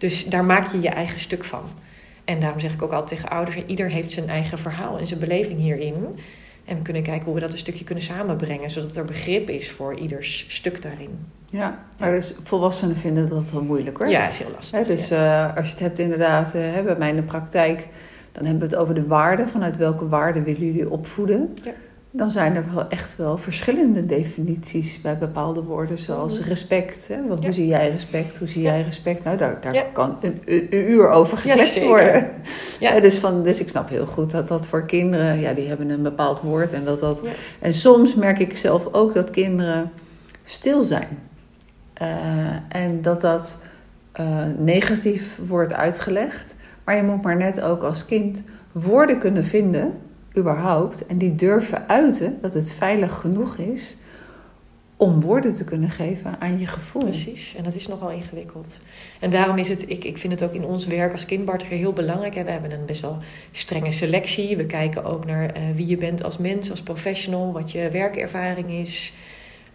Dus 0.00 0.24
daar 0.24 0.44
maak 0.44 0.72
je 0.72 0.80
je 0.80 0.88
eigen 0.88 1.20
stuk 1.20 1.44
van. 1.44 1.62
En 2.24 2.40
daarom 2.40 2.60
zeg 2.60 2.72
ik 2.72 2.82
ook 2.82 2.92
altijd 2.92 3.08
tegen 3.08 3.36
ouders: 3.36 3.56
ieder 3.66 3.88
heeft 3.88 4.12
zijn 4.12 4.28
eigen 4.28 4.58
verhaal 4.58 4.98
en 4.98 5.06
zijn 5.06 5.20
beleving 5.20 5.58
hierin. 5.58 6.18
En 6.64 6.76
we 6.76 6.82
kunnen 6.82 7.02
kijken 7.02 7.24
hoe 7.24 7.34
we 7.34 7.40
dat 7.40 7.52
een 7.52 7.58
stukje 7.58 7.84
kunnen 7.84 8.04
samenbrengen, 8.04 8.70
zodat 8.70 8.96
er 8.96 9.04
begrip 9.04 9.48
is 9.48 9.70
voor 9.70 9.98
ieders 9.98 10.44
stuk 10.48 10.82
daarin. 10.82 11.26
Ja, 11.50 11.84
maar 11.98 12.10
dus 12.10 12.36
volwassenen 12.44 12.96
vinden 12.96 13.28
dat 13.28 13.50
wel 13.50 13.62
moeilijk 13.62 13.98
hoor. 13.98 14.08
Ja, 14.08 14.28
is 14.28 14.38
heel 14.38 14.50
lastig. 14.54 14.86
dus 14.86 15.08
ja. 15.08 15.48
uh, 15.48 15.56
als 15.56 15.66
je 15.66 15.72
het 15.72 15.80
hebt 15.80 15.98
inderdaad, 15.98 16.54
uh, 16.54 16.80
bij 16.84 16.96
mij 16.98 17.08
in 17.08 17.16
de 17.16 17.22
praktijk, 17.22 17.88
dan 18.32 18.44
hebben 18.44 18.68
we 18.68 18.74
het 18.74 18.82
over 18.82 18.94
de 18.94 19.06
waarden. 19.06 19.48
Vanuit 19.48 19.76
welke 19.76 20.08
waarden 20.08 20.44
willen 20.44 20.64
jullie 20.64 20.90
opvoeden? 20.90 21.56
Ja 21.62 21.72
dan 22.12 22.30
zijn 22.30 22.56
er 22.56 22.64
wel 22.74 22.88
echt 22.88 23.16
wel 23.16 23.36
verschillende 23.38 24.06
definities 24.06 25.00
bij 25.00 25.18
bepaalde 25.18 25.62
woorden, 25.62 25.98
zoals 25.98 26.38
mhm. 26.38 26.48
respect. 26.48 27.08
Hè? 27.08 27.26
Want 27.28 27.44
hoe 27.44 27.52
zie 27.52 27.66
jij 27.66 27.90
respect? 27.90 28.36
Hoe 28.36 28.48
zie 28.48 28.62
jij 28.62 28.82
respect? 28.82 29.24
Nou, 29.24 29.36
daar, 29.36 29.60
daar 29.60 29.86
kan 29.92 30.16
een, 30.20 30.42
een, 30.44 30.90
uur 30.90 31.08
over 31.08 31.38
gekletst 31.38 31.84
worden. 31.84 32.30
Ja. 32.80 33.00
dus, 33.00 33.18
van, 33.18 33.42
dus 33.42 33.60
ik 33.60 33.68
snap 33.68 33.88
heel 33.88 34.06
goed 34.06 34.30
dat 34.30 34.48
dat 34.48 34.66
voor 34.66 34.86
kinderen, 34.86 35.40
ja, 35.40 35.52
die 35.52 35.68
hebben 35.68 35.90
een 35.90 36.02
bepaald 36.02 36.40
woord. 36.40 36.72
En, 36.72 36.84
dat 36.84 37.00
dat, 37.00 37.22
en 37.58 37.74
soms 37.74 38.14
merk 38.14 38.38
ik 38.38 38.56
zelf 38.56 38.92
ook 38.92 39.14
dat 39.14 39.30
kinderen 39.30 39.90
stil 40.44 40.84
zijn. 40.84 41.18
Uh, 42.02 42.08
en 42.68 43.02
dat 43.02 43.20
dat 43.20 43.62
uh, 44.20 44.44
negatief 44.58 45.38
wordt 45.46 45.72
uitgelegd. 45.72 46.56
Maar 46.84 46.96
je 46.96 47.02
moet 47.02 47.22
maar 47.22 47.36
net 47.36 47.60
ook 47.60 47.82
als 47.82 48.04
kind 48.04 48.44
woorden 48.72 49.18
kunnen 49.18 49.44
vinden 49.44 49.92
überhaupt 50.36 51.06
en 51.06 51.18
die 51.18 51.34
durven 51.34 51.88
uiten 51.88 52.38
dat 52.40 52.54
het 52.54 52.72
veilig 52.72 53.18
genoeg 53.18 53.56
is 53.56 53.96
om 54.96 55.20
woorden 55.20 55.54
te 55.54 55.64
kunnen 55.64 55.90
geven 55.90 56.40
aan 56.40 56.58
je 56.58 56.66
gevoel. 56.66 57.02
Precies, 57.02 57.54
en 57.56 57.64
dat 57.64 57.74
is 57.74 57.86
nogal 57.86 58.10
ingewikkeld. 58.10 58.76
En 59.20 59.30
daarom 59.30 59.58
is 59.58 59.68
het, 59.68 59.90
ik, 59.90 60.04
ik 60.04 60.18
vind 60.18 60.32
het 60.32 60.42
ook 60.42 60.54
in 60.54 60.64
ons 60.64 60.86
werk 60.86 61.12
als 61.12 61.26
kindbartiger 61.26 61.76
heel 61.76 61.92
belangrijk. 61.92 62.34
Hè. 62.34 62.44
We 62.44 62.50
hebben 62.50 62.70
een 62.70 62.86
best 62.86 63.00
wel 63.00 63.18
strenge 63.52 63.92
selectie. 63.92 64.56
We 64.56 64.66
kijken 64.66 65.04
ook 65.04 65.26
naar 65.26 65.56
uh, 65.56 65.62
wie 65.74 65.86
je 65.86 65.96
bent 65.96 66.22
als 66.22 66.38
mens, 66.38 66.70
als 66.70 66.82
professional, 66.82 67.52
wat 67.52 67.72
je 67.72 67.88
werkervaring 67.90 68.70
is. 68.70 69.12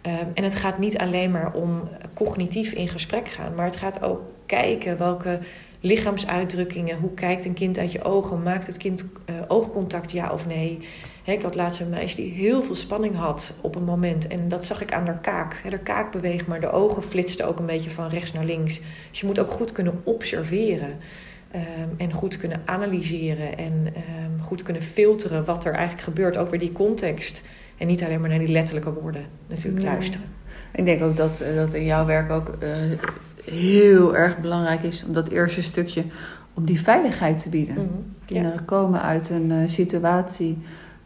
Um, 0.02 0.12
en 0.34 0.44
het 0.44 0.54
gaat 0.54 0.78
niet 0.78 0.98
alleen 0.98 1.30
maar 1.30 1.52
om 1.52 1.88
cognitief 2.14 2.72
in 2.72 2.88
gesprek 2.88 3.28
gaan, 3.28 3.54
maar 3.54 3.66
het 3.66 3.76
gaat 3.76 4.02
ook 4.02 4.20
kijken 4.46 4.98
welke 4.98 5.38
lichaamsuitdrukkingen. 5.86 6.98
Hoe 6.98 7.14
kijkt 7.14 7.44
een 7.44 7.54
kind 7.54 7.78
uit 7.78 7.92
je 7.92 8.04
ogen? 8.04 8.42
Maakt 8.42 8.66
het 8.66 8.76
kind 8.76 9.04
uh, 9.30 9.36
oogcontact, 9.48 10.10
ja 10.10 10.30
of 10.32 10.46
nee? 10.46 10.78
He, 11.22 11.32
ik 11.32 11.42
had 11.42 11.54
laatst 11.54 11.80
een 11.80 11.88
meisje 11.88 12.16
die 12.16 12.32
heel 12.32 12.62
veel 12.62 12.74
spanning 12.74 13.16
had 13.16 13.54
op 13.60 13.74
een 13.74 13.84
moment. 13.84 14.26
En 14.26 14.48
dat 14.48 14.64
zag 14.64 14.82
ik 14.82 14.92
aan 14.92 15.06
haar 15.06 15.18
kaak. 15.20 15.60
He, 15.62 15.70
haar 15.70 15.78
kaak 15.78 16.12
beweegt, 16.12 16.46
maar 16.46 16.60
de 16.60 16.70
ogen 16.72 17.02
flitsten 17.02 17.46
ook 17.46 17.58
een 17.58 17.66
beetje 17.66 17.90
van 17.90 18.08
rechts 18.08 18.32
naar 18.32 18.44
links. 18.44 18.80
Dus 19.10 19.20
je 19.20 19.26
moet 19.26 19.38
ook 19.38 19.50
goed 19.50 19.72
kunnen 19.72 20.00
observeren. 20.04 20.96
Ehm, 21.50 21.88
en 21.96 22.12
goed 22.12 22.36
kunnen 22.36 22.62
analyseren 22.64 23.58
en 23.58 23.86
ehm, 23.94 24.42
goed 24.42 24.62
kunnen 24.62 24.82
filteren 24.82 25.44
wat 25.44 25.64
er 25.64 25.72
eigenlijk 25.72 26.02
gebeurt, 26.02 26.36
ook 26.36 26.50
weer 26.50 26.58
die 26.58 26.72
context. 26.72 27.42
En 27.78 27.86
niet 27.86 28.04
alleen 28.04 28.20
maar 28.20 28.28
naar 28.28 28.38
die 28.38 28.48
letterlijke 28.48 28.92
woorden 28.92 29.24
natuurlijk 29.46 29.82
Nee. 29.84 29.92
luisteren. 29.92 30.26
Ik 30.72 30.84
denk 30.84 31.02
ook 31.02 31.16
dat, 31.16 31.40
eh, 31.40 31.54
dat 31.54 31.74
in 31.74 31.84
jouw 31.84 32.04
werk 32.06 32.30
ook 32.30 32.56
eh, 32.60 32.70
heel 33.50 34.16
erg 34.16 34.40
belangrijk 34.40 34.82
is 34.82 35.04
om 35.04 35.12
dat 35.12 35.28
eerste 35.28 35.62
stukje 35.62 36.04
om 36.54 36.64
die 36.64 36.80
veiligheid 36.80 37.42
te 37.42 37.48
bieden. 37.48 37.74
Mhm. 37.74 37.84
Kinderen 38.24 38.64
komen 38.64 39.02
uit 39.02 39.30
een 39.30 39.50
eh, 39.50 39.68
situatie 39.68 40.58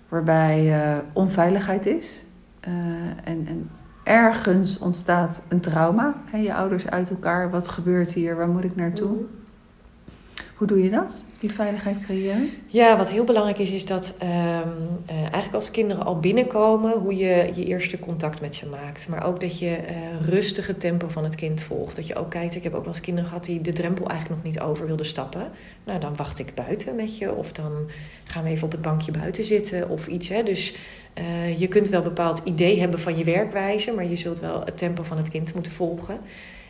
waarbij 0.08 0.82
eh, 0.82 0.98
onveiligheid 1.12 1.86
is. 1.86 2.24
Eh, 2.60 2.72
en, 3.24 3.46
en 3.46 3.70
ergens 4.02 4.78
ontstaat 4.78 5.42
een 5.48 5.60
trauma. 5.60 6.14
Hè, 6.24 6.38
je 6.38 6.54
ouders 6.54 6.90
uit 6.90 7.10
elkaar. 7.10 7.50
Wat 7.50 7.68
gebeurt 7.68 8.12
hier? 8.12 8.36
Waar 8.36 8.48
moet 8.48 8.64
ik 8.64 8.76
naartoe? 8.76 9.12
Mhm. 9.12 9.39
Hoe 10.60 10.68
doe 10.68 10.82
je 10.82 10.90
dat? 10.90 11.24
Die 11.38 11.52
veiligheid 11.52 12.00
creëren? 12.00 12.50
Ja, 12.66 12.96
wat 12.96 13.10
heel 13.10 13.24
belangrijk 13.24 13.58
is, 13.58 13.70
is 13.70 13.86
dat 13.86 14.14
ehm, 14.18 14.68
eh, 15.06 15.16
eigenlijk 15.16 15.54
als 15.54 15.70
kinderen 15.70 16.04
al 16.04 16.18
binnenkomen, 16.18 16.92
hoe 16.92 17.16
je 17.16 17.50
je 17.54 17.64
eerste 17.64 17.98
contact 17.98 18.40
met 18.40 18.54
ze 18.54 18.68
maakt. 18.68 19.08
Maar 19.08 19.26
ook 19.26 19.40
dat 19.40 19.58
je 19.58 19.74
eh 19.74 19.96
rustige 20.20 20.76
tempo 20.76 21.08
van 21.08 21.24
het 21.24 21.34
kind 21.34 21.60
volgt. 21.60 21.96
Dat 21.96 22.06
je 22.06 22.14
ook 22.14 22.30
kijkt, 22.30 22.54
ik 22.54 22.62
heb 22.62 22.74
ook 22.74 22.84
wel 22.84 22.92
eens 22.92 23.02
kinderen 23.02 23.28
gehad 23.28 23.44
die 23.44 23.60
de 23.60 23.72
drempel 23.72 24.08
eigenlijk 24.08 24.42
nog 24.42 24.52
niet 24.52 24.62
over 24.62 24.86
wilden 24.86 25.06
stappen. 25.06 25.50
Nou, 25.84 26.00
dan 26.00 26.16
wacht 26.16 26.38
ik 26.38 26.54
buiten 26.54 26.94
met 26.94 27.18
je. 27.18 27.34
Of 27.34 27.52
dan 27.52 27.72
gaan 28.24 28.44
we 28.44 28.50
even 28.50 28.64
op 28.64 28.72
het 28.72 28.82
bankje 28.82 29.12
buiten 29.12 29.44
zitten 29.44 29.88
of 29.88 30.06
iets. 30.06 30.28
Hè. 30.28 30.42
Dus 30.42 30.76
eh, 31.14 31.58
je 31.58 31.68
kunt 31.68 31.88
wel 31.88 32.00
een 32.00 32.08
bepaald 32.08 32.40
idee 32.44 32.80
hebben 32.80 33.00
van 33.00 33.18
je 33.18 33.24
werkwijze, 33.24 33.92
maar 33.92 34.06
je 34.08 34.16
zult 34.16 34.40
wel 34.40 34.62
het 34.64 34.78
tempo 34.78 35.02
van 35.02 35.16
het 35.16 35.30
kind 35.30 35.54
moeten 35.54 35.72
volgen. 35.72 36.18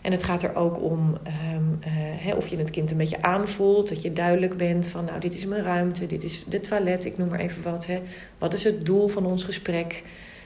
En 0.02 0.12
het 0.12 0.22
gaat 0.22 0.42
er 0.42 0.56
ook 0.56 0.82
om 0.82 1.18
ehm, 1.22 1.94
eh, 2.28 2.36
of 2.36 2.46
je 2.46 2.56
het 2.56 2.70
kind 2.70 2.90
een 2.90 2.96
beetje 2.96 3.22
aanvoelt. 3.22 3.88
Dat 3.88 4.02
je 4.02 4.12
duidelijk 4.12 4.56
bent 4.56 4.86
van, 4.86 5.04
nou, 5.04 5.20
dit 5.20 5.34
is 5.34 5.44
mijn 5.44 5.62
ruimte, 5.62 6.06
dit 6.06 6.24
is 6.24 6.44
de 6.44 6.60
toilet, 6.60 7.04
ik 7.04 7.18
noem 7.18 7.28
maar 7.28 7.40
even 7.40 7.62
wat. 7.62 7.86
Hè. 7.86 8.00
Wat 8.38 8.52
is 8.52 8.64
het 8.64 8.86
doel 8.86 9.08
van 9.08 9.26
ons 9.26 9.44
gesprek? 9.44 10.02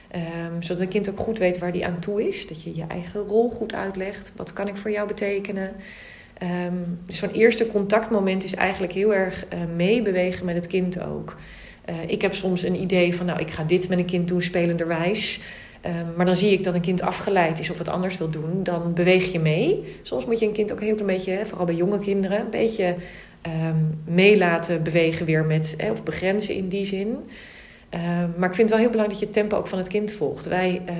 Ehm, 0.07 0.61
zodat 0.61 0.81
een 0.81 0.87
kind 0.87 1.09
ook 1.09 1.19
goed 1.19 1.37
weet 1.37 1.57
waar 1.57 1.71
die 1.71 1.85
aan 1.85 1.99
toe 1.99 2.27
is. 2.27 2.47
Dat 2.47 2.63
je 2.63 2.75
je 2.75 2.85
eigen 2.87 3.21
rol 3.21 3.49
goed 3.49 3.73
uitlegt. 3.73 4.31
Wat 4.35 4.53
kan 4.53 4.67
ik 4.67 4.77
voor 4.77 4.91
jou 4.91 5.07
betekenen? 5.07 5.71
Ehm, 6.37 6.73
dus 7.05 7.17
zo'n 7.17 7.31
eerste 7.31 7.67
contactmoment 7.67 8.43
is 8.43 8.55
eigenlijk 8.55 8.93
heel 8.93 9.13
erg 9.13 9.45
eh, 9.45 9.59
meebewegen 9.75 10.45
met 10.45 10.55
het 10.55 10.67
kind 10.67 11.01
ook. 11.01 11.35
Eh, 11.85 11.95
ik 12.07 12.21
heb 12.21 12.33
soms 12.33 12.63
een 12.63 12.81
idee 12.81 13.15
van, 13.15 13.25
nou, 13.25 13.39
ik 13.39 13.51
ga 13.51 13.63
dit 13.63 13.87
met 13.87 13.99
een 13.99 14.05
kind 14.05 14.27
doen 14.27 14.41
spelenderwijs. 14.41 15.41
Ehm, 15.85 16.15
maar 16.15 16.25
dan 16.25 16.35
zie 16.35 16.51
ik 16.51 16.63
dat 16.63 16.73
een 16.73 16.81
kind 16.81 17.01
afgeleid 17.01 17.59
is 17.59 17.69
of 17.69 17.77
wat 17.77 17.87
anders 17.87 18.17
wil 18.17 18.29
doen. 18.29 18.63
Dan 18.63 18.93
beweeg 18.93 19.31
je 19.31 19.39
mee. 19.39 19.95
Soms 20.01 20.25
moet 20.25 20.39
je 20.39 20.45
een 20.45 20.53
kind 20.53 20.71
ook 20.71 20.79
een 20.79 20.85
heel 20.85 20.95
klein 20.95 21.17
beetje, 21.17 21.45
vooral 21.45 21.65
bij 21.65 21.75
jonge 21.75 21.99
kinderen, 21.99 22.39
een 22.39 22.49
beetje 22.49 22.95
laten 24.37 24.83
bewegen 24.83 25.25
weer 25.25 25.45
met, 25.45 25.75
of 25.91 26.03
begrenzen 26.03 26.55
in 26.55 26.67
die 26.67 26.85
zin. 26.85 27.17
Ehm, 27.89 28.29
maar 28.37 28.49
ik 28.49 28.55
vind 28.55 28.57
het 28.57 28.69
wel 28.69 28.77
heel 28.77 28.89
belangrijk 28.89 29.09
dat 29.09 29.19
je 29.19 29.25
het 29.25 29.33
tempo 29.33 29.57
ook 29.57 29.67
van 29.67 29.77
het 29.77 29.87
kind 29.87 30.11
volgt. 30.11 30.45
Wij, 30.45 30.81
eh, 30.85 30.95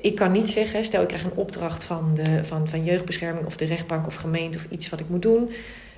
ik 0.00 0.14
kan 0.14 0.32
niet 0.32 0.50
zeggen, 0.50 0.84
stel 0.84 1.02
ik 1.02 1.08
krijg 1.08 1.24
een 1.24 1.34
opdracht 1.34 1.84
van, 1.84 2.10
de, 2.14 2.44
van, 2.44 2.68
van 2.68 2.84
jeugdbescherming 2.84 3.46
of 3.46 3.56
de 3.56 3.64
rechtbank 3.64 4.06
of 4.06 4.14
gemeente 4.14 4.58
of 4.58 4.66
iets 4.70 4.88
wat 4.88 5.00
ik 5.00 5.08
moet 5.08 5.22
doen. 5.22 5.50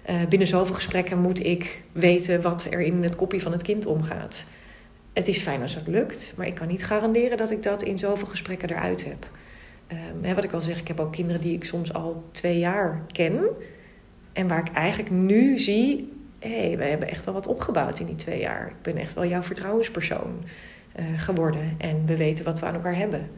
Eh, 0.03 0.15
binnen 0.29 0.49
zoveel 0.49 0.75
gesprekken 0.75 1.19
moet 1.19 1.45
ik 1.45 1.83
weten 1.93 2.43
wat 2.43 2.67
er 2.71 2.81
in 2.81 3.03
het 3.03 3.17
kopje 3.17 3.41
van 3.41 3.53
het 3.53 3.63
kind 3.63 3.87
omgaat. 3.87 4.47
Het 5.15 5.29
is 5.29 5.39
fijn 5.39 5.61
als 5.61 5.75
het 5.75 5.87
lukt, 5.87 6.33
maar 6.37 6.47
ik 6.47 6.55
kan 6.55 6.69
niet 6.69 6.85
garanderen 6.85 7.37
dat 7.37 7.51
ik 7.51 7.63
dat 7.63 7.83
in 7.83 7.99
zoveel 7.99 8.27
gesprekken 8.27 8.71
eruit 8.71 9.05
heb. 9.05 9.27
Ehm, 9.87 10.23
hè, 10.23 10.35
wat 10.35 10.45
ik 10.45 10.53
al 10.53 10.61
zeg, 10.61 10.81
ik 10.81 10.89
heb 10.89 11.01
ook 11.01 11.13
kinderen 11.13 11.41
die 11.41 11.55
ik 11.55 11.65
soms 11.65 11.93
al 11.93 12.25
twee 12.31 12.59
jaar 12.59 13.03
ken. 13.13 13.41
En 14.33 14.49
waar 14.49 14.69
ik 14.69 14.77
eigenlijk 14.77 15.11
nu 15.11 15.59
zie, 15.59 16.13
hé, 16.39 16.67
hey, 16.67 16.79
we 16.79 16.85
hebben 16.85 17.11
echt 17.11 17.25
wel 17.25 17.35
wat 17.35 17.47
opgebouwd 17.47 17.99
in 17.99 18.07
die 18.07 18.17
twee 18.17 18.41
jaar. 18.41 18.67
Ik 18.67 18.83
ben 18.83 18.97
echt 18.97 19.15
wel 19.15 19.27
jouw 19.27 19.43
vertrouwenspersoon 19.43 20.45
eh, 20.93 21.05
geworden. 21.17 21.75
En 21.79 22.07
we 22.07 22.17
weten 22.17 22.45
wat 22.45 22.61
we 22.61 22.67
aan 22.67 22.75
elkaar 22.75 22.97
hebben. 22.97 23.31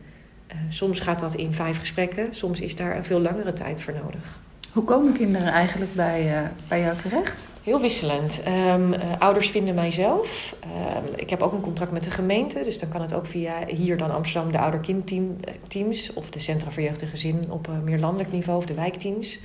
Eh, 0.46 0.56
soms 0.68 1.00
gaat 1.00 1.20
dat 1.20 1.34
in 1.34 1.52
vijf 1.52 1.78
gesprekken, 1.78 2.34
soms 2.34 2.60
is 2.60 2.76
daar 2.76 2.96
een 2.96 3.04
veel 3.04 3.20
langere 3.20 3.52
tijd 3.52 3.80
voor 3.80 3.94
nodig. 3.94 4.40
Hoe 4.76 4.84
komen 4.84 5.12
kinderen 5.12 5.48
eigenlijk 5.48 5.94
bij, 5.94 6.34
eh, 6.34 6.48
bij 6.68 6.80
jou 6.80 6.96
terecht? 6.96 7.48
Heel 7.62 7.80
wisselend. 7.80 8.42
Ehm, 8.42 8.92
eh, 8.92 9.00
ouders 9.18 9.50
vinden 9.50 9.74
mijzelf. 9.74 10.56
Ehm, 10.60 11.04
ik 11.16 11.30
heb 11.30 11.42
ook 11.42 11.52
een 11.52 11.60
contract 11.60 11.92
met 11.92 12.04
de 12.04 12.10
gemeente, 12.10 12.64
dus 12.64 12.78
dan 12.78 12.88
kan 12.88 13.00
het 13.00 13.14
ook 13.14 13.26
via 13.26 13.66
hier 13.66 13.96
dan 13.96 14.10
Amsterdam 14.10 14.52
de 14.52 14.58
ouder-kindteams 14.58 16.12
of 16.12 16.30
de 16.30 16.40
Centra 16.40 16.70
voor 16.70 16.82
Jeugd 16.82 17.02
en 17.02 17.08
Gezin 17.08 17.44
op 17.48 17.68
meer 17.84 17.98
landelijk 17.98 18.32
niveau 18.32 18.58
of 18.58 18.66
de 18.66 18.74
wijkteams. 18.74 19.38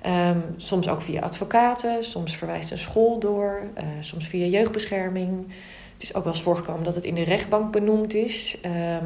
Ehm, 0.00 0.38
soms 0.56 0.88
ook 0.88 1.02
via 1.02 1.20
advocaten, 1.20 2.04
soms 2.04 2.36
verwijst 2.36 2.70
een 2.70 2.78
school 2.78 3.18
door, 3.18 3.62
eh, 3.74 3.84
soms 4.00 4.26
via 4.26 4.46
jeugdbescherming. 4.46 5.46
Het 5.92 6.02
is 6.02 6.14
ook 6.14 6.24
wel 6.24 6.32
eens 6.32 6.42
voorgekomen 6.42 6.84
dat 6.84 6.94
het 6.94 7.04
in 7.04 7.14
de 7.14 7.24
rechtbank 7.24 7.72
benoemd 7.72 8.14
is, 8.14 8.58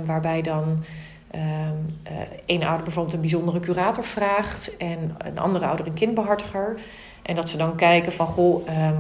waarbij 0.05 0.42
dan 0.42 0.85
eh, 1.31 1.41
één 2.47 2.62
ouder 2.62 2.85
bijvoorbeeld 2.85 3.14
een 3.14 3.21
bijzondere 3.21 3.61
curator 3.61 4.05
vraagt 4.05 4.77
en 4.77 5.14
een 5.19 5.38
andere 5.38 5.67
ouder 5.67 5.87
een 5.87 5.93
kindbehartiger. 5.93 6.81
En 7.23 7.35
dat 7.35 7.49
ze 7.49 7.57
dan 7.57 7.77
kijken 7.77 8.12
van, 8.12 8.27
goh, 8.27 8.69
ehm, 8.69 8.97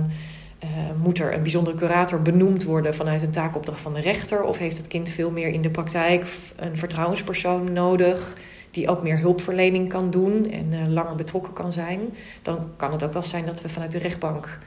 eh, 0.58 0.68
moet 1.02 1.18
er 1.18 1.34
een 1.34 1.42
bijzondere 1.42 1.76
curator 1.76 2.22
benoemd 2.22 2.64
worden 2.64 2.94
vanuit 2.94 3.22
een 3.22 3.30
taakopdracht 3.30 3.80
van 3.80 3.94
de 3.94 4.00
rechter? 4.00 4.42
Of 4.42 4.58
heeft 4.58 4.76
het 4.76 4.88
kind 4.88 5.08
veel 5.08 5.30
meer 5.30 5.48
in 5.48 5.62
de 5.62 5.70
praktijk 5.70 6.26
een 6.56 6.78
vertrouwenspersoon 6.78 7.72
nodig 7.72 8.36
die 8.70 8.88
ook 8.88 9.02
meer 9.02 9.18
hulpverlening 9.18 9.88
kan 9.88 10.10
doen 10.10 10.50
en 10.50 10.72
eh, 10.72 10.88
langer 10.88 11.14
betrokken 11.14 11.52
kan 11.52 11.72
zijn? 11.72 12.00
Dan 12.42 12.70
kan 12.76 12.92
het 12.92 13.04
ook 13.04 13.12
wel 13.12 13.22
zijn 13.22 13.46
dat 13.46 13.62
we 13.62 13.68
vanuit 13.68 13.92
de 13.92 13.98
rechtbank 13.98 14.58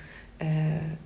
eh, 0.41 0.47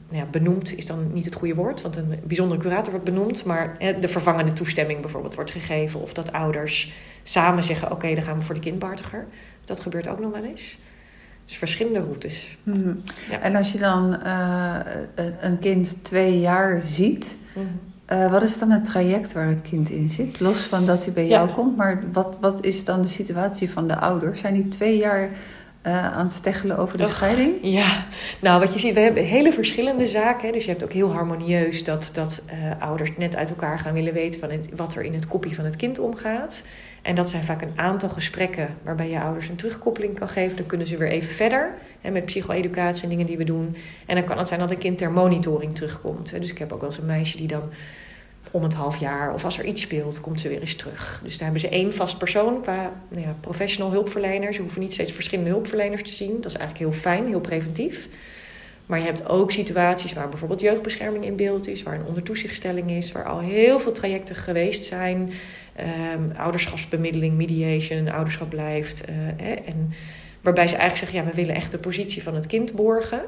nou 0.10 0.24
ja, 0.24 0.26
benoemd 0.32 0.78
is 0.78 0.86
dan 0.86 1.14
niet 1.14 1.26
het 1.26 1.36
goede 1.36 1.56
woord, 1.56 1.82
want 1.82 1.96
een 1.96 2.20
bijzondere 2.24 2.62
curator 2.62 2.90
wordt 2.92 3.06
benoemd, 3.06 3.44
maar 3.46 3.76
de 4.00 4.08
vervangende 4.08 4.54
toestemming 4.54 5.02
bijvoorbeeld 5.02 5.36
wordt 5.36 5.52
gegeven. 5.52 6.02
Of 6.02 6.14
dat 6.14 6.32
ouders 6.32 6.94
samen 7.24 7.64
zeggen: 7.64 7.92
Oké, 7.92 8.14
dan 8.16 8.24
gaan 8.24 8.38
we 8.38 8.44
voor 8.44 8.56
de 8.56 8.62
kindbehartiger. 8.62 9.26
Dat 9.66 9.80
gebeurt 9.80 10.08
ook 10.08 10.20
nog 10.20 10.32
wel 10.32 10.44
eens. 10.44 10.78
Dus 11.46 11.58
verschillende 11.58 12.00
routes. 12.00 12.58
Mhm. 12.64 12.94
Ja. 13.30 13.40
En 13.40 13.56
als 13.56 13.72
je 13.72 13.78
dan 13.78 14.22
eh, 14.22 14.76
een- 15.42 15.60
kind 15.60 16.04
twee 16.04 16.40
jaar 16.40 16.82
ziet, 16.82 17.38
eh, 18.06 18.32
wat 18.32 18.44
is 18.44 18.60
dan 18.60 18.72
het 18.72 18.86
traject 18.86 19.34
waar 19.34 19.48
het 19.48 19.62
kind 19.62 19.90
in 19.90 20.10
zit? 20.10 20.40
Los 20.40 20.60
van 20.60 20.86
dat 20.86 21.04
hij 21.06 21.14
bij 21.14 21.28
jou 21.28 21.50
komt, 21.50 21.78
maar 21.78 22.04
wat, 22.14 22.38
wat 22.42 22.66
is 22.66 22.84
dan 22.86 23.02
de 23.02 23.08
situatie 23.08 23.70
van 23.70 23.88
de 23.88 23.96
ouders? 24.00 24.40
Zijn 24.40 24.54
die 24.54 24.68
twee 24.68 24.98
jaar 24.98 25.30
eh, 25.86 26.14
aan 26.14 26.26
het 26.26 26.34
steggelen 26.34 26.78
over 26.78 26.98
de 26.98 27.04
Och. 27.04 27.10
scheiding? 27.10 27.54
Ja, 27.62 28.06
nou 28.40 28.60
wat 28.60 28.74
je 28.74 28.80
ziet, 28.80 28.94
we 28.94 29.00
hebben 29.00 29.24
hele 29.24 29.52
verschillende 29.52 30.08
zaken. 30.08 30.48
Hè. 30.48 30.54
Dus 30.54 30.64
je 30.64 30.70
hebt 30.70 30.84
ook 30.84 30.94
heel 30.94 31.12
harmonieus 31.12 31.84
dat, 31.84 32.10
dat 32.14 32.44
eh, 32.46 32.58
ouders 32.80 33.12
net 33.18 33.36
uit 33.36 33.50
elkaar 33.50 33.80
gaan 33.80 33.94
willen 33.94 34.14
weten 34.14 34.40
van 34.40 34.52
het, 34.52 34.70
wat 34.76 34.96
er 34.96 35.04
in 35.04 35.14
het 35.14 35.28
kopje 35.28 35.56
van 35.56 35.66
het 35.66 35.76
kind 35.76 36.00
omgaat. 36.00 36.66
En 37.02 37.16
dat 37.16 37.30
zijn 37.30 37.44
vaak 37.44 37.62
een 37.62 37.74
aantal 37.76 38.10
gesprekken 38.10 38.78
waarbij 38.84 39.10
je 39.10 39.20
ouders 39.20 39.50
een 39.50 39.56
terugkoppeling 39.56 40.20
kan 40.20 40.30
geven. 40.30 40.58
Dan 40.58 40.66
kunnen 40.66 40.88
ze 40.88 40.98
weer 40.98 41.12
even 41.12 41.32
verder 41.32 41.74
hè, 42.02 42.12
met 42.12 42.26
psycho-educatie 42.26 43.04
en 43.04 43.10
dingen 43.10 43.26
die 43.26 43.38
we 43.38 43.44
doen. 43.44 43.76
En 44.06 44.16
dan 44.16 44.24
kan 44.24 44.38
het 44.38 44.48
zijn 44.48 44.60
dat 44.60 44.72
een 44.72 44.78
kind 44.78 44.98
ter 44.98 45.12
monitoring 45.12 45.76
terugkomt. 45.76 46.32
Hè. 46.32 46.40
Dus 46.40 46.50
ik 46.50 46.58
heb 46.58 46.74
ook 46.74 46.82
wel 46.82 46.90
eens 46.90 47.00
een 47.00 47.06
meisje 47.06 47.38
die 47.38 47.48
dan 47.48 47.64
om 48.52 48.64
het 48.64 48.74
half 48.74 48.98
jaar 48.98 49.34
of 49.34 49.44
als 49.44 49.60
er 49.60 49.66
iets 49.66 49.82
speelt, 49.82 50.22
komt 50.22 50.42
ze 50.42 50.50
weer 50.50 50.60
eens 50.60 50.76
terug. 50.76 51.20
Dus 51.24 51.34
daar 51.34 51.44
hebben 51.44 51.62
ze 51.62 51.70
één 51.70 51.94
vast 51.94 52.18
persoon 52.18 52.62
qua 52.62 52.92
nou 53.08 53.26
ja, 53.26 53.36
professional 53.40 53.92
hulpverlener. 53.92 54.54
Ze 54.54 54.62
hoeven 54.62 54.82
niet 54.82 54.94
steeds 54.94 55.12
verschillende 55.12 55.52
hulpverleners 55.52 56.02
te 56.02 56.14
zien. 56.14 56.42
Dat 56.42 56.52
is 56.52 56.58
eigenlijk 56.58 56.92
heel 56.92 57.02
fijn, 57.02 57.28
heel 57.28 57.40
preventief. 57.40 58.08
Maar 58.86 59.00
je 59.00 59.06
hebt 59.06 59.30
ook 59.30 59.52
situaties 59.52 60.14
waar 60.14 60.30
bijvoorbeeld 60.30 60.60
jeugdbescherming 60.60 61.26
in 61.26 61.36
beeld 61.36 61.68
is, 61.68 61.84
waar 61.84 61.96
een 61.96 62.06
ondertoezichtstelling 62.06 62.92
is, 62.92 63.12
waar 63.12 63.26
al 63.26 63.40
heel 63.40 63.80
veel 63.80 63.92
trajecten 63.92 64.36
geweest 64.36 64.86
zijn. 64.86 65.32
Ehm, 65.76 66.38
ouderschapsbemiddeling, 66.38 67.34
mediation, 67.34 68.08
ouderschap 68.08 68.50
blijft. 68.50 69.06
eh, 69.06 69.16
hè, 69.38 69.54
en 69.54 69.94
waarbij 70.42 70.68
ze 70.68 70.76
eigenlijk 70.76 70.98
zeggen, 71.06 71.20
ja, 71.20 71.36
we 71.36 71.42
willen 71.42 71.56
echt 71.56 71.72
de 71.72 71.78
positie 71.78 72.24
van 72.24 72.36
het 72.36 72.48
kind 72.48 72.74
borgen. 72.74 73.22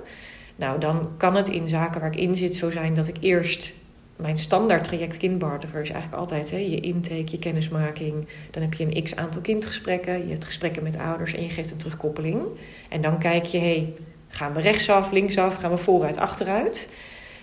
Nou, 0.56 0.80
dan 0.80 1.10
kan 1.18 1.36
het 1.36 1.50
in 1.50 1.68
zaken 1.68 2.02
waar 2.02 2.14
ik 2.14 2.20
in 2.20 2.36
zit 2.36 2.56
zo 2.56 2.72
zijn 2.72 2.94
dat 2.94 3.08
ik 3.08 3.16
eerst 3.20 3.74
mijn 4.18 4.38
standaard 4.38 4.84
traject 4.84 5.18
kindbehartiger 5.18 5.82
is 5.82 5.90
eigenlijk 5.90 6.22
altijd 6.22 6.52
hè, 6.52 6.58
je 6.58 6.80
intake, 6.80 7.32
je 7.32 7.40
kennismaking. 7.40 8.28
Dan 8.52 8.62
heb 8.62 8.74
je 8.74 8.86
een 8.86 9.04
x 9.04 9.16
aantal 9.16 9.42
kindgesprekken, 9.42 10.26
je 10.26 10.32
hebt 10.32 10.46
gesprekken 10.46 10.84
met 10.84 10.98
ouders 10.98 11.34
en 11.34 11.44
je 11.44 11.50
geeft 11.50 11.72
een 11.72 11.78
terugkoppeling. 11.78 12.42
En 12.90 13.02
dan 13.02 13.20
kijk 13.20 13.46
je, 13.46 13.58
hey, 13.58 13.94
gaan 14.28 14.54
we 14.54 14.62
rechtsaf, 14.62 15.12
linksaf, 15.12 15.56
gaan 15.56 15.72
we 15.72 15.78
vooruit, 15.78 16.18
achteruit? 16.18 16.90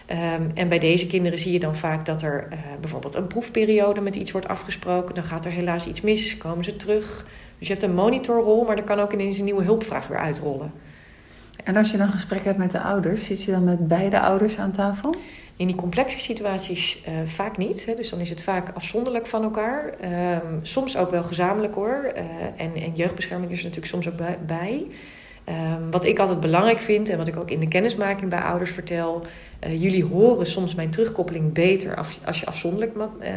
Ehm, 0.06 0.42
en 0.54 0.68
bij 0.68 0.78
deze 0.78 1.06
kinderen 1.06 1.38
zie 1.38 1.52
je 1.52 1.58
dan 1.58 1.76
vaak 1.76 2.06
dat 2.06 2.22
er 2.22 2.46
eh, 2.50 2.58
bijvoorbeeld 2.80 3.14
een 3.14 3.26
proefperiode 3.26 4.00
met 4.00 4.16
iets 4.16 4.32
wordt 4.32 4.48
afgesproken. 4.48 5.14
Dan 5.14 5.24
gaat 5.24 5.44
er 5.44 5.50
helaas 5.50 5.86
iets 5.86 6.00
mis, 6.00 6.36
komen 6.36 6.64
ze 6.64 6.76
terug. 6.76 7.26
Dus 7.58 7.68
je 7.68 7.72
hebt 7.72 7.84
een 7.84 7.94
monitorrol, 7.94 8.64
maar 8.64 8.76
er 8.76 8.84
kan 8.84 9.00
ook 9.00 9.12
ineens 9.12 9.38
een 9.38 9.44
nieuwe 9.44 9.64
hulpvraag 9.64 10.06
weer 10.06 10.18
uitrollen. 10.18 10.72
En 11.64 11.76
als 11.76 11.90
je 11.90 11.96
dan 11.96 12.10
gesprek 12.10 12.44
hebt 12.44 12.58
met 12.58 12.70
de 12.70 12.80
ouders, 12.80 13.24
zit 13.24 13.42
je 13.42 13.50
dan 13.50 13.64
met 13.64 13.88
beide 13.88 14.20
ouders 14.20 14.58
aan 14.58 14.72
tafel? 14.72 15.14
In 15.56 15.66
die 15.66 15.76
complexe 15.76 16.18
situaties 16.18 17.02
eh, 17.04 17.14
vaak 17.24 17.56
niet. 17.56 17.86
Hè. 17.86 17.94
Dus 17.94 18.10
dan 18.10 18.20
is 18.20 18.30
het 18.30 18.40
vaak 18.40 18.70
afzonderlijk 18.74 19.26
van 19.26 19.42
elkaar. 19.42 19.94
Ehm, 20.00 20.58
soms 20.62 20.96
ook 20.96 21.10
wel 21.10 21.22
gezamenlijk 21.22 21.74
hoor. 21.74 22.12
Eh, 22.14 22.24
en, 22.56 22.74
en 22.74 22.92
jeugdbescherming 22.94 23.52
is 23.52 23.58
er 23.58 23.64
natuurlijk 23.64 23.92
soms 23.92 24.08
ook 24.08 24.46
bij. 24.46 24.86
Ehm, 25.44 25.90
wat 25.90 26.04
ik 26.04 26.18
altijd 26.18 26.40
belangrijk 26.40 26.78
vind 26.78 27.08
en 27.08 27.18
wat 27.18 27.28
ik 27.28 27.36
ook 27.36 27.50
in 27.50 27.60
de 27.60 27.68
kennismaking 27.68 28.30
bij 28.30 28.40
ouders 28.40 28.70
vertel. 28.70 29.22
Uh, 29.66 29.82
jullie 29.82 30.04
horen 30.04 30.46
soms 30.46 30.74
mijn 30.74 30.90
terugkoppeling 30.90 31.52
beter 31.52 31.96
als, 31.96 32.18
als 32.24 32.40
je 32.40 32.46
afzonderlijk 32.46 32.92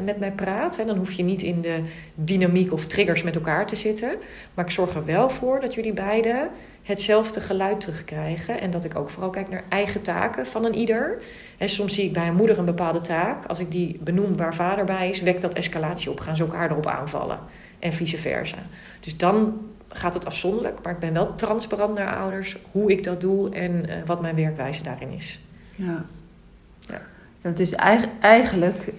met 0.05 0.19
mij 0.19 0.31
praat. 0.31 0.77
Hè. 0.77 0.85
Dan 0.85 0.97
hoef 0.97 1.11
je 1.11 1.23
niet 1.23 1.41
in 1.41 1.61
de 1.61 1.83
dynamiek 2.15 2.73
of 2.73 2.85
triggers 2.85 3.23
met 3.23 3.35
elkaar 3.35 3.67
te 3.67 3.75
zitten. 3.75 4.15
Maar 4.53 4.65
ik 4.65 4.71
zorg 4.71 4.95
er 4.95 5.05
wel 5.05 5.29
voor 5.29 5.59
dat 5.59 5.73
jullie 5.73 5.93
beiden 5.93 6.49
hetzelfde 6.87 7.41
geluid 7.41 7.81
terugkrijgen. 7.81 8.61
En 8.61 8.71
dat 8.71 8.83
ik 8.83 8.95
ook 8.95 9.09
vooral 9.09 9.29
kijk 9.29 9.49
naar 9.49 9.63
eigen 9.69 10.01
taken 10.01 10.45
van 10.45 10.65
een 10.65 10.75
ieder. 10.75 11.21
En 11.57 11.69
soms 11.69 11.93
zie 11.93 12.05
ik 12.05 12.13
bij 12.13 12.27
een 12.27 12.35
moeder 12.35 12.59
een 12.59 12.65
bepaalde 12.65 13.01
taak. 13.01 13.45
Als 13.45 13.59
ik 13.59 13.71
die 13.71 13.99
benoem 14.01 14.37
waar 14.37 14.55
vader 14.55 14.85
bij 14.85 15.09
is, 15.09 15.21
wekt 15.21 15.41
dat 15.41 15.53
escalatie 15.53 16.11
op. 16.11 16.19
Gaan 16.19 16.35
ze 16.35 16.43
elkaar 16.43 16.71
erop 16.71 16.85
aanvallen. 16.85 17.39
En 17.79 17.93
vice 17.93 18.17
versa. 18.17 18.57
Dus 18.99 19.17
dan 19.17 19.57
gaat 19.89 20.13
het 20.13 20.25
afzonderlijk. 20.25 20.77
Maar 20.83 20.93
ik 20.93 20.99
ben 20.99 21.13
wel 21.13 21.35
transparant 21.35 21.97
naar 21.97 22.15
ouders 22.15 22.57
hoe 22.71 22.91
ik 22.91 23.03
dat 23.03 23.21
doe 23.21 23.49
en 23.49 23.71
uh, 23.71 23.95
wat 24.05 24.21
mijn 24.21 24.35
werkwijze 24.35 24.83
daarin 24.83 25.11
is. 25.11 25.39
Ja. 25.75 26.05
ja. 26.79 27.01
ja 27.41 27.49
het 27.49 27.59
is 27.59 27.71
eigenlijk, 27.71 28.93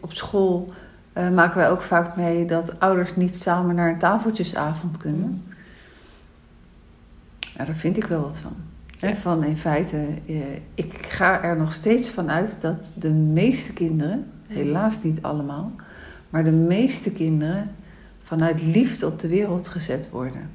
op 0.00 0.12
school 0.12 0.72
maken 1.14 1.56
wij 1.56 1.70
ook 1.70 1.82
vaak 1.82 2.16
mee 2.16 2.44
dat 2.44 2.80
ouders 2.80 3.16
niet 3.16 3.36
samen 3.36 3.74
naar 3.74 3.88
een 3.88 3.98
tafeltjesavond 3.98 4.96
kunnen. 4.96 5.53
Ja, 7.56 7.64
daar 7.64 7.74
vind 7.74 7.96
ik 7.96 8.04
wel 8.04 8.20
wat 8.20 8.38
van. 8.38 8.52
Ja. 8.98 9.14
Van 9.14 9.44
in 9.44 9.56
feite, 9.56 9.96
eh, 10.26 10.34
ik 10.74 11.06
ga 11.06 11.42
er 11.42 11.56
nog 11.56 11.74
steeds 11.74 12.08
van 12.08 12.30
uit 12.30 12.60
dat 12.60 12.92
de 12.98 13.10
meeste 13.10 13.72
kinderen, 13.72 14.26
helaas 14.46 15.02
niet 15.02 15.22
allemaal, 15.22 15.72
maar 16.30 16.44
de 16.44 16.50
meeste 16.50 17.12
kinderen 17.12 17.70
vanuit 18.22 18.62
liefde 18.62 19.06
op 19.06 19.18
de 19.18 19.28
wereld 19.28 19.68
gezet 19.68 20.10
worden. 20.10 20.50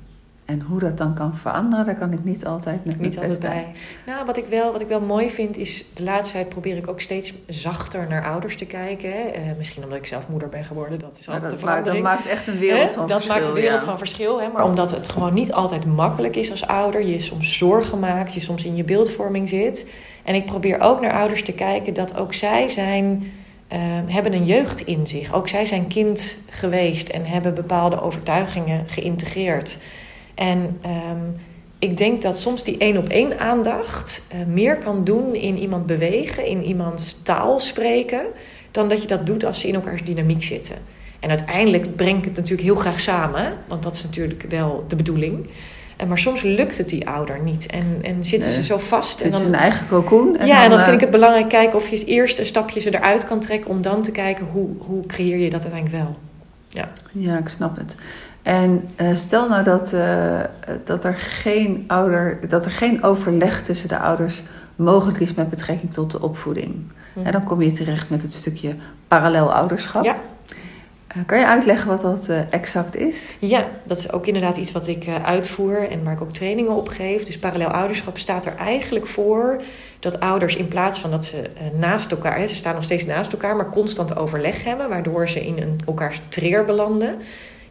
En 0.49 0.62
hoe 0.62 0.79
dat 0.79 0.97
dan 0.97 1.13
kan 1.13 1.35
veranderen, 1.35 1.85
daar 1.85 1.95
kan 1.95 2.13
ik 2.13 2.23
niet 2.23 2.45
altijd 2.45 2.85
met 2.85 2.99
Niet 2.99 3.17
altijd 3.17 3.39
bij. 3.39 3.71
Nou, 4.05 4.25
wat 4.25 4.38
ik, 4.38 4.45
wel, 4.45 4.71
wat 4.71 4.81
ik 4.81 4.88
wel 4.88 5.01
mooi 5.01 5.29
vind, 5.29 5.57
is 5.57 5.85
de 5.93 6.03
laatste 6.03 6.33
tijd 6.33 6.49
probeer 6.49 6.77
ik 6.77 6.88
ook 6.88 7.01
steeds 7.01 7.33
zachter 7.47 8.07
naar 8.07 8.25
ouders 8.25 8.57
te 8.57 8.65
kijken. 8.65 9.09
Uh, 9.09 9.41
misschien 9.57 9.83
omdat 9.83 9.97
ik 9.97 10.05
zelf 10.05 10.27
moeder 10.27 10.49
ben 10.49 10.63
geworden, 10.63 10.99
dat 10.99 11.17
is 11.19 11.27
altijd 11.27 11.43
dat, 11.43 11.51
de 11.51 11.57
verandering. 11.57 12.03
dat 12.03 12.13
maakt 12.13 12.27
echt 12.27 12.47
een 12.47 12.59
wereld 12.59 12.91
van 12.91 13.07
dat 13.07 13.15
verschil. 13.15 13.33
Dat 13.33 13.43
maakt 13.43 13.47
een 13.47 13.62
wereld 13.62 13.79
ja. 13.79 13.85
van 13.85 13.97
verschil. 13.97 14.41
Hè? 14.41 14.47
Maar 14.47 14.63
omdat 14.63 14.91
het 14.91 15.09
gewoon 15.09 15.33
niet 15.33 15.53
altijd 15.53 15.85
makkelijk 15.85 16.35
is 16.35 16.51
als 16.51 16.67
ouder. 16.67 17.05
Je 17.05 17.19
soms 17.19 17.57
zorgen 17.57 17.99
maakt, 17.99 18.33
je 18.33 18.39
soms 18.39 18.65
in 18.65 18.75
je 18.75 18.83
beeldvorming 18.83 19.49
zit. 19.49 19.85
En 20.23 20.35
ik 20.35 20.45
probeer 20.45 20.79
ook 20.79 21.01
naar 21.01 21.13
ouders 21.13 21.43
te 21.43 21.53
kijken 21.53 21.93
dat 21.93 22.17
ook 22.17 22.33
zij 22.33 22.69
zijn... 22.69 23.31
Uh, 23.73 23.79
hebben 24.05 24.33
een 24.33 24.45
jeugd 24.45 24.81
in 24.81 25.07
zich. 25.07 25.33
Ook 25.33 25.47
zij 25.47 25.65
zijn 25.65 25.88
kind 25.88 26.38
geweest 26.49 27.09
en 27.09 27.25
hebben 27.25 27.53
bepaalde 27.53 28.01
overtuigingen 28.01 28.88
geïntegreerd. 28.88 29.77
En 30.39 30.80
um, 30.86 31.36
ik 31.80 31.97
denk 31.97 32.21
dat 32.21 32.38
soms 32.38 32.63
die 32.63 32.78
één 32.78 32.97
op 32.97 33.08
één 33.10 33.39
aandacht 33.39 34.23
uh, 34.34 34.45
meer 34.54 34.78
kan 34.78 35.04
doen 35.04 35.36
in 35.36 35.58
iemand 35.58 35.86
bewegen, 35.86 36.45
in 36.45 36.63
iemands 36.63 37.21
taal 37.23 37.60
spreken, 37.60 38.21
dan 38.71 38.89
dat 38.89 39.02
je 39.02 39.08
dat 39.08 39.25
doet 39.25 39.45
als 39.45 39.60
ze 39.60 39.67
in 39.67 39.75
elkaars 39.75 40.04
dynamiek 40.04 40.43
zitten. 40.43 40.75
En 41.19 41.30
uiteindelijk 41.30 41.95
breng 41.95 42.17
ik 42.17 42.25
het 42.25 42.36
natuurlijk 42.36 42.62
heel 42.62 42.75
graag 42.75 42.99
samen, 42.99 43.54
want 43.67 43.84
dat 43.84 43.95
is 43.95 44.04
natuurlijk 44.04 44.45
wel 44.49 44.86
de 44.88 44.95
bedoeling. 44.95 45.49
En 45.97 46.08
maar 46.08 46.19
soms 46.19 46.41
lukt 46.41 46.78
het 46.78 46.89
die 46.89 47.08
ouder 47.08 47.39
niet 47.39 47.65
en, 47.65 47.99
en 48.02 48.25
zitten 48.25 48.49
Nee. 48.49 48.58
ze 48.58 48.63
zo 48.63 48.78
vast. 48.78 49.23
Het 49.23 49.28
en 49.28 49.34
is 49.34 49.38
dan, 49.43 49.47
een 49.47 49.60
eigen 49.60 49.88
cocoon. 49.88 50.38
ja, 50.45 50.63
en 50.63 50.69
dan 50.69 50.80
eh, 50.80 50.84
vind 50.84 50.95
ik 50.95 51.02
het 51.02 51.12
belangrijk 51.12 51.49
kijken 51.49 51.75
of 51.75 51.89
je 51.89 52.06
eerst 52.06 52.39
een 52.39 52.45
stapje 52.45 52.80
ze 52.80 52.95
eruit 52.95 53.25
kan 53.25 53.39
trekken, 53.39 53.69
om 53.69 53.82
dan 53.82 54.02
te 54.04 54.12
kijken 54.12 54.45
hoe, 54.52 54.69
hoe 54.78 55.06
creëer 55.06 55.38
je 55.38 55.49
dat 55.49 55.63
uiteindelijk 55.63 56.04
wel. 56.04 56.17
Ja, 57.12 57.38
ik 57.38 57.47
snap 57.47 57.78
het. 57.78 57.95
En 58.41 58.89
eh, 58.95 59.15
stel 59.15 59.49
nou 59.49 59.63
dat, 59.63 59.93
eh, 59.93 60.39
dat, 60.84 61.04
er 61.04 61.15
geen 61.15 61.84
ouder, 61.88 62.39
dat 62.47 62.65
er 62.65 62.71
geen 62.71 63.04
overleg 63.04 63.63
tussen 63.63 63.88
de 63.88 63.99
ouders 63.99 64.41
mogelijk 64.75 65.19
is 65.19 65.34
met 65.34 65.49
betrekking 65.49 65.93
tot 65.93 66.12
de 66.12 66.21
opvoeding. 66.21 66.75
En 67.23 67.32
dan 67.32 67.43
kom 67.43 67.62
je 67.62 67.71
terecht 67.71 68.10
met 68.10 68.21
het 68.21 68.34
stukje 68.34 68.75
parallel 69.08 69.54
ouderschap. 69.54 70.04
Ja. 70.04 70.15
Eh, 71.08 71.17
kan 71.25 71.39
je 71.39 71.47
uitleggen 71.47 71.88
wat 71.88 72.02
dat 72.02 72.32
exact 72.49 72.95
is? 72.95 73.36
Ja, 73.39 73.65
dat 73.84 73.97
is 73.97 74.12
ook 74.12 74.28
inderdaad 74.28 74.58
iets 74.58 74.71
wat 74.71 74.88
ik 74.88 75.08
uitvoer 75.23 75.89
en 75.89 76.04
waar 76.04 76.13
ik 76.13 76.21
ook 76.21 76.34
trainingen 76.34 76.71
op 76.71 76.88
geef. 76.88 77.23
Dus 77.23 77.39
parallel 77.39 77.69
ouderschap 77.69 78.17
staat 78.17 78.45
er 78.45 78.56
eigenlijk 78.56 79.08
voor 79.08 79.62
dat 79.99 80.19
ouders 80.19 80.56
in 80.56 80.67
plaats 80.67 80.99
van 80.99 81.12
dat 81.12 81.25
ze 81.25 81.49
naast 81.73 82.12
elkaar, 82.12 82.38
hè, 82.38 82.47
ze 82.47 82.56
staan 82.56 82.75
nog 82.75 82.84
steeds 82.84 83.06
naast 83.06 83.32
elkaar, 83.32 83.56
maar 83.56 83.69
constant 83.69 84.17
overleg 84.17 84.63
hebben, 84.63 84.89
waardoor 84.89 85.30
ze 85.30 85.45
in 85.45 85.58
een, 85.62 85.80
elkaars 85.86 86.21
trigger 86.30 86.65
belanden. 86.65 87.15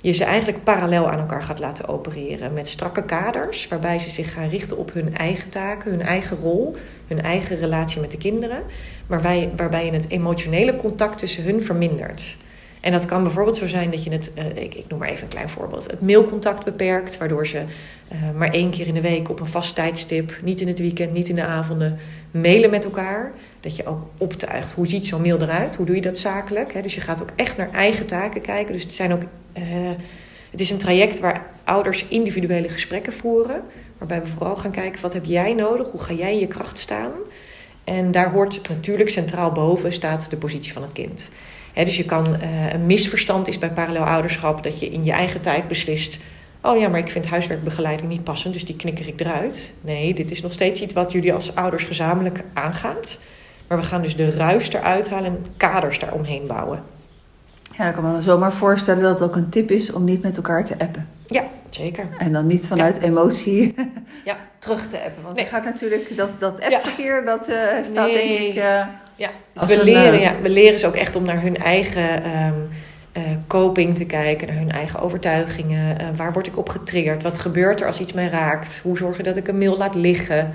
Je 0.00 0.12
ze 0.12 0.24
eigenlijk 0.24 0.64
parallel 0.64 1.11
aan 1.11 1.18
elkaar 1.18 1.42
gaat 1.42 1.58
laten 1.58 1.88
opereren 1.88 2.52
met 2.52 2.68
strakke 2.68 3.02
kaders, 3.02 3.68
waarbij 3.68 3.98
ze 3.98 4.11
zich 4.11 4.32
gaan 4.32 4.48
richten 4.48 4.76
op 4.76 4.92
hun 4.92 5.16
eigen 5.16 5.50
taken, 5.50 5.90
hun 5.90 6.02
eigen 6.02 6.37
rol, 6.37 6.76
hun 7.06 7.22
eigen 7.22 7.58
relatie 7.58 8.00
met 8.00 8.11
de 8.11 8.16
kinderen, 8.16 8.62
waarbij, 9.06 9.50
waarbij 9.56 9.84
je 9.84 9.92
het 9.92 10.08
emotionele 10.08 10.76
contact 10.76 11.18
tussen 11.18 11.44
hun 11.44 11.62
vermindert. 11.62 12.37
En 12.80 12.92
dat 12.92 13.06
kan 13.06 13.22
bijvoorbeeld 13.22 13.56
zo 13.56 13.66
zijn 13.66 13.90
dat 13.90 14.04
je 14.04 14.11
het, 14.11 14.30
uh, 14.38 14.62
ik, 14.62 14.74
ik, 14.74 14.84
noem 14.88 14.98
maar 14.98 15.08
even 15.08 15.22
een 15.22 15.28
klein 15.28 15.48
voorbeeld, 15.48 15.90
het 15.90 16.00
mailcontact 16.00 16.64
beperkt, 16.64 17.18
waardoor 17.18 17.46
ze 17.46 17.62
uh, 18.12 18.18
maar 18.37 18.50
één 18.50 18.70
keer 18.70 18.87
in 18.87 18.94
de 18.94 19.00
week 19.00 19.28
op 19.28 19.40
een 19.40 19.46
vast 19.46 19.74
tijdstip, 19.74 20.38
niet 20.42 20.61
in 20.61 20.68
het 20.68 20.78
weekend, 20.78 21.12
niet 21.12 21.28
in 21.28 21.34
de 21.34 21.44
avonden, 21.44 21.98
mailen 22.30 22.70
met 22.70 22.84
elkaar. 22.84 23.32
Dat 23.61 23.77
je 23.77 23.87
ook 23.87 24.07
optuigt, 24.18 24.73
hoe 24.73 24.88
ziet 24.88 25.07
zo'n 25.07 25.23
mail 25.23 25.40
eruit? 25.40 25.77
Hoe 25.77 25.87
doe 25.87 25.94
je 25.94 26.01
dat 26.01 26.18
zakelijk? 26.18 26.83
Dus 26.83 26.94
je 26.94 27.01
gaat 27.01 27.23
ook 27.23 27.31
echt 27.37 27.57
naar 27.57 27.71
eigen 27.71 28.07
taken 28.07 28.40
kijken. 28.40 28.73
Dus 28.73 28.83
het, 28.83 28.92
zijn 28.92 29.12
ook, 29.12 29.23
uh, 29.59 29.64
het 30.51 30.61
is 30.61 30.71
een 30.71 30.79
traject 30.79 31.21
waar 31.21 31.47
ouders 31.64 32.05
individuele 32.09 32.68
gesprekken 32.68 33.12
voeren, 33.12 33.62
waarbij 33.99 34.21
we 34.21 34.27
vooral 34.27 34.57
gaan 34.57 34.71
kijken, 34.71 35.03
wat 35.03 35.12
heb 35.12 35.25
jij 35.25 35.55
nodig? 35.55 35.90
Hoe 35.90 36.01
ga 36.01 36.12
jij 36.12 36.33
in 36.33 36.38
je 36.38 36.47
kracht 36.47 36.79
staan? 36.79 37.12
En 37.85 38.11
daar 38.11 38.31
hoort 38.31 38.68
natuurlijk 38.68 39.11
centraal 39.11 39.53
boven 39.53 39.92
staat 39.92 40.31
de 40.31 40.37
positie 40.37 40.73
van 40.73 40.83
het 40.83 40.92
kind. 40.92 41.29
Dus 41.75 41.97
je 41.97 42.05
kan, 42.05 42.35
uh, 42.35 42.73
een 42.73 42.87
misverstand 42.87 43.49
is 43.49 43.59
bij 43.59 43.71
parallel 43.71 44.05
ouderschap 44.05 44.62
dat 44.62 44.81
je 44.81 44.90
in 44.90 45.05
je 45.05 45.12
eigen 45.12 45.40
tijd 45.40 45.68
beslist. 45.68 46.18
Oh 46.62 46.79
ja, 46.79 46.88
maar 46.88 47.01
ik 47.01 47.11
vind 47.11 47.27
huiswerkbegeleiding 47.27 48.09
niet 48.09 48.25
passend, 48.25 48.53
dus 48.53 48.64
die 48.64 48.77
knikker 48.77 49.09
ik 49.09 49.21
eruit. 49.21 49.73
Nee, 49.81 50.14
dit 50.14 50.31
is 50.31 50.42
nog 50.42 50.53
steeds 50.53 50.83
iets 50.83 50.92
wat 50.92 51.12
jullie 51.12 51.33
als 51.33 51.55
ouders 51.55 51.85
gezamenlijk 51.85 52.42
aangaat. 52.53 53.18
Maar 53.68 53.78
we 53.78 53.85
gaan 53.85 54.02
dus 54.02 54.16
de 54.16 54.31
ruis 54.31 54.72
eruit 54.72 55.11
halen 55.11 55.31
en 55.31 55.46
kaders 55.57 55.98
daaromheen 55.98 56.46
bouwen. 56.46 56.83
Ja, 57.76 57.88
ik 57.88 57.94
kan 57.94 58.14
me 58.14 58.22
zomaar 58.22 58.52
voorstellen 58.52 59.02
dat 59.02 59.18
het 59.18 59.28
ook 59.28 59.37
een 59.37 59.48
tip 59.48 59.70
is 59.70 59.92
om 59.92 60.04
niet 60.04 60.22
met 60.22 60.37
elkaar 60.37 60.64
te 60.64 60.74
appen. 60.78 61.09
Ja, 61.26 61.44
zeker. 61.70 62.07
En 62.18 62.33
dan 62.33 62.46
niet 62.46 62.66
vanuit 62.66 62.96
ja. 62.96 63.02
emotie 63.02 63.74
ja. 64.24 64.37
terug 64.59 64.87
te 64.87 64.96
appen. 65.04 65.22
Want 65.22 65.37
nee. 65.37 65.46
gaat 65.46 65.64
natuurlijk 65.64 66.16
dat, 66.16 66.31
dat 66.38 66.61
appverkeer, 66.62 67.18
ja. 67.18 67.24
dat 67.24 67.48
uh, 67.48 67.57
staat 67.83 68.07
nee. 68.07 68.26
denk 68.26 68.48
ik... 68.48 68.62
Uh, 68.62 68.87
ja, 69.16 69.31
dus 69.52 69.66
we, 69.66 69.78
een, 69.78 69.85
leren, 69.85 70.14
uh, 70.14 70.20
ja, 70.20 70.35
we 70.42 70.48
leren 70.48 70.78
ze 70.78 70.87
ook 70.87 70.94
echt 70.94 71.16
om 71.16 71.24
naar 71.24 71.42
hun 71.42 71.57
eigen 71.57 72.26
um, 72.26 72.68
uh, 73.16 73.22
coping 73.46 73.96
te 73.96 74.04
kijken, 74.04 74.46
naar 74.48 74.57
hun 74.57 74.70
eigen 74.70 75.00
overtuigingen. 75.00 76.16
Waar 76.16 76.33
word 76.33 76.46
ik 76.46 76.59
op 76.59 76.68
getriggerd? 76.68 77.22
Wat 77.22 77.38
gebeurt 77.38 77.81
er 77.81 77.87
als 77.87 78.00
iets 78.00 78.12
mij 78.12 78.28
raakt? 78.28 78.81
Hoe 78.83 78.98
zorg 78.98 79.16
je 79.16 79.22
dat 79.22 79.37
ik 79.37 79.48
een 79.48 79.59
mail 79.59 79.76
laat 79.76 79.94
liggen? 79.94 80.50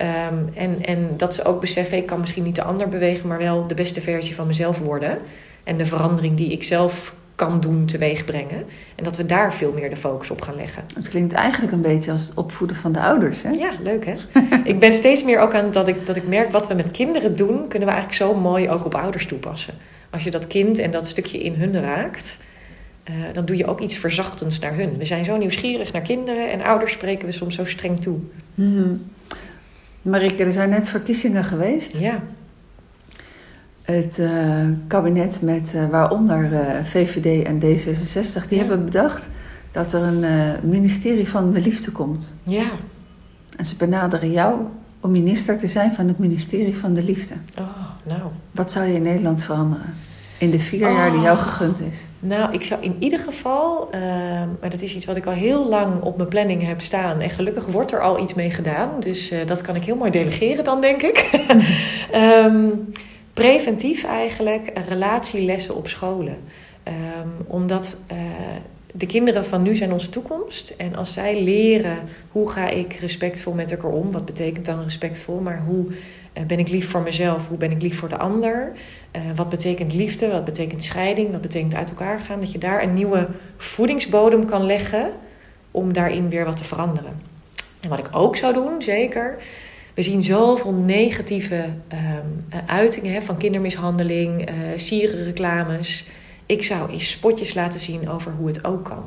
Um, 0.00 0.50
en, 0.54 0.84
en 0.84 1.08
dat 1.16 1.34
ze 1.34 1.44
ook 1.44 1.60
beseffen, 1.60 1.98
ik 1.98 2.06
kan 2.06 2.20
misschien 2.20 2.44
niet 2.44 2.54
de 2.54 2.62
ander 2.62 2.88
bewegen, 2.88 3.28
maar 3.28 3.38
wel 3.38 3.66
de 3.66 3.74
beste 3.74 4.00
versie 4.00 4.34
van 4.34 4.46
mezelf 4.46 4.78
worden. 4.78 5.18
En 5.64 5.76
de 5.76 5.86
verandering 5.86 6.36
die 6.36 6.52
ik 6.52 6.62
zelf 6.62 7.14
kan 7.34 7.60
doen, 7.60 7.86
teweeg 7.86 8.24
brengen. 8.24 8.64
En 8.94 9.04
dat 9.04 9.16
we 9.16 9.26
daar 9.26 9.54
veel 9.54 9.72
meer 9.72 9.90
de 9.90 9.96
focus 9.96 10.30
op 10.30 10.40
gaan 10.40 10.56
leggen. 10.56 10.82
Het 10.94 11.08
klinkt 11.08 11.32
eigenlijk 11.32 11.72
een 11.72 11.80
beetje 11.80 12.12
als 12.12 12.26
het 12.26 12.36
opvoeden 12.36 12.76
van 12.76 12.92
de 12.92 13.00
ouders, 13.00 13.42
hè? 13.42 13.50
Ja, 13.50 13.72
leuk 13.82 14.06
hè? 14.06 14.14
ik 14.64 14.78
ben 14.78 14.92
steeds 14.92 15.24
meer 15.24 15.38
ook 15.38 15.54
aan 15.54 15.70
dat 15.70 15.88
ik, 15.88 16.06
dat 16.06 16.16
ik 16.16 16.28
merk 16.28 16.52
wat 16.52 16.66
we 16.66 16.74
met 16.74 16.90
kinderen 16.90 17.36
doen, 17.36 17.68
kunnen 17.68 17.88
we 17.88 17.94
eigenlijk 17.94 18.22
zo 18.22 18.40
mooi 18.40 18.70
ook 18.70 18.84
op 18.84 18.94
ouders 18.94 19.26
toepassen. 19.26 19.74
Als 20.10 20.24
je 20.24 20.30
dat 20.30 20.46
kind 20.46 20.78
en 20.78 20.90
dat 20.90 21.06
stukje 21.06 21.42
in 21.42 21.54
hun 21.54 21.80
raakt, 21.80 22.38
uh, 23.10 23.14
dan 23.32 23.44
doe 23.44 23.56
je 23.56 23.66
ook 23.66 23.80
iets 23.80 23.96
verzachtends 23.96 24.58
naar 24.58 24.74
hun. 24.74 24.96
We 24.98 25.04
zijn 25.04 25.24
zo 25.24 25.36
nieuwsgierig 25.36 25.92
naar 25.92 26.02
kinderen 26.02 26.50
en 26.50 26.62
ouders 26.62 26.92
spreken 26.92 27.26
we 27.26 27.32
soms 27.32 27.54
zo 27.54 27.64
streng 27.64 28.00
toe. 28.00 28.18
Mm-hmm. 28.54 29.02
Marike, 30.02 30.44
er 30.44 30.52
zijn 30.52 30.70
net 30.70 30.88
verkiezingen 30.88 31.44
geweest. 31.44 31.98
Ja. 31.98 32.22
Het 33.82 34.18
uh, 34.18 34.66
kabinet 34.86 35.42
met 35.42 35.72
uh, 35.74 35.88
waaronder 35.88 36.52
uh, 36.52 36.84
VVD 36.84 37.46
en 37.46 37.60
D66, 37.60 38.48
die 38.48 38.58
ja. 38.58 38.64
hebben 38.66 38.84
bedacht 38.84 39.28
dat 39.72 39.92
er 39.92 40.02
een 40.02 40.24
ministerie 40.62 41.28
van 41.28 41.52
de 41.52 41.60
liefde 41.60 41.90
komt. 41.90 42.34
Ja. 42.42 42.70
En 43.56 43.66
ze 43.66 43.76
benaderen 43.76 44.30
jou 44.30 44.60
om 45.00 45.10
minister 45.10 45.58
te 45.58 45.66
zijn 45.66 45.92
van 45.92 46.08
het 46.08 46.18
ministerie 46.18 46.76
van 46.76 46.94
de 46.94 47.02
liefde. 47.02 47.34
Oh, 47.58 47.66
nou. 48.04 48.20
Wat 48.50 48.72
zou 48.72 48.86
je 48.86 48.94
in 48.94 49.02
Nederland 49.02 49.42
veranderen? 49.42 49.94
In 50.40 50.50
de 50.50 50.58
vier 50.58 50.88
oh. 50.88 50.94
jaar 50.94 51.10
die 51.10 51.20
jou 51.20 51.38
gegund 51.38 51.80
is. 51.80 51.98
Nou, 52.18 52.52
ik 52.52 52.64
zou 52.64 52.82
in 52.82 52.96
ieder 52.98 53.18
geval, 53.18 53.88
uh, 53.94 54.00
maar 54.60 54.70
dat 54.70 54.80
is 54.80 54.94
iets 54.94 55.04
wat 55.04 55.16
ik 55.16 55.26
al 55.26 55.32
heel 55.32 55.68
lang 55.68 56.02
op 56.02 56.16
mijn 56.16 56.28
planning 56.28 56.66
heb 56.66 56.80
staan. 56.80 57.20
En 57.20 57.30
gelukkig 57.30 57.66
wordt 57.66 57.92
er 57.92 58.00
al 58.00 58.22
iets 58.22 58.34
mee 58.34 58.50
gedaan. 58.50 58.90
Dus 59.00 59.32
uh, 59.32 59.38
dat 59.46 59.60
kan 59.60 59.76
ik 59.76 59.82
heel 59.82 59.96
mooi 59.96 60.10
delegeren 60.10 60.64
dan, 60.64 60.80
denk 60.80 61.02
ik. 61.02 61.46
um, 62.14 62.92
preventief 63.32 64.04
eigenlijk 64.04 64.72
relatielessen 64.88 65.76
op 65.76 65.88
scholen. 65.88 66.36
Um, 66.88 67.46
omdat 67.46 67.96
uh, 68.12 68.18
de 68.92 69.06
kinderen 69.06 69.44
van 69.44 69.62
nu 69.62 69.76
zijn 69.76 69.92
onze 69.92 70.08
toekomst. 70.08 70.74
En 70.76 70.96
als 70.96 71.12
zij 71.12 71.42
leren 71.42 71.98
hoe 72.30 72.50
ga 72.50 72.68
ik 72.68 72.92
respectvol 72.92 73.52
met 73.52 73.70
elkaar 73.70 73.90
om, 73.90 74.12
wat 74.12 74.24
betekent 74.24 74.66
dan 74.66 74.82
respectvol, 74.82 75.40
maar 75.40 75.62
hoe 75.66 75.86
eh, 75.88 75.94
ben 76.46 76.58
ik 76.58 76.68
lief 76.68 76.90
voor 76.90 77.02
mezelf, 77.02 77.48
hoe 77.48 77.58
ben 77.58 77.70
ik 77.70 77.82
lief 77.82 77.98
voor 77.98 78.08
de 78.08 78.18
ander, 78.18 78.72
uh, 79.16 79.22
wat 79.34 79.48
betekent 79.48 79.94
liefde, 79.94 80.30
wat 80.30 80.44
betekent 80.44 80.84
scheiding, 80.84 81.30
wat 81.30 81.40
betekent 81.40 81.74
uit 81.74 81.88
elkaar 81.88 82.20
gaan, 82.20 82.40
dat 82.40 82.52
je 82.52 82.58
daar 82.58 82.82
een 82.82 82.94
nieuwe 82.94 83.28
voedingsbodem 83.56 84.44
kan 84.44 84.66
leggen 84.66 85.10
om 85.70 85.92
daarin 85.92 86.28
weer 86.28 86.44
wat 86.44 86.56
te 86.56 86.64
veranderen. 86.64 87.20
En 87.80 87.88
wat 87.88 87.98
ik 87.98 88.08
ook 88.12 88.36
zou 88.36 88.54
doen, 88.54 88.82
zeker. 88.82 89.38
We 89.94 90.02
zien 90.02 90.22
zoveel 90.22 90.72
negatieve 90.72 91.64
um, 91.92 92.44
uitingen 92.66 93.12
hè, 93.12 93.22
van 93.22 93.36
kindermishandeling, 93.36 94.50
uh, 94.50 94.54
sierenreclames. 94.76 96.06
Ik 96.46 96.62
zou 96.62 96.90
eens 96.90 97.10
spotjes 97.10 97.54
laten 97.54 97.80
zien 97.80 98.08
over 98.08 98.32
hoe 98.32 98.46
het 98.46 98.64
ook 98.64 98.84
kan. 98.84 99.04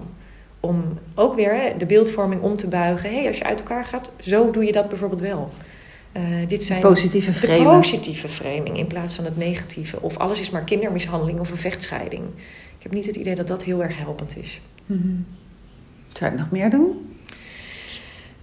Om 0.60 1.00
ook 1.16 1.36
weer 1.36 1.56
hè, 1.56 1.78
de 1.78 1.86
beeldvorming 1.86 2.42
om 2.42 2.56
te 2.56 2.68
buigen. 2.68 3.14
hey, 3.14 3.28
als 3.28 3.38
je 3.38 3.44
uit 3.44 3.60
elkaar 3.60 3.86
gaat, 3.86 4.12
zo 4.20 4.52
doe 4.52 4.66
je 4.66 4.72
dat 4.72 4.90
bijvoorbeeld 4.90 5.22
wel. 5.22 5.50
Uh, 6.17 6.47
dit 6.47 6.63
zijn 6.63 6.82
positieve 6.82 7.47
de 7.47 7.63
positieve 7.63 8.28
framing 8.28 8.78
in 8.78 8.88
plaats 8.88 9.15
van 9.15 9.26
het 9.26 9.38
negatieve. 9.38 10.02
Of 10.02 10.17
alles 10.17 10.39
is 10.39 10.49
maar 10.49 10.63
kindermishandeling 10.63 11.39
of 11.39 11.49
een 11.52 11.58
vechtscheiding. 11.58 12.23
Ik 12.78 12.84
heb 12.84 12.91
niet 12.91 13.06
het 13.06 13.15
idee 13.15 13.36
dat 13.36 13.47
dat 13.47 13.63
heel 13.63 13.84
erg 13.84 13.97
helpend 13.97 14.38
is. 14.38 14.62
Mm 14.86 15.02
-hmm. 15.02 15.26
Zou 16.13 16.32
ik 16.32 16.38
nog 16.38 16.52
meer 16.52 16.69
doen? 16.69 17.13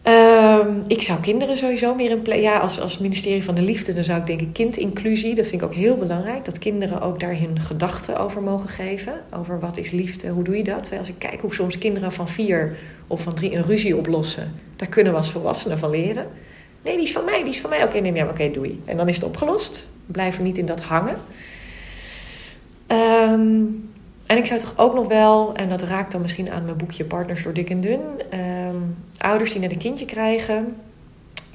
Um, 0.05 0.83
ik 0.87 1.03
zou 1.03 1.21
kinderen 1.21 1.57
sowieso 1.57 1.95
meer 1.95 2.11
in 2.11 2.23
plek. 2.23 2.41
Ja, 2.41 2.59
als, 2.59 2.81
als 2.81 2.99
ministerie 2.99 3.45
van 3.45 3.55
de 3.55 3.63
Liefde, 3.63 3.95
dan 3.95 4.05
zou 4.05 4.21
ik 4.21 4.27
denken 4.27 4.53
kindinclusie. 4.53 5.35
Dat 5.35 5.47
vind 5.47 5.63
ik 5.63 5.69
ook 5.69 5.75
heel 5.75 5.97
belangrijk. 5.97 6.45
Dat 6.45 6.59
kinderen 6.59 7.01
ook 7.01 7.21
daar 7.21 7.39
hun 7.39 7.61
gedachten 7.61 8.19
over 8.19 8.43
mogen 8.43 8.69
geven. 8.69 9.21
Over 9.35 9.61
wat 9.61 9.77
is 9.77 9.91
liefde, 9.91 10.29
hoe 10.29 10.45
doe 10.45 10.57
je 10.57 10.65
dat? 10.65 10.93
Als 10.99 11.09
ik 11.09 11.15
kijk 11.19 11.41
hoe 11.41 11.55
soms 11.55 11.79
kinderen 11.79 12.13
van 12.13 12.29
vier 12.29 12.77
of 13.07 13.23
van 13.23 13.35
drie 13.35 13.55
een 13.55 13.63
ruzie 13.63 13.97
oplossen, 13.97 14.53
daar 14.77 14.89
kunnen 14.89 15.13
we 15.13 15.19
als 15.19 15.31
volwassenen 15.31 15.79
van 15.79 15.91
leren. 15.91 16.27
Nee, 16.83 16.95
die 16.95 17.05
is 17.05 17.13
van 17.13 17.25
mij, 17.25 17.39
die 17.39 17.53
is 17.53 17.61
van 17.61 17.71
mij. 17.71 17.85
Oké, 17.85 17.99
neem 17.99 18.17
ja, 18.17 18.29
oké, 18.29 18.51
doei. 18.51 18.83
En 18.85 18.97
dan 18.97 19.09
is 19.09 19.15
het 19.15 19.25
opgelost. 19.25 19.89
Blijven 20.07 20.45
niet 20.45 20.59
in 20.59 20.67
dat 20.67 20.81
hangen. 20.81 21.17
Um, 22.87 23.91
en 24.27 24.37
ik 24.37 24.47
zou 24.47 24.61
toch 24.61 24.73
ook 24.77 24.95
nog 24.95 25.09
wel, 25.09 25.55
en 25.55 25.69
dat 25.69 25.83
raakt 25.83 26.13
dan 26.13 26.21
misschien 26.21 26.51
aan 26.51 26.65
mijn 26.65 26.77
boekje 26.77 27.05
Partners 27.05 27.43
door 27.43 27.53
dik 27.53 27.71
en 27.71 27.81
dun, 27.81 28.01
ehm, 28.31 28.77
ouders 29.19 29.53
die 29.53 29.61
net 29.61 29.73
een 29.73 29.79
kindje 29.79 30.05
krijgen, 30.05 30.77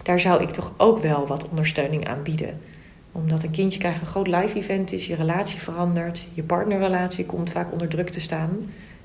daar 0.03 0.19
zou 0.19 0.41
ik 0.41 0.49
toch 0.49 0.71
ook 0.77 1.01
wel 1.01 1.27
wat 1.27 1.49
ondersteuning 1.49 2.07
aan 2.07 2.23
bieden. 2.23 2.61
Omdat 3.11 3.43
een 3.43 3.51
kindje 3.51 3.79
krijgen 3.79 4.01
een 4.01 4.07
groot 4.07 4.27
live 4.27 4.57
event 4.57 4.91
is, 4.91 5.07
je 5.07 5.15
relatie 5.15 5.59
verandert, 5.59 6.25
je 6.33 6.43
partnerrelatie 6.43 7.25
komt 7.25 7.49
vaak 7.49 7.71
onder 7.71 7.87
druk 7.87 8.09
te 8.09 8.21
staan, 8.21 8.49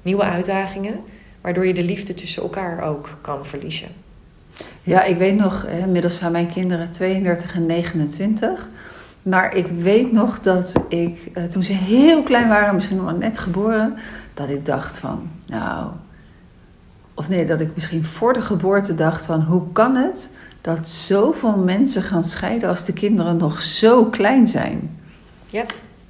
nieuwe 0.03 0.23
uitdagingen, 0.23 1.01
waardoor 1.41 1.67
je 1.67 1.75
de 1.75 1.85
liefde 1.85 2.15
tussen 2.15 2.43
elkaar 2.43 2.83
ook 2.83 3.19
kan 3.21 3.47
verliezen. 3.47 3.89
Ja, 4.83 5.03
ik 5.03 5.17
weet 5.17 5.37
nog, 5.37 5.65
inmiddels 5.65 6.17
zijn 6.17 6.33
mijn 6.33 6.49
kinderen 6.49 6.91
32 6.91 7.55
en 7.55 7.67
29. 7.67 8.69
Maar 9.23 9.55
ik 9.55 9.67
weet 9.67 10.13
nog 10.13 10.41
dat 10.41 10.85
ik, 10.89 11.31
eh, 11.35 11.45
toen 11.45 11.63
ze 11.63 11.73
heel 11.73 12.23
klein 12.23 12.49
waren, 12.49 12.75
misschien 12.75 12.97
nog 12.97 13.19
net 13.19 13.39
geboren, 13.39 13.97
dat 14.35 14.49
ik 14.49 14.67
dacht 14.67 14.99
van, 14.99 15.29
nou, 15.47 15.91
of 17.15 17.29
nee, 17.29 17.47
dat 17.47 17.61
ik 17.61 17.75
misschien 17.75 18.05
voor 18.05 18.33
de 18.33 18.43
geboorte 18.43 18.95
dacht 18.95 19.27
van, 19.27 19.43
hoe 19.43 19.73
kan 19.73 19.97
het 19.97 20.31
dat 20.61 20.89
zoveel 20.89 21.57
mensen 21.57 22.03
gaan 22.03 22.25
scheiden 22.25 22.69
als 22.69 22.85
de 22.85 22.93
kinderen 22.93 23.37
nog 23.37 23.63
zo 23.63 24.05
klein 24.05 24.49
zijn? 24.49 24.99
Ja. 25.47 25.65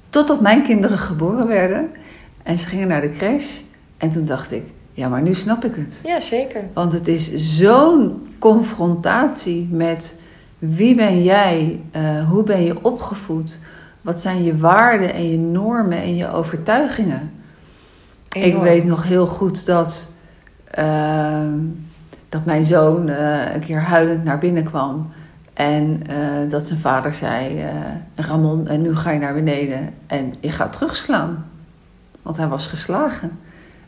Totdat 0.09 0.41
mijn 0.41 0.63
kinderen 0.63 0.97
geboren 0.97 1.47
werden 1.47 1.89
en 2.43 2.59
ze 2.59 2.67
gingen 2.67 2.87
naar 2.87 3.01
de 3.01 3.09
crash. 3.09 3.59
En 3.97 4.09
toen 4.09 4.25
dacht 4.25 4.51
ik, 4.51 4.63
ja, 4.93 5.09
maar 5.09 5.21
nu 5.21 5.33
snap 5.33 5.65
ik 5.65 5.75
het. 5.75 6.01
Ja, 6.03 6.19
zeker. 6.19 6.63
Want 6.73 6.91
het 6.91 7.07
is 7.07 7.35
zo'n 7.35 8.27
confrontatie 8.39 9.67
met 9.71 10.21
wie 10.59 10.95
ben 10.95 11.23
jij? 11.23 11.81
Uh, 11.95 12.29
hoe 12.29 12.43
ben 12.43 12.63
je 12.63 12.83
opgevoed? 12.83 13.59
Wat 14.01 14.21
zijn 14.21 14.43
je 14.43 14.57
waarden 14.57 15.13
en 15.13 15.29
je 15.29 15.37
normen 15.37 15.97
en 15.97 16.15
je 16.15 16.31
overtuigingen? 16.31 17.31
Ik 18.31 18.57
weet 18.57 18.85
nog 18.85 19.03
heel 19.03 19.27
goed 19.27 19.65
dat, 19.65 20.13
uh, 20.79 21.53
dat 22.29 22.45
mijn 22.45 22.65
zoon 22.65 23.09
uh, 23.09 23.53
een 23.53 23.59
keer 23.59 23.81
huilend 23.81 24.23
naar 24.23 24.37
binnen 24.37 24.63
kwam. 24.63 25.11
En 25.53 26.01
dat 26.49 26.67
zijn 26.67 26.79
vader 26.79 27.13
zei: 27.13 27.65
Ramon, 28.15 28.67
en 28.67 28.81
nu 28.81 28.95
ga 28.95 29.11
je 29.11 29.19
naar 29.19 29.33
beneden 29.33 29.89
en 30.07 30.33
je 30.39 30.51
gaat 30.51 30.73
terugslaan. 30.73 31.45
Want 32.21 32.37
hij 32.37 32.47
was 32.47 32.67
geslagen. 32.67 33.39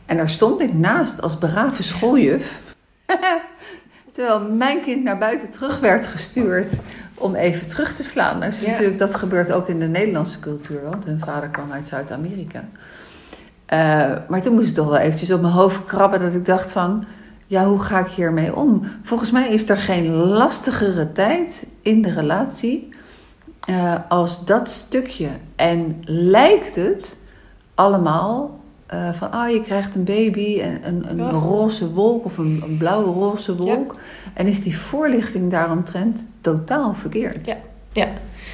En 0.06 0.16
daar 0.16 0.30
stond 0.30 0.60
ik 0.60 0.74
naast 0.74 1.22
als 1.22 1.36
brave 1.36 1.82
schooljuf. 1.82 2.58
Terwijl 4.12 4.40
mijn 4.40 4.82
kind 4.82 5.04
naar 5.04 5.18
buiten 5.18 5.50
terug 5.50 5.80
werd 5.80 6.06
gestuurd 6.06 6.72
om 7.14 7.34
even 7.34 7.66
terug 7.66 7.94
te 7.96 8.02
slaan. 8.02 8.40
Dus 8.40 8.60
natuurlijk, 8.60 8.98
dat 8.98 9.14
gebeurt 9.14 9.52
ook 9.52 9.68
in 9.68 9.78
de 9.78 9.86
Nederlandse 9.86 10.40
cultuur, 10.40 10.82
want 10.82 11.04
hun 11.04 11.20
vader 11.24 11.48
kwam 11.48 11.72
uit 11.72 11.86
Zuid-Amerika. 11.86 12.64
Uh, 13.72 13.78
maar 14.28 14.42
toen 14.42 14.54
moest 14.54 14.68
ik 14.68 14.74
toch 14.74 14.88
wel 14.88 14.96
eventjes 14.96 15.30
op 15.30 15.40
mijn 15.40 15.52
hoofd 15.52 15.84
krabben 15.84 16.20
dat 16.20 16.32
ik 16.32 16.44
dacht 16.44 16.72
van, 16.72 17.04
ja, 17.46 17.64
hoe 17.64 17.80
ga 17.80 17.98
ik 17.98 18.06
hiermee 18.06 18.56
om? 18.56 18.82
Volgens 19.02 19.30
mij 19.30 19.48
is 19.48 19.68
er 19.68 19.76
geen 19.76 20.12
lastigere 20.14 21.12
tijd 21.12 21.66
in 21.82 22.02
de 22.02 22.12
relatie 22.12 22.88
uh, 23.70 23.94
als 24.08 24.44
dat 24.44 24.68
stukje. 24.68 25.28
En 25.56 26.02
lijkt 26.04 26.74
het 26.74 27.22
allemaal 27.74 28.60
uh, 28.94 29.12
van, 29.12 29.34
oh, 29.34 29.50
je 29.50 29.60
krijgt 29.60 29.94
een 29.94 30.04
baby 30.04 30.60
en 30.60 30.80
een, 30.82 31.18
een 31.18 31.30
roze 31.30 31.92
wolk 31.92 32.24
of 32.24 32.38
een, 32.38 32.62
een 32.66 32.76
blauwe 32.76 33.12
roze 33.12 33.56
wolk. 33.56 33.96
En 34.34 34.46
is 34.46 34.62
die 34.62 34.78
voorlichting 34.78 35.50
daaromtrent 35.50 36.26
totaal 36.40 36.94
verkeerd. 36.94 37.46
Ja, 37.46 37.56
ja. 37.92 38.08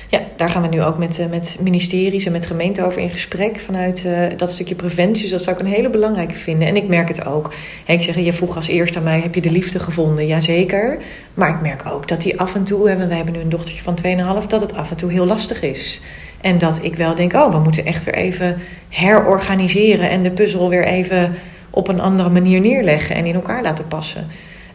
ja 0.09 0.20
daar 0.37 0.50
gaan 0.50 0.62
we 0.62 0.68
nu 0.68 0.83
ook 0.83 0.98
met, 0.98 1.18
uh, 1.18 1.26
met 1.26 1.59
ministeries 1.61 2.26
en 2.26 2.33
met 2.33 2.46
gemeenten 2.46 2.85
over 2.85 3.00
in 3.00 3.11
gesprek. 3.11 3.59
Vanuit 3.59 4.05
uh, 4.05 4.26
dat 4.37 4.50
stukje 4.50 4.74
preventie. 4.74 5.22
Dus 5.22 5.31
dat 5.31 5.42
zou 5.42 5.57
ik 5.57 5.62
een 5.62 5.72
hele 5.72 5.90
belangrijke 5.90 6.35
vinden. 6.35 6.68
En 6.68 6.76
ik 6.76 6.88
merk 6.88 7.09
het 7.09 7.26
ook. 7.26 7.53
Ik 7.87 8.03
zeg, 8.03 8.14
je 8.14 8.33
vroeg 8.33 8.57
als 8.57 8.68
eerste 8.68 8.98
aan 8.98 9.05
mij, 9.05 9.20
heb 9.20 9.35
je 9.35 9.40
de 9.40 9.50
liefde 9.50 9.79
gevonden? 9.79 10.26
Jazeker. 10.26 10.98
Maar 11.35 11.48
ik 11.48 11.61
merk 11.61 11.87
ook 11.87 12.09
dat 12.09 12.22
die 12.22 12.40
af 12.40 12.55
en 12.55 12.64
toe, 12.64 12.90
en 12.90 13.09
wij 13.09 13.16
hebben 13.16 13.35
nu 13.35 13.40
een 13.40 13.48
dochtertje 13.48 13.83
van 13.83 13.98
2,5, 14.42 14.46
dat 14.46 14.61
het 14.61 14.74
af 14.74 14.90
en 14.90 14.96
toe 14.96 15.12
heel 15.12 15.26
lastig 15.26 15.62
is. 15.62 16.00
En 16.40 16.59
dat 16.59 16.79
ik 16.83 16.94
wel 16.94 17.14
denk, 17.14 17.33
oh, 17.33 17.53
we 17.53 17.59
moeten 17.59 17.85
echt 17.85 18.05
weer 18.05 18.14
even 18.14 18.59
herorganiseren 18.88 20.11
en 20.11 20.22
de 20.22 20.31
puzzel 20.31 20.68
weer 20.68 20.85
even 20.85 21.35
op 21.70 21.88
een 21.88 22.00
andere 22.00 22.29
manier 22.29 22.61
neerleggen 22.61 23.16
en 23.16 23.26
in 23.26 23.35
elkaar 23.35 23.62
laten 23.62 23.88
passen. 23.88 24.26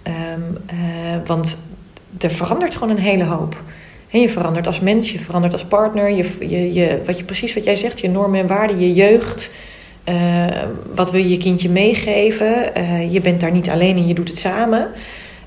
Um, 0.08 0.58
uh, 0.73 0.80
want 1.25 1.58
er 2.19 2.32
verandert 2.32 2.75
gewoon 2.75 2.95
een 2.95 3.04
hele 3.04 3.23
hoop. 3.23 3.63
En 4.10 4.21
je 4.21 4.30
verandert 4.30 4.67
als 4.67 4.80
mens, 4.80 5.12
je 5.12 5.19
verandert 5.19 5.54
als 5.54 5.65
partner, 5.65 6.10
je, 6.10 6.25
je, 6.39 6.73
je, 6.73 7.01
wat 7.06 7.17
je, 7.17 7.23
precies 7.23 7.54
wat 7.54 7.63
jij 7.63 7.75
zegt, 7.75 7.99
je 7.99 8.10
normen 8.10 8.39
en 8.39 8.47
waarden, 8.47 8.80
je 8.80 8.93
jeugd. 8.93 9.51
Uh, 10.10 10.45
wat 10.95 11.12
wil 11.12 11.21
je 11.21 11.30
je 11.30 11.38
kindje 11.38 11.69
meegeven? 11.69 12.71
Uh, 12.78 13.13
je 13.13 13.21
bent 13.21 13.41
daar 13.41 13.51
niet 13.51 13.69
alleen 13.69 13.97
in, 13.97 14.08
je 14.08 14.13
doet 14.13 14.28
het 14.28 14.38
samen. 14.38 14.88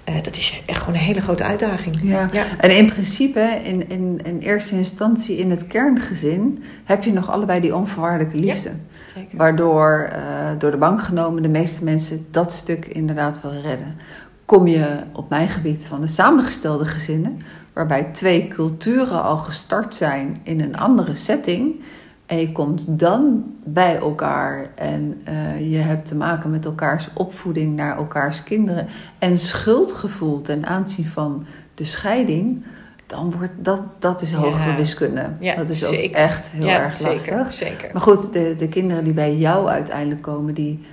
Uh, 0.09 0.23
dat 0.23 0.37
is 0.37 0.63
echt 0.67 0.83
gewoon 0.83 0.95
een 0.95 1.07
hele 1.07 1.21
grote 1.21 1.45
uitdaging. 1.45 1.99
Ja. 2.03 2.29
ja. 2.33 2.45
En 2.59 2.77
in 2.77 2.89
principe, 2.89 3.41
in, 3.63 3.89
in, 3.89 4.21
in 4.25 4.39
eerste 4.39 4.75
instantie 4.75 5.37
in 5.37 5.51
het 5.51 5.67
kerngezin, 5.67 6.63
heb 6.85 7.05
je 7.05 7.13
nog 7.13 7.31
allebei 7.31 7.61
die 7.61 7.75
onvoorwaardelijke 7.75 8.39
liefde. 8.39 8.71
Ja, 9.15 9.37
Waardoor 9.37 10.11
uh, 10.13 10.19
door 10.59 10.71
de 10.71 10.77
bank 10.77 11.03
genomen 11.03 11.43
de 11.43 11.49
meeste 11.49 11.85
mensen 11.85 12.27
dat 12.31 12.53
stuk 12.53 12.87
inderdaad 12.87 13.41
wel 13.43 13.53
redden. 13.53 13.97
Kom 14.45 14.67
je 14.67 14.87
op 15.13 15.29
mijn 15.29 15.49
gebied 15.49 15.87
van 15.87 16.01
de 16.01 16.09
samengestelde 16.09 16.87
gezinnen, 16.87 17.39
waarbij 17.73 18.05
twee 18.05 18.49
culturen 18.49 19.23
al 19.23 19.37
gestart 19.37 19.95
zijn 19.95 20.41
in 20.43 20.61
een 20.61 20.77
andere 20.77 21.15
setting 21.15 21.81
en 22.29 22.39
je 22.39 22.53
komt 22.53 22.99
dan 22.99 23.45
bij 23.65 23.97
elkaar 23.97 24.71
en 24.75 25.21
uh, 25.29 25.71
je 25.71 25.77
hebt 25.77 26.07
te 26.07 26.15
maken 26.15 26.51
met 26.51 26.65
elkaars 26.65 27.09
opvoeding 27.15 27.77
naar 27.77 27.97
elkaars 27.97 28.43
kinderen 28.43 28.87
en 29.19 29.39
schuldgevoel 29.39 30.43
ten 30.43 30.67
aanzien 30.67 31.07
van 31.07 31.47
de 31.75 31.85
scheiding, 31.85 32.67
dan 33.07 33.35
wordt 33.39 33.53
dat, 33.57 33.81
dat 33.99 34.23
is 34.23 34.33
hogere 34.33 34.75
wiskunde. 34.75 35.31
Ja, 35.41 35.55
dat 35.55 35.69
is 35.69 35.79
zeker. 35.79 36.09
ook 36.09 36.15
echt 36.15 36.49
heel 36.49 36.67
ja, 36.67 36.81
erg 36.81 37.01
lastig. 37.01 37.21
Zeker, 37.21 37.47
zeker. 37.53 37.91
Maar 37.93 38.03
goed, 38.03 38.33
de, 38.33 38.55
de 38.59 38.69
kinderen 38.69 39.05
die 39.05 39.13
bij 39.13 39.37
jou 39.37 39.69
uiteindelijk 39.69 40.23
komen, 40.23 40.55
die, 40.55 40.87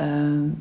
uh, 0.00 0.06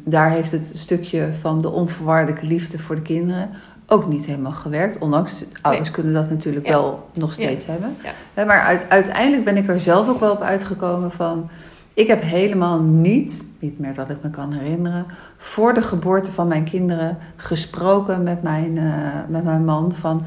daar 0.03 0.31
heeft 0.31 0.51
het 0.51 0.71
stukje 0.73 1.29
van 1.39 1.61
de 1.61 1.69
onvoorwaardelijke 1.69 2.45
liefde 2.45 2.79
voor 2.79 2.95
de 2.95 3.01
kinderen 3.01 3.49
ook 3.89 4.07
niet 4.07 4.25
helemaal 4.25 4.51
gewerkt. 4.51 4.97
Ondanks, 4.97 5.43
ouders 5.61 5.87
nee. 5.87 5.95
kunnen 5.95 6.13
dat 6.13 6.29
natuurlijk 6.29 6.65
ja. 6.65 6.71
wel 6.71 7.09
nog 7.13 7.33
steeds 7.33 7.65
ja. 7.65 7.71
hebben. 7.71 7.97
Ja. 8.35 8.45
Maar 8.45 8.61
uit, 8.61 8.85
uiteindelijk 8.89 9.45
ben 9.45 9.57
ik 9.57 9.67
er 9.67 9.79
zelf 9.79 10.09
ook 10.09 10.19
wel 10.19 10.31
op 10.31 10.41
uitgekomen 10.41 11.11
van... 11.11 11.49
Ik 11.93 12.07
heb 12.07 12.21
helemaal 12.21 12.79
niet, 12.79 13.45
niet 13.59 13.79
meer 13.79 13.93
dat 13.93 14.09
ik 14.09 14.17
me 14.21 14.29
kan 14.29 14.53
herinneren... 14.53 15.05
voor 15.37 15.73
de 15.73 15.81
geboorte 15.81 16.31
van 16.31 16.47
mijn 16.47 16.63
kinderen 16.63 17.17
gesproken 17.35 18.23
met 18.23 18.43
mijn, 18.43 18.75
uh, 18.75 18.93
met 19.27 19.43
mijn 19.43 19.65
man 19.65 19.91
van... 19.99 20.25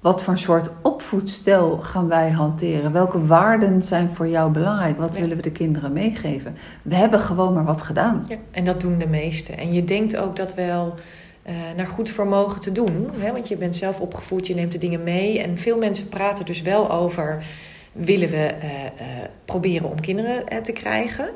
wat 0.00 0.22
voor 0.22 0.38
soort 0.38 0.70
opvoedstijl 0.82 1.78
gaan 1.82 2.08
wij 2.08 2.30
hanteren? 2.30 2.92
Welke 2.92 3.26
waarden 3.26 3.82
zijn 3.82 4.10
voor 4.14 4.28
jou 4.28 4.50
belangrijk? 4.50 4.98
Wat 4.98 5.14
Ja. 5.14 5.20
willen 5.20 5.36
we 5.36 5.42
de 5.42 5.50
kinderen 5.50 5.92
meegeven? 5.92 6.56
We 6.82 6.94
hebben 6.94 7.20
gewoon 7.20 7.54
maar 7.54 7.64
wat 7.64 7.82
gedaan. 7.82 8.24
Ja, 8.28 8.36
en 8.50 8.64
dat 8.64 8.80
doen 8.80 8.98
de 8.98 9.08
meesten. 9.08 9.58
En 9.58 9.72
je 9.72 9.84
denkt 9.84 10.16
ook 10.16 10.36
dat 10.36 10.54
wel 10.54 10.94
eh, 11.48 11.54
naar 11.76 11.86
goed 11.86 12.10
vermogen 12.10 12.60
te 12.60 12.72
doen. 12.72 13.10
Hè? 13.18 13.32
Want 13.32 13.48
je 13.48 13.56
bent 13.56 13.76
zelf 13.76 14.00
opgevoed, 14.00 14.46
je 14.46 14.54
neemt 14.54 14.72
de 14.72 14.78
dingen 14.78 15.02
mee. 15.02 15.38
En 15.40 15.58
veel 15.58 15.78
mensen 15.78 16.08
praten 16.08 16.44
dus 16.44 16.62
wel 16.62 16.90
over... 16.90 17.44
willen 17.92 18.28
we 18.28 18.36
eh, 18.36 18.84
eh, 18.86 18.90
proberen 19.44 19.90
om 19.90 20.00
kinderen 20.00 20.62
te 20.62 20.72
krijgen? 20.72 21.30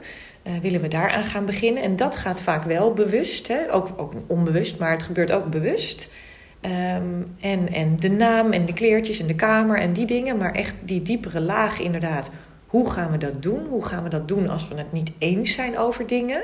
Willen 0.61 0.81
we 0.81 0.89
daaraan 0.89 1.25
gaan 1.25 1.45
beginnen? 1.45 1.83
En 1.83 1.97
dat 1.97 2.17
gaat 2.17 2.41
vaak 2.41 2.65
wel 2.65 2.93
bewust. 2.93 3.49
Hè? 3.49 3.73
Ook, 3.73 3.89
ook 3.97 4.13
onbewust, 4.27 4.79
maar 4.79 4.91
het 4.91 5.03
gebeurt 5.03 5.33
ook 5.33 5.51
bewust. 5.51 6.13
Ehm, 6.61 7.23
en, 7.41 7.73
en 7.73 7.97
de 7.97 8.11
naam 8.11 8.53
en 8.53 8.67
de 8.67 8.73
kleertjes 8.73 9.21
en 9.21 9.27
de 9.27 9.35
kamer 9.35 9.79
en 9.79 9.93
die 9.93 10.07
dingen. 10.07 10.37
Maar 10.37 10.53
echt 10.53 10.75
die 10.81 11.03
diepere 11.03 11.41
laag 11.41 11.81
inderdaad. 11.81 12.31
Hoe 12.67 12.91
gaan 12.91 13.11
we 13.11 13.19
dat 13.19 13.43
doen? 13.43 13.67
Hoe 13.67 13.85
gaan 13.85 14.03
we 14.03 14.09
dat 14.09 14.29
doen 14.29 14.49
als 14.49 14.69
we 14.69 14.75
het 14.75 14.93
niet 14.93 15.13
eens 15.19 15.53
zijn 15.53 15.79
over 15.79 16.07
dingen? 16.07 16.43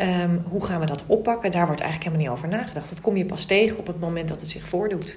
Ehm, 0.00 0.36
hoe 0.48 0.64
gaan 0.64 0.80
we 0.80 0.86
dat 0.86 1.04
oppakken? 1.06 1.50
Daar 1.50 1.66
wordt 1.66 1.80
eigenlijk 1.80 2.10
helemaal 2.10 2.32
niet 2.32 2.44
over 2.44 2.58
nagedacht. 2.58 2.88
Dat 2.88 3.00
kom 3.00 3.16
je 3.16 3.24
pas 3.24 3.44
tegen 3.44 3.78
op 3.78 3.86
het 3.86 4.00
moment 4.00 4.28
dat 4.28 4.40
het 4.40 4.50
zich 4.50 4.68
voordoet. 4.68 5.16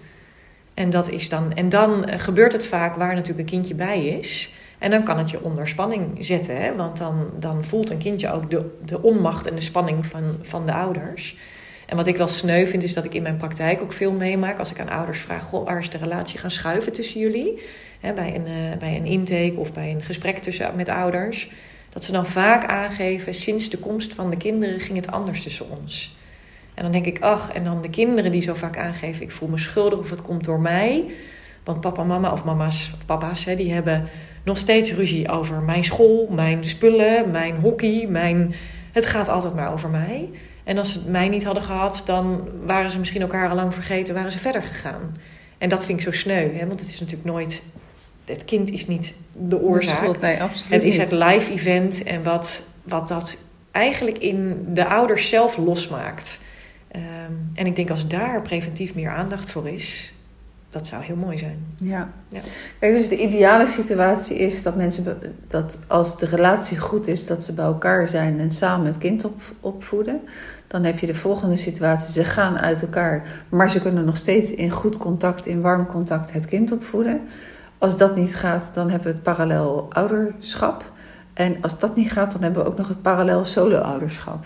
En, 0.74 0.90
dat 0.90 1.10
is 1.10 1.30
dan, 1.30 1.54
en 1.54 1.70
dan 1.70 2.06
eh, 2.06 2.20
gebeurt 2.20 2.54
het 2.54 2.66
vaak 2.66 2.96
waar 2.96 3.14
natuurlijk 3.14 3.40
een 3.40 3.56
kindje 3.56 3.76
bij 3.76 4.06
is. 4.06 4.54
En 4.78 4.92
dan 4.92 5.04
kan 5.04 5.18
het 5.18 5.30
je 5.30 5.44
onder 5.44 5.68
spanning 5.68 6.18
zetten. 6.20 6.62
Hè? 6.62 6.76
Want 6.76 6.98
dan, 6.98 7.30
dan 7.40 7.64
voelt 7.64 7.90
een 7.90 7.98
kindje 7.98 8.32
ook 8.32 8.50
de, 8.50 8.78
de 8.86 9.02
onmacht 9.02 9.48
en 9.48 9.56
de 9.56 9.62
spanning 9.62 10.06
van, 10.06 10.38
van 10.42 10.66
de 10.66 10.74
ouders. 10.74 11.38
En 11.86 11.96
wat 11.96 12.08
ik 12.08 12.18
wel 12.18 12.28
sneu 12.28 12.66
vind, 12.66 12.84
is 12.84 12.94
dat 12.94 13.06
ik 13.06 13.14
in 13.14 13.24
mijn 13.24 13.38
praktijk 13.38 13.82
ook 13.82 13.94
veel 13.94 14.12
meemaak. 14.12 14.60
Als 14.60 14.72
ik 14.72 14.80
aan 14.80 14.90
ouders 14.90 15.20
vraag, 15.20 15.44
goh, 15.44 15.66
waar 15.66 15.80
is 15.80 15.90
de 15.90 15.98
relatie 15.98 16.40
gaan 16.40 16.52
schuiven 16.52 16.94
tussen 16.94 17.20
jullie? 17.20 17.62
Hè, 18.00 18.14
bij, 18.14 18.36
een, 18.36 18.48
eh, 18.48 18.78
bij 18.80 18.96
een 18.96 19.06
intake 19.06 19.54
of 19.56 19.74
bij 19.74 19.92
een 19.92 20.02
gesprek 20.02 20.38
tussen, 20.38 20.76
met 20.76 20.90
ouders. 20.90 21.50
Dat 21.94 22.04
ze 22.04 22.12
dan 22.12 22.26
vaak 22.26 22.66
aangeven, 22.66 23.34
sinds 23.34 23.70
de 23.70 23.78
komst 23.78 24.14
van 24.14 24.30
de 24.30 24.38
kinderen 24.38 24.80
ging 24.80 24.98
het 24.98 25.12
anders 25.12 25.44
tussen 25.44 25.70
ons. 25.70 26.16
En 26.74 26.84
dan 26.84 26.92
denk 26.92 27.06
ik, 27.06 27.22
ach, 27.22 27.52
en 27.52 27.64
dan 27.64 27.82
de 27.82 27.90
kinderen 27.90 28.32
die 28.32 28.42
zo 28.42 28.54
vaak 28.54 28.78
aangeven, 28.78 29.22
ik 29.22 29.32
voel 29.32 29.50
me 29.50 29.58
schuldig 29.58 30.00
of 30.00 30.10
het 30.10 30.22
komt 30.22 30.44
door 30.44 30.60
mij. 30.60 31.12
Want 31.64 31.82
papa 31.82 32.02
en 32.02 32.08
mama, 32.08 32.32
of 32.32 32.44
mama's 32.44 32.92
of 32.94 33.06
papa's, 33.06 33.46
hè, 33.46 33.56
die 33.56 33.74
hebben 33.74 34.10
nog 34.44 34.58
steeds 34.58 34.94
ruzie 34.94 35.30
over 35.30 35.62
mijn 35.62 35.84
school, 35.84 36.28
mijn 36.32 36.66
spullen, 36.66 37.32
mijn 37.32 37.56
hockey, 37.56 38.08
mijn... 38.10 38.56
Het 38.92 39.06
gaat 39.06 39.30
altijd 39.30 39.56
maar 39.56 39.72
over 39.72 39.90
mij. 39.90 40.30
En 40.64 40.78
als 40.78 40.92
ze 40.92 41.00
het 41.00 41.08
mij 41.08 41.30
niet 41.30 41.44
hadden 41.44 41.64
gehad, 41.64 42.02
dan 42.06 42.50
waren 42.66 42.92
ze 42.92 43.00
misschien 43.00 43.22
elkaar 43.22 43.50
al 43.50 43.56
lang 43.56 43.74
vergeten, 43.74 44.14
waren 44.14 44.32
ze 44.32 44.40
verder 44.40 44.64
gegaan. 44.64 45.18
En 45.58 45.70
dat 45.70 45.86
vind 45.86 46.00
ik 46.00 46.06
zo 46.06 46.12
sneu, 46.12 46.54
hè? 46.54 46.68
want 46.68 46.80
het 46.80 46.90
is 46.90 47.00
natuurlijk 47.00 47.30
nooit... 47.30 47.64
Het 48.26 48.46
kind 48.46 48.72
is 48.72 48.88
niet 48.88 49.16
de 49.32 49.48
De 49.48 49.62
oorzaak. 49.62 49.98
schuld, 49.98 50.22
nee, 50.22 50.42
absoluut 50.42 50.70
Het 50.70 50.84
is 50.84 50.98
het 50.98 51.12
live 51.12 51.52
event 51.52 52.04
en 52.04 52.24
wat, 52.24 52.64
wat 52.84 53.08
dat 53.08 53.38
eigenlijk 53.72 54.18
in 54.18 54.66
de 54.74 54.86
ouders 54.86 55.30
zelf 55.30 55.58
losmaakt. 55.58 56.40
Ehm, 56.88 57.04
en 57.54 57.66
ik 57.66 57.76
denk 57.76 57.90
als 57.90 58.08
daar 58.08 58.42
preventief 58.42 58.96
meer 58.96 59.10
aandacht 59.10 59.50
voor 59.50 59.70
is, 59.70 60.14
dat 60.70 60.88
zou 60.88 61.04
heel 61.04 61.16
mooi 61.16 61.38
zijn. 61.38 61.66
Ja. 61.78 62.10
Ja. 62.30 62.40
Kijk, 62.80 62.94
dus 62.94 63.08
de 63.08 63.22
ideale 63.22 63.68
situatie 63.68 64.38
is 64.38 64.64
dat 64.64 64.76
mensen, 64.76 65.18
dat 65.48 65.80
als 65.88 66.20
de 66.20 66.26
relatie 66.26 66.78
goed 66.78 67.08
is, 67.08 67.26
dat 67.26 67.46
ze 67.46 67.54
bij 67.54 67.66
elkaar 67.66 68.08
zijn 68.08 68.40
en 68.40 68.52
samen 68.52 68.86
het 68.86 68.98
kind 68.98 69.26
op, 69.26 69.42
opvoeden. 69.60 70.22
Dan 70.68 70.84
heb 70.84 71.00
je 71.00 71.08
de 71.08 71.16
volgende 71.16 71.58
situatie, 71.58 72.14
ze 72.14 72.24
gaan 72.24 72.60
uit 72.60 72.82
elkaar, 72.82 73.44
maar 73.50 73.70
ze 73.70 73.82
kunnen 73.82 74.06
nog 74.06 74.18
steeds 74.18 74.54
in 74.54 74.70
goed 74.70 74.98
contact, 74.98 75.46
in 75.46 75.62
warm 75.62 75.86
contact 75.86 76.34
het 76.34 76.46
kind 76.46 76.72
opvoeden. 76.72 77.22
Als 77.84 77.98
dat 77.98 78.16
niet 78.16 78.36
gaat, 78.36 78.72
dan 78.74 78.90
hebben 78.90 79.08
we 79.08 79.14
het 79.14 79.24
parallel 79.24 79.86
ouderschap. 79.90 80.92
En 81.34 81.58
als 81.62 81.80
dat 81.80 81.96
niet 81.96 82.12
gaat, 82.12 82.32
dan 82.32 82.42
hebben 82.42 82.64
we 82.64 82.70
ook 82.70 82.78
nog 82.78 82.88
het 82.88 83.02
parallel 83.02 83.46
solo-ouderschap. 83.46 84.46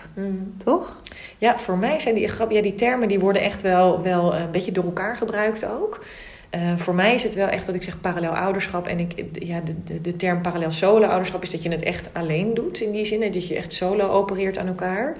Toch? 0.63 1.01
Ja, 1.37 1.59
voor 1.59 1.77
mij 1.77 1.99
zijn 1.99 2.15
die, 2.15 2.29
ja, 2.49 2.61
die 2.61 2.75
termen 2.75 3.07
die 3.07 3.19
worden 3.19 3.41
echt 3.41 3.61
wel, 3.61 4.01
wel 4.01 4.35
een 4.35 4.51
beetje 4.51 4.71
door 4.71 4.83
elkaar 4.83 5.17
gebruikt 5.17 5.65
ook. 5.65 6.05
Eh, 6.49 6.61
voor 6.75 6.95
mij 6.95 7.13
is 7.13 7.23
het 7.23 7.33
wel 7.33 7.47
echt 7.47 7.65
dat 7.65 7.75
ik 7.75 7.83
zeg 7.83 8.01
parallel 8.01 8.31
ouderschap. 8.31 8.87
En 8.87 8.99
ik, 8.99 9.25
ja, 9.31 9.59
de, 9.59 9.83
de, 9.83 10.01
de 10.01 10.15
term 10.15 10.41
parallel 10.41 10.71
solo 10.71 11.05
ouderschap 11.05 11.43
is 11.43 11.51
dat 11.51 11.63
je 11.63 11.69
het 11.69 11.83
echt 11.83 12.09
alleen 12.13 12.53
doet 12.53 12.81
in 12.81 12.91
die 12.91 13.05
zin. 13.05 13.23
En 13.23 13.31
dat 13.31 13.47
je 13.47 13.55
echt 13.55 13.73
solo 13.73 14.09
opereert 14.09 14.57
aan 14.57 14.67
elkaar. 14.67 15.17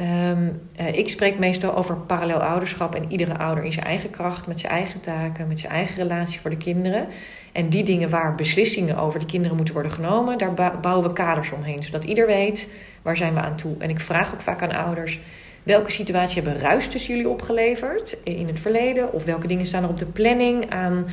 Ehm, 0.00 0.48
eh, 0.76 0.98
ik 0.98 1.08
spreek 1.08 1.38
meestal 1.38 1.76
over 1.76 1.96
parallel 1.96 2.42
ouderschap 2.42 2.94
en 2.94 3.10
iedere 3.10 3.38
ouder 3.38 3.64
in 3.64 3.72
zijn 3.72 3.86
eigen 3.86 4.10
kracht, 4.10 4.46
met 4.46 4.60
zijn 4.60 4.72
eigen 4.72 5.00
taken, 5.00 5.48
met 5.48 5.60
zijn 5.60 5.72
eigen 5.72 5.96
relatie 5.96 6.40
voor 6.40 6.50
de 6.50 6.56
kinderen. 6.56 7.06
En 7.52 7.68
die 7.68 7.82
dingen 7.82 8.10
waar 8.10 8.34
beslissingen 8.34 8.96
over 8.96 9.20
de 9.20 9.26
kinderen 9.26 9.56
moeten 9.56 9.74
worden 9.74 9.92
genomen, 9.92 10.38
daar 10.38 10.80
bouwen 10.80 11.08
we 11.08 11.12
kaders 11.12 11.52
omheen, 11.52 11.82
zodat 11.82 12.04
ieder 12.04 12.26
weet 12.26 12.70
waar 13.02 13.16
zijn 13.16 13.34
we 13.34 13.40
aan 13.40 13.56
toe. 13.56 13.74
En 13.78 13.90
ik 13.90 14.00
vraag 14.00 14.32
ook 14.34 14.40
vaak 14.40 14.62
aan 14.62 14.84
ouders, 14.84 15.20
welke 15.62 15.90
situatie 15.90 16.42
hebben 16.42 16.60
ruis 16.60 16.88
tussen 16.88 17.14
jullie 17.14 17.30
opgeleverd 17.30 18.16
in 18.24 18.46
het 18.46 18.60
verleden? 18.60 19.12
Of 19.12 19.24
welke 19.24 19.46
dingen 19.46 19.66
staan 19.66 19.82
er 19.82 19.88
op 19.88 19.98
de 19.98 20.06
planning 20.06 20.70
aan 20.70 21.06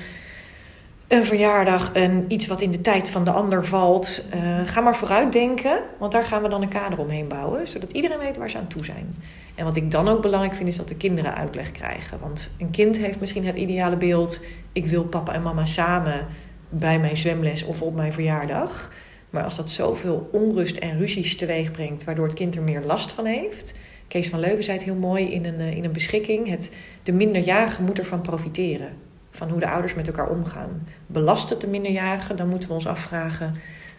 een 1.07 1.25
verjaardag, 1.25 1.89
een, 1.93 2.25
iets 2.27 2.47
wat 2.47 2.61
in 2.61 2.71
de 2.71 2.81
tijd 2.81 3.09
van 3.09 3.23
de 3.23 3.31
ander 3.31 3.65
valt. 3.65 4.23
Eh, 4.29 4.39
ga 4.65 4.81
maar 4.81 4.95
vooruit 4.95 5.33
denken, 5.33 5.79
want 5.97 6.11
daar 6.11 6.23
gaan 6.23 6.41
we 6.41 6.49
dan 6.49 6.61
een 6.61 6.69
kader 6.69 6.99
omheen 6.99 7.27
bouwen, 7.27 7.67
zodat 7.67 7.91
iedereen 7.91 8.19
weet 8.19 8.37
waar 8.37 8.49
ze 8.49 8.57
aan 8.57 8.67
toe 8.67 8.85
zijn. 8.85 9.15
En 9.55 9.65
wat 9.65 9.75
ik 9.75 9.91
dan 9.91 10.07
ook 10.07 10.21
belangrijk 10.21 10.55
vind, 10.55 10.67
is 10.67 10.77
dat 10.77 10.87
de 10.87 10.95
kinderen 10.95 11.35
uitleg 11.35 11.71
krijgen. 11.71 12.19
Want 12.19 12.49
een 12.57 12.71
kind 12.71 12.97
heeft 12.97 13.19
misschien 13.19 13.45
het 13.45 13.55
ideale 13.55 13.95
beeld: 13.95 14.39
ik 14.71 14.85
wil 14.85 15.03
papa 15.03 15.33
en 15.33 15.41
mama 15.41 15.65
samen 15.65 16.25
bij 16.69 16.99
mijn 16.99 17.17
zwemles 17.17 17.65
of 17.65 17.81
op 17.81 17.95
mijn 17.95 18.13
verjaardag. 18.13 18.91
Maar 19.29 19.43
als 19.43 19.55
dat 19.55 19.69
zoveel 19.69 20.29
onrust 20.31 20.77
en 20.77 20.97
ruzies 20.97 21.37
teweeg 21.37 21.71
brengt, 21.71 22.03
waardoor 22.03 22.25
het 22.25 22.35
kind 22.35 22.55
er 22.55 22.61
meer 22.61 22.81
last 22.81 23.11
van 23.11 23.25
heeft. 23.25 23.73
Kees 24.07 24.29
van 24.29 24.39
Leuven 24.39 24.63
zei 24.63 24.77
het 24.77 24.85
heel 24.85 24.95
mooi 24.95 25.31
in 25.31 25.45
een, 25.45 25.59
eh, 25.59 25.75
in 25.75 25.83
een 25.83 25.91
beschikking: 25.91 26.49
het, 26.49 26.75
de 27.03 27.11
minderjarige 27.11 27.81
moet 27.81 27.99
ervan 27.99 28.21
profiteren 28.21 29.06
van 29.37 29.49
hoe 29.49 29.59
de 29.59 29.69
ouders 29.69 29.93
met 29.93 30.07
elkaar 30.07 30.27
omgaan. 30.29 30.87
Belast 31.07 31.49
het 31.49 31.61
de 31.61 31.67
minderjarige, 31.67 32.35
dan 32.35 32.47
moeten 32.49 32.69
we 32.69 32.75
ons 32.75 32.87
afvragen... 32.87 33.51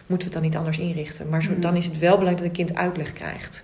moeten 0.07 0.27
we 0.27 0.33
het 0.33 0.33
dan 0.33 0.41
niet 0.41 0.55
anders 0.57 0.77
inrichten? 0.77 1.29
Maar 1.29 1.43
zo, 1.43 1.51
Mhm. 1.51 1.61
dan 1.61 1.75
is 1.75 1.85
het 1.85 1.99
wel 1.99 2.17
belangrijk 2.17 2.37
dat 2.37 2.47
een 2.47 2.65
kind 2.65 2.75
uitleg 2.77 3.13
krijgt. 3.13 3.63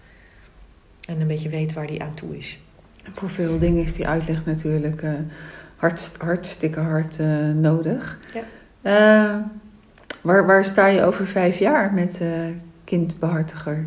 En 1.08 1.22
een 1.22 1.28
beetje 1.28 1.50
weet 1.50 1.74
waar 1.74 1.88
die 1.88 2.02
aan 2.02 2.14
toe 2.14 2.38
is. 2.38 2.60
Voor 3.14 3.30
veel 3.30 3.60
dingen 3.60 3.84
is 3.84 3.94
die 3.94 4.08
uitleg 4.08 4.46
natuurlijk 4.46 5.02
eh, 5.02 5.12
hartstikke 6.18 6.80
hard 6.80 7.20
eh, 7.20 7.28
nodig. 7.54 8.20
Ja. 8.34 8.42
Eh, 8.82 9.36
waar, 10.22 10.46
waar 10.46 10.66
sta 10.66 10.88
je 10.88 11.04
over 11.04 11.28
vijf 11.28 11.58
jaar 11.58 11.94
met 11.94 12.22
eh 12.22 12.28
kindbehartiger? 12.84 13.86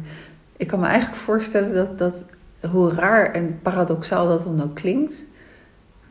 Ik 0.56 0.66
kan 0.66 0.80
me 0.80 0.86
eigenlijk 0.86 1.22
voorstellen 1.22 1.74
dat, 1.74 1.98
dat, 1.98 2.26
hoe 2.70 2.90
raar 2.94 3.32
en 3.32 3.58
paradoxaal 3.62 4.28
dat 4.28 4.44
dan 4.44 4.62
ook 4.62 4.74
klinkt, 4.74 5.24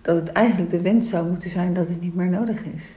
dat 0.08 0.16
het 0.16 0.32
eigenlijk 0.32 0.70
de 0.70 0.82
wens 0.82 1.10
zou 1.10 1.28
moeten 1.30 1.50
zijn 1.50 1.74
dat 1.74 1.88
het 1.88 2.02
niet 2.02 2.16
meer 2.16 2.28
nodig 2.28 2.64
is. 2.76 2.96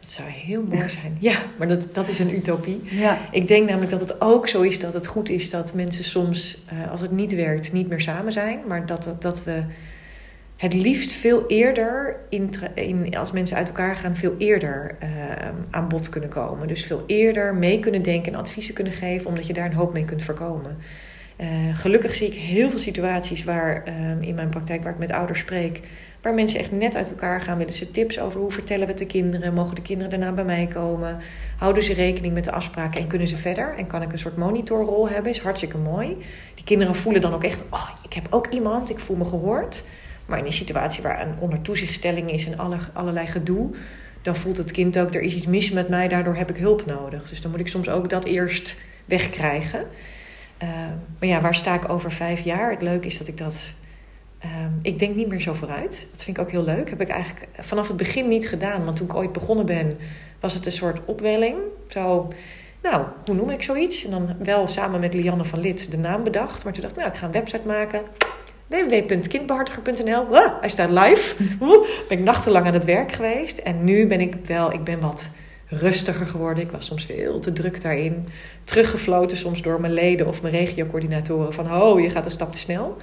Dat 0.00 0.10
zou 0.10 0.28
heel 0.28 0.62
mooi 0.62 0.88
zijn. 0.88 1.16
Ja, 1.18 1.38
maar 1.58 1.68
dat, 1.68 1.86
dat 1.92 2.08
is 2.08 2.18
een 2.18 2.34
utopie. 2.34 2.80
Ja, 2.90 3.18
Ik 3.30 3.48
denk 3.48 3.68
namelijk 3.68 3.90
dat 3.90 4.00
het 4.00 4.20
ook 4.20 4.48
zo 4.48 4.62
is 4.62 4.80
dat 4.80 4.94
het 4.94 5.06
goed 5.06 5.28
is 5.28 5.50
dat 5.50 5.74
mensen 5.74 6.04
soms, 6.04 6.64
eh, 6.66 6.90
als 6.90 7.00
het 7.00 7.10
niet 7.10 7.34
werkt, 7.34 7.72
niet 7.72 7.88
meer 7.88 8.00
samen 8.00 8.32
zijn. 8.32 8.58
Maar 8.66 8.86
dat, 8.86 9.08
dat, 9.18 9.44
we 9.44 9.62
het 10.56 10.74
liefst 10.74 11.12
veel 11.12 11.46
eerder, 11.46 12.16
in, 12.28 12.50
in, 12.74 13.16
als 13.16 13.32
mensen 13.32 13.56
uit 13.56 13.68
elkaar 13.68 13.96
gaan, 13.96 14.16
veel 14.16 14.34
eerder 14.38 14.96
eh, 14.98 15.08
aan 15.70 15.88
bod 15.88 16.08
kunnen 16.08 16.30
komen. 16.30 16.68
Dus 16.68 16.84
veel 16.84 17.04
eerder 17.06 17.54
mee 17.54 17.80
kunnen 17.80 18.02
denken 18.02 18.32
en 18.32 18.38
adviezen 18.38 18.74
kunnen 18.74 18.92
geven, 18.92 19.26
omdat 19.26 19.46
je 19.46 19.52
daar 19.52 19.66
een 19.66 19.72
hoop 19.72 19.92
mee 19.92 20.04
kunt 20.04 20.22
voorkomen. 20.22 20.76
Eh, 21.36 21.48
gelukkig 21.72 22.14
zie 22.14 22.26
ik 22.26 22.34
heel 22.34 22.70
veel 22.70 22.78
situaties 22.78 23.44
waar 23.44 23.84
eh, 23.84 23.94
in 24.20 24.34
mijn 24.34 24.48
praktijk, 24.48 24.82
waar 24.82 24.92
ik 24.92 24.98
met 24.98 25.10
ouders 25.10 25.38
spreek, 25.38 25.80
waar 26.26 26.34
mensen 26.34 26.60
echt 26.60 26.72
net 26.72 26.96
uit 26.96 27.08
elkaar 27.08 27.40
gaan. 27.40 27.58
Willen 27.58 27.72
ze 27.72 27.90
tips 27.90 28.20
over 28.20 28.40
hoe 28.40 28.52
vertellen 28.52 28.86
we 28.86 28.92
het 28.92 28.98
de 28.98 29.06
kinderen? 29.06 29.54
Mogen 29.54 29.74
de 29.74 29.82
kinderen 29.82 30.10
daarna 30.10 30.32
bij 30.32 30.44
mij 30.44 30.66
komen? 30.66 31.18
Houden 31.58 31.82
ze 31.82 31.92
rekening 31.92 32.34
met 32.34 32.44
de 32.44 32.52
afspraken 32.52 33.00
en 33.00 33.06
kunnen 33.06 33.28
ze 33.28 33.36
verder? 33.36 33.74
En 33.76 33.86
kan 33.86 34.02
ik 34.02 34.12
een 34.12 34.18
soort 34.18 34.36
monitorrol 34.36 35.08
hebben? 35.08 35.32
Is 35.32 35.40
hartstikke 35.40 35.78
mooi. 35.78 36.16
Die 36.54 36.64
kinderen 36.64 36.94
voelen 36.94 37.20
dan 37.20 37.34
ook 37.34 37.44
echt, 37.44 37.64
oh, 37.70 37.88
ik 38.04 38.12
heb 38.12 38.26
ook 38.30 38.46
iemand, 38.46 38.90
ik 38.90 38.98
voel 38.98 39.16
me 39.16 39.24
gehoord. 39.24 39.84
Maar 40.26 40.38
in 40.38 40.44
een 40.44 40.52
situatie 40.52 41.02
waar 41.02 41.26
een 41.26 41.34
onder 41.38 41.62
toezichtstelling 41.62 42.30
is 42.30 42.46
en 42.46 42.58
alle, 42.58 42.76
allerlei 42.92 43.26
gedoe, 43.26 43.74
dan 44.22 44.36
voelt 44.36 44.56
het 44.56 44.70
kind 44.70 44.98
ook, 44.98 45.14
er 45.14 45.22
is 45.22 45.34
iets 45.34 45.46
mis 45.46 45.70
met 45.70 45.88
mij, 45.88 46.08
daardoor 46.08 46.36
heb 46.36 46.50
ik 46.50 46.56
hulp 46.56 46.86
nodig. 46.86 47.28
Dus 47.28 47.40
dan 47.40 47.50
moet 47.50 47.60
ik 47.60 47.68
soms 47.68 47.88
ook 47.88 48.10
dat 48.10 48.24
eerst 48.24 48.76
wegkrijgen. 49.04 49.80
Uh, 50.62 50.68
maar 51.18 51.28
ja, 51.28 51.40
waar 51.40 51.54
sta 51.54 51.74
ik 51.74 51.88
over 51.88 52.12
vijf 52.12 52.40
jaar? 52.40 52.70
Het 52.70 52.82
leuke 52.82 53.06
is 53.06 53.18
dat 53.18 53.28
ik 53.28 53.36
dat. 53.38 53.74
Uh, 54.46 54.66
ik 54.82 54.98
denk 54.98 55.14
niet 55.14 55.28
meer 55.28 55.40
zo 55.40 55.52
vooruit. 55.52 56.06
Dat 56.10 56.22
vind 56.22 56.36
ik 56.36 56.42
ook 56.42 56.50
heel 56.50 56.64
leuk. 56.64 56.90
Heb 56.90 57.00
ik 57.00 57.08
eigenlijk 57.08 57.46
vanaf 57.58 57.88
het 57.88 57.96
begin 57.96 58.28
niet 58.28 58.48
gedaan. 58.48 58.84
Want 58.84 58.96
toen 58.96 59.06
ik 59.06 59.14
ooit 59.14 59.32
begonnen 59.32 59.66
ben, 59.66 59.98
was 60.40 60.54
het 60.54 60.66
een 60.66 60.72
soort 60.72 61.00
opwelling. 61.04 61.54
Zo, 61.88 62.28
nou, 62.82 63.04
hoe 63.24 63.34
noem 63.34 63.50
ik 63.50 63.62
zoiets? 63.62 64.04
En 64.04 64.10
dan 64.10 64.28
wel 64.38 64.68
samen 64.68 65.00
met 65.00 65.14
Lianne 65.14 65.44
van 65.44 65.60
Lid 65.60 65.90
de 65.90 65.98
naam 65.98 66.24
bedacht. 66.24 66.64
Maar 66.64 66.72
toen 66.72 66.82
dacht 66.82 66.94
ik, 66.94 67.00
nou, 67.00 67.12
ik 67.12 67.18
ga 67.18 67.26
een 67.26 67.32
website 67.32 67.66
maken. 67.66 68.00
www.kindbehartiger.nl. 68.66 70.36
Ah, 70.36 70.60
hij 70.60 70.68
staat 70.68 70.90
live. 70.90 71.44
ben 72.08 72.18
ik 72.18 72.24
nachtenlang 72.24 72.66
aan 72.66 72.74
het 72.74 72.84
werk 72.84 73.12
geweest. 73.12 73.58
En 73.58 73.84
nu 73.84 74.06
ben 74.06 74.20
ik 74.20 74.34
wel, 74.46 74.72
ik 74.72 74.84
ben 74.84 75.00
wat 75.00 75.28
rustiger 75.68 76.26
geworden. 76.26 76.64
Ik 76.64 76.70
was 76.70 76.86
soms 76.86 77.04
veel 77.04 77.38
te 77.38 77.52
druk 77.52 77.82
daarin. 77.82 78.24
Teruggefloten 78.64 79.36
soms 79.36 79.62
door 79.62 79.80
mijn 79.80 79.92
leden 79.92 80.26
of 80.26 80.42
mijn 80.42 80.54
regiocoördinatoren. 80.54 81.52
Van, 81.52 81.72
oh, 81.72 82.00
je 82.00 82.10
gaat 82.10 82.24
een 82.24 82.30
stap 82.30 82.52
te 82.52 82.58
snel. 82.58 82.96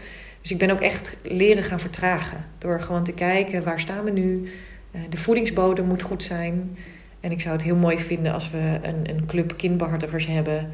Dus 0.44 0.52
ik 0.52 0.58
ben 0.58 0.72
ook 0.72 0.82
echt 0.82 1.18
leren 1.22 1.64
gaan 1.64 1.80
vertragen. 1.80 2.46
Door 2.58 2.82
gewoon 2.82 3.04
te 3.04 3.14
kijken, 3.14 3.64
waar 3.64 3.80
staan 3.80 4.04
we 4.04 4.12
nu? 4.12 4.52
Uh, 4.92 5.02
de 5.10 5.18
voedingsbodem 5.18 5.86
moet 5.86 6.02
goed 6.02 6.24
zijn. 6.24 6.78
En 7.20 7.32
ik 7.32 7.42
zou 7.42 7.54
het 7.54 7.64
heel 7.64 7.76
mooi 7.76 7.98
vinden 8.00 8.34
als 8.34 8.52
we 8.52 8.80
een, 8.82 9.10
een 9.10 9.26
club 9.26 9.58
kindbehartigers 9.58 10.26
hebben. 10.26 10.72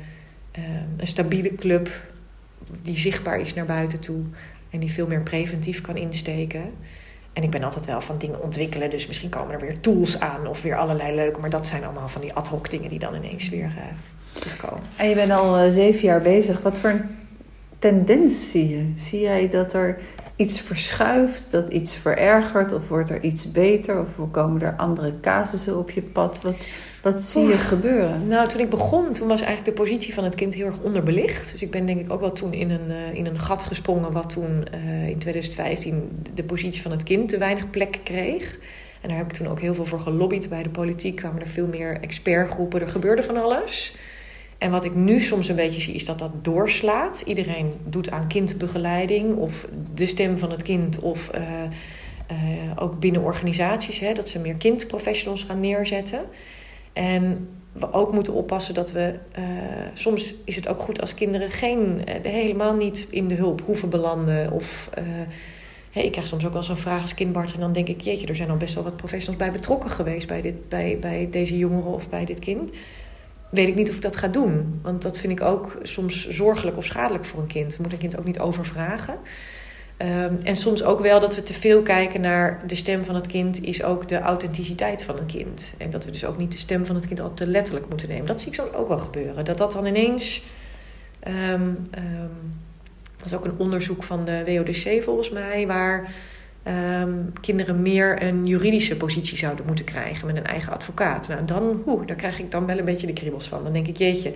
Uh, 0.58 0.64
een 0.98 1.08
stabiele 1.08 1.56
club 1.56 1.90
die 2.82 2.98
zichtbaar 2.98 3.40
is 3.40 3.54
naar 3.54 3.66
buiten 3.66 4.00
toe. 4.00 4.22
En 4.70 4.80
die 4.80 4.92
veel 4.92 5.08
meer 5.08 5.22
preventief 5.22 5.82
kan 5.82 5.98
insteken. 5.98 6.64
En 7.34 7.44
ik 7.44 7.50
ben 7.50 7.64
altijd 7.64 7.86
wel 7.86 8.02
van 8.02 8.18
dingen 8.18 8.42
ontwikkelen. 8.42 8.90
Dus 8.90 9.08
misschien 9.08 9.30
komen 9.30 9.54
er 9.54 9.62
weer 9.62 9.80
tools 9.80 10.20
aan 10.20 10.48
of 10.48 10.62
weer 10.62 10.76
allerlei 10.76 11.16
leuke. 11.16 11.40
Maar 11.40 11.50
dat 11.50 11.68
zijn 11.68 11.84
allemaal 11.84 12.10
van 12.10 12.22
die 12.22 12.34
ad 12.34 12.48
hoc 12.48 12.70
dingen 12.70 12.90
die 12.90 13.00
dan 13.00 13.16
ineens 13.16 13.50
weer 13.50 13.66
uh, 13.78 13.84
terugkomen. 14.32 14.84
En 14.96 15.10
je 15.10 15.16
bent 15.16 15.32
al 15.32 15.72
zeven 15.72 16.02
jaar 16.02 16.22
bezig. 16.22 16.62
Wat 16.62 16.80
voor 16.80 16.90
een 16.90 17.19
tendens 17.80 18.52
zie 18.52 18.70
je? 18.70 18.94
Zie 18.98 19.20
jij 19.20 19.50
dat 19.50 19.74
er 19.74 19.98
iets 20.36 20.62
verschuift, 20.62 21.52
dat 21.52 21.70
iets 21.70 21.96
verergert? 21.96 22.74
Of 22.74 22.88
wordt 22.88 23.10
er 23.10 23.24
iets 23.24 23.52
beter? 23.52 24.00
Of 24.00 24.32
komen 24.32 24.62
er 24.62 24.76
andere 24.78 25.14
casussen 25.22 25.78
op 25.78 25.92
je 25.92 26.02
pad? 26.02 26.42
Wat, 26.42 26.68
wat 27.02 27.22
zie 27.22 27.48
je 27.48 27.58
gebeuren? 27.58 28.28
Nou, 28.28 28.48
toen 28.48 28.60
ik 28.60 28.70
begon, 28.70 29.14
toen 29.14 29.28
was 29.28 29.42
eigenlijk 29.42 29.78
de 29.78 29.84
positie 29.84 30.14
van 30.14 30.24
het 30.24 30.36
kind 30.36 30.54
heel 30.54 30.66
erg 30.66 30.80
onderbelicht. 30.82 31.52
Dus 31.52 31.62
ik 31.62 31.72
ben 31.72 31.86
denk 31.86 32.00
ik 32.00 32.12
ook 32.12 32.20
wel 32.20 32.32
toen 32.32 32.54
in 32.54 32.70
een, 32.70 32.90
uh, 32.90 33.14
in 33.14 33.26
een 33.26 33.40
gat 33.40 33.64
gesprongen... 33.64 34.12
wat 34.12 34.30
toen 34.30 34.66
uh, 34.76 35.08
in 35.08 35.18
2015 35.18 36.24
de 36.34 36.44
positie 36.44 36.82
van 36.82 36.92
het 36.92 37.04
kind 37.04 37.30
te 37.30 37.38
weinig 37.38 37.70
plek 37.70 38.00
kreeg. 38.04 38.60
En 39.02 39.10
daar 39.10 39.18
heb 39.18 39.28
ik 39.28 39.34
toen 39.34 39.48
ook 39.48 39.60
heel 39.60 39.74
veel 39.74 39.86
voor 39.86 40.00
gelobbyd 40.00 40.50
bij 40.50 40.64
de 40.64 40.70
politiek. 40.70 41.16
kwamen 41.16 41.42
er 41.42 41.48
veel 41.48 41.68
meer 41.68 41.98
expertgroepen, 42.02 42.82
er 42.82 42.88
gebeurde 42.88 43.24
van 43.24 43.38
alles... 43.38 43.96
En 44.60 44.72
wat 44.72 44.84
ik 44.84 44.96
nu 44.96 45.22
soms 45.22 45.48
een 45.48 45.56
beetje 45.56 45.82
zie, 45.82 45.94
is 45.94 46.06
dat 46.06 46.20
dat 46.20 46.32
doorslaat. 46.42 47.24
Iedereen 47.26 47.74
doet 47.86 48.12
aan 48.12 48.28
kindbegeleiding 48.28 49.36
of 49.36 49.68
de 49.94 50.06
stem 50.06 50.38
van 50.38 50.52
het 50.52 50.64
kind 50.64 51.00
of 51.00 51.32
uh, 51.36 51.42
uh, 52.32 52.38
ook 52.76 53.00
binnen 53.00 53.22
organisaties, 53.22 54.00
hè, 54.00 54.14
dat 54.14 54.28
ze 54.28 54.40
meer 54.40 54.56
kindprofessionals 54.56 55.44
gaan 55.44 55.60
neerzetten. 55.60 56.22
En 56.94 57.48
we 57.72 57.94
ook 57.94 58.14
moeten 58.14 58.34
oppassen 58.34 58.74
dat 58.74 58.92
we. 58.92 59.14
Uh, 59.40 59.46
soms 59.94 60.36
is 60.44 60.56
het 60.56 60.68
ook 60.68 60.80
goed 60.80 61.02
als 61.02 61.14
kinderen 61.14 61.50
geen, 61.50 62.02
helemaal 62.24 62.74
niet 62.74 63.08
in 63.10 63.28
de 63.28 63.36
hulp 63.36 63.62
hoeven 63.66 63.90
belanden. 63.90 64.52
Of 64.52 64.90
ik 65.94 66.12
krijg 66.12 66.28
soms 66.28 66.46
ook 66.46 66.54
wel 66.54 66.64
zo'n 66.64 66.78
vraag 66.78 67.02
als 67.02 67.14
kindbart. 67.14 67.54
En 67.54 67.60
dan 67.60 67.74
denk 67.74 67.88
ik, 67.88 68.02
jeetje, 68.02 68.28
er 68.28 68.36
zijn 68.36 68.50
al 68.50 68.58
best 68.58 68.74
wel 68.74 68.84
wat 68.84 68.96
professionals 68.96 69.44
bij 69.44 69.52
betrokken 69.52 69.90
geweest 69.90 70.28
bij, 70.28 70.42
dit, 70.42 70.70
bij, 70.70 70.98
bij 71.00 71.28
deze 71.32 71.58
jongeren 71.58 71.92
of 71.92 72.10
bij 72.10 72.26
dit 72.26 72.40
kind 72.40 72.72
weet 73.50 73.68
ik 73.68 73.76
niet 73.76 73.90
of 73.90 73.96
ik 73.96 74.02
dat 74.02 74.16
ga 74.16 74.28
doen. 74.28 74.80
Want 74.82 75.02
dat 75.02 75.18
vind 75.18 75.40
ik 75.40 75.46
ook 75.46 75.78
soms 75.84 76.30
zorgelijk 76.30 76.78
of 76.78 76.86
schadelijk 76.86 77.26
voor 77.26 77.40
een 77.40 77.48
kind. 77.48 77.72
We 77.76 77.82
moeten 77.82 78.00
een 78.00 78.10
kind 78.10 78.20
ook 78.20 78.26
niet 78.26 78.40
overvragen. 78.40 79.18
Um, 80.02 80.40
en 80.44 80.58
soms 80.58 80.84
ook 80.84 81.00
wel 81.00 81.20
dat 81.20 81.36
we 81.36 81.44
te 81.44 81.54
veel 81.54 81.82
kijken 81.82 82.22
naar 82.22 82.64
de 82.68 82.76
stem 82.76 83.04
van 83.04 83.16
het 83.16 83.28
kind, 83.28 83.64
is 83.64 83.84
ook 83.84 84.08
de 84.08 84.20
authenticiteit 84.20 85.04
van 85.04 85.18
een 85.18 85.26
kind. 85.26 85.74
En 85.78 85.90
dat 85.90 86.06
we 86.06 86.12
dus 86.12 86.26
ook 86.26 86.38
niet 86.38 86.52
de 86.52 86.58
stem 86.58 86.86
van 86.86 86.96
het 86.96 87.08
kind 87.08 87.20
al 87.20 87.34
te 87.34 87.48
letterlijk 87.48 87.90
moeten 87.90 88.10
nemen. 88.10 88.26
Dat 88.26 88.40
zie 88.40 88.50
ik 88.50 88.56
soms 88.56 88.74
ook 88.74 88.88
wel 88.88 88.98
gebeuren. 89.00 89.46
Dat 89.46 89.58
dat 89.58 89.72
dan 89.72 89.86
ineens. 89.86 90.44
Um, 91.28 91.78
um, 91.98 92.58
was 93.24 93.34
ook 93.34 93.46
een 93.46 93.58
onderzoek 93.58 94.04
van 94.04 94.26
de 94.26 94.44
WODC 94.46 95.04
volgens 95.04 95.30
mij, 95.30 95.68
waar 95.68 96.14
um, 96.68 97.32
kinderen 97.42 97.82
meer 97.82 98.24
een 98.24 98.48
juridische 98.48 98.98
positie 98.98 99.38
zouden 99.38 99.66
moeten 99.66 99.86
krijgen 99.86 100.28
met 100.28 100.38
een 100.38 100.46
eigen 100.46 100.74
advocaat. 100.74 101.28
Nou, 101.28 101.46
dan, 101.46 101.82
hoe, 101.86 102.06
daar 102.06 102.16
krijg 102.16 102.40
ik 102.40 102.52
dan 102.52 102.66
wel 102.66 102.78
een 102.78 102.86
beetje 102.86 103.08
de 103.08 103.14
kriebels 103.14 103.48
van. 103.48 103.64
Dan 103.64 103.74
denk 103.74 103.88
ik, 103.88 103.98
jeetje, 103.98 104.34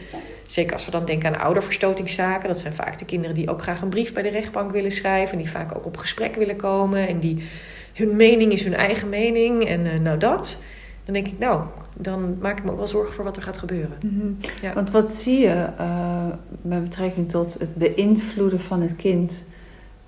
zeker 0.47 0.73
als 0.73 0.85
we 0.85 0.91
dan 0.91 1.05
denken 1.05 1.33
aan 1.33 1.41
ouderverstotingszaken, 1.41 2.47
dat 2.47 2.59
zijn 2.59 2.73
vaak 2.73 2.99
de 2.99 3.05
kinderen 3.05 3.35
die 3.35 3.49
ook 3.49 3.61
graag 3.61 3.81
een 3.81 3.89
brief 3.89 4.13
bij 4.13 4.23
de 4.23 4.29
rechtbank 4.29 4.71
willen 4.71 4.91
schrijven 4.91 5.37
en 5.37 5.43
die 5.43 5.51
vaak 5.51 5.75
ook 5.75 5.85
op 5.85 5.97
gesprek 5.97 6.35
willen 6.35 6.55
komen 6.55 7.07
en 7.07 7.19
die 7.19 7.43
hun 7.93 8.15
mening 8.15 8.51
is 8.51 8.63
hun 8.63 8.73
eigen 8.73 9.09
mening 9.09 9.67
en 9.67 9.85
uh, 9.85 9.99
nou 9.99 10.17
dat. 10.17 10.57
Dan 11.05 11.13
denk 11.13 11.27
ik, 11.27 11.39
nou, 11.39 11.63
dan 11.93 12.37
maak 12.41 12.57
ik 12.57 12.63
me 12.63 12.71
ook 12.71 12.77
wel 12.77 12.87
zorgen 12.87 13.13
voor 13.13 13.23
wat 13.23 13.37
er 13.37 13.43
gaat 13.43 13.57
gebeuren. 13.57 13.97
Mm 14.01 14.19
-hmm. 14.19 14.37
ja. 14.61 14.73
Want 14.73 14.91
wat 14.91 15.13
zie 15.13 15.39
je 15.39 15.67
uh, 15.79 16.25
met 16.61 16.83
betrekking 16.83 17.29
tot 17.29 17.53
het 17.53 17.75
beïnvloeden 17.75 18.59
van 18.59 18.81
het 18.81 18.95
kind 18.95 19.45
eh, 19.47 19.52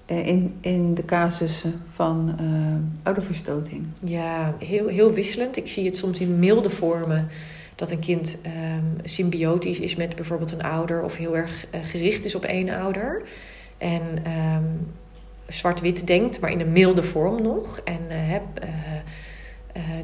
in, 0.05 0.55
in 0.61 0.93
de 0.93 1.05
casussen 1.05 1.81
van 1.93 2.35
uh, 2.41 2.47
ouderverstoting? 3.03 3.85
Ja, 4.03 4.55
heel, 4.59 4.87
heel 4.87 5.13
wisselend. 5.13 5.57
Ik 5.57 5.67
zie 5.67 5.85
het 5.85 5.97
soms 5.97 6.19
in 6.19 6.39
milde 6.39 6.69
vormen. 6.69 7.27
Dat 7.75 7.91
een 7.91 7.99
kind 7.99 8.37
um, 8.45 8.97
symbiotisch 9.03 9.79
is 9.79 9.95
met 9.95 10.15
bijvoorbeeld 10.15 10.51
een 10.51 10.63
ouder 10.63 11.03
of 11.03 11.15
heel 11.15 11.37
erg 11.37 11.65
uh, 11.75 11.79
gericht 11.83 12.25
is 12.25 12.35
op 12.35 12.43
één 12.43 12.69
ouder. 12.69 13.21
En 13.77 14.01
um, 14.31 14.87
zwart-wit 15.47 16.07
denkt, 16.07 16.39
maar 16.39 16.51
in 16.51 16.59
een 16.59 16.71
milde 16.71 17.03
vorm 17.03 17.41
nog. 17.41 17.79
En 17.79 17.99
heb, 18.09 18.43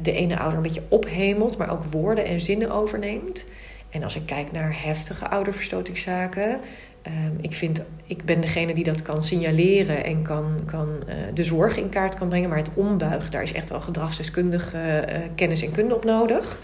de 0.02 0.12
ene 0.12 0.38
ouder 0.38 0.56
een 0.56 0.62
beetje 0.62 0.82
ophemelt, 0.88 1.56
maar 1.56 1.70
ook 1.70 1.84
woorden 1.90 2.24
en 2.24 2.40
zinnen 2.40 2.70
overneemt. 2.70 3.44
En 3.90 4.02
als 4.02 4.16
ik 4.16 4.26
kijk 4.26 4.52
naar 4.52 4.82
heftige 4.82 5.28
ouderverstotingszaken, 5.28 6.60
Um, 7.06 7.38
ik, 7.40 7.52
vind, 7.52 7.82
ik 8.06 8.24
ben 8.24 8.40
degene 8.40 8.74
die 8.74 8.84
dat 8.84 9.02
kan 9.02 9.24
signaleren 9.24 10.04
en 10.04 10.22
kan, 10.22 10.60
kan 10.66 10.88
uh, 11.08 11.14
de 11.34 11.44
zorg 11.44 11.76
in 11.76 11.88
kaart 11.88 12.14
kan 12.14 12.28
brengen. 12.28 12.48
Maar 12.48 12.58
het 12.58 12.70
ombuigen, 12.74 13.30
daar 13.30 13.42
is 13.42 13.52
echt 13.52 13.68
wel 13.68 13.80
gedragsdeskundige 13.80 15.04
uh, 15.08 15.16
kennis 15.34 15.62
en 15.62 15.72
kunde 15.72 15.94
op 15.94 16.04
nodig. 16.04 16.60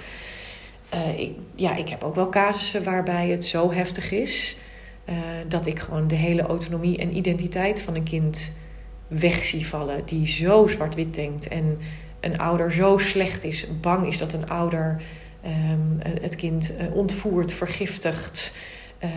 Uh, 0.95 1.19
ik, 1.19 1.33
ja, 1.55 1.77
ik 1.77 1.89
heb 1.89 2.03
ook 2.03 2.15
wel 2.15 2.29
casussen 2.29 2.85
waarbij 2.85 3.29
het 3.29 3.45
zo 3.45 3.73
heftig 3.73 4.13
is 4.13 4.57
dat 5.49 5.67
ik 5.67 5.79
gewoon 5.79 6.09
de 6.09 6.15
hele 6.15 6.43
autonomie 6.43 6.99
en 6.99 7.17
identiteit 7.17 7.83
van 7.83 7.95
een 7.95 8.03
kind 8.03 8.53
weg 9.07 9.45
zie 9.45 9.67
vallen. 9.67 10.03
Die 10.05 10.27
zo 10.27 10.67
zwart-wit 10.67 11.15
denkt 11.15 11.49
en 11.49 11.79
een 12.21 12.39
ouder 12.39 12.73
zo 12.73 12.99
slecht 12.99 13.45
is, 13.45 13.67
bang 13.81 14.07
is 14.07 14.19
dat 14.19 14.33
een 14.33 14.49
ouder 14.49 15.03
um, 15.45 15.99
het 16.21 16.37
kind 16.37 16.73
ontvoert, 16.93 17.53
vergiftigt 17.53 18.57
uh, 19.05 19.11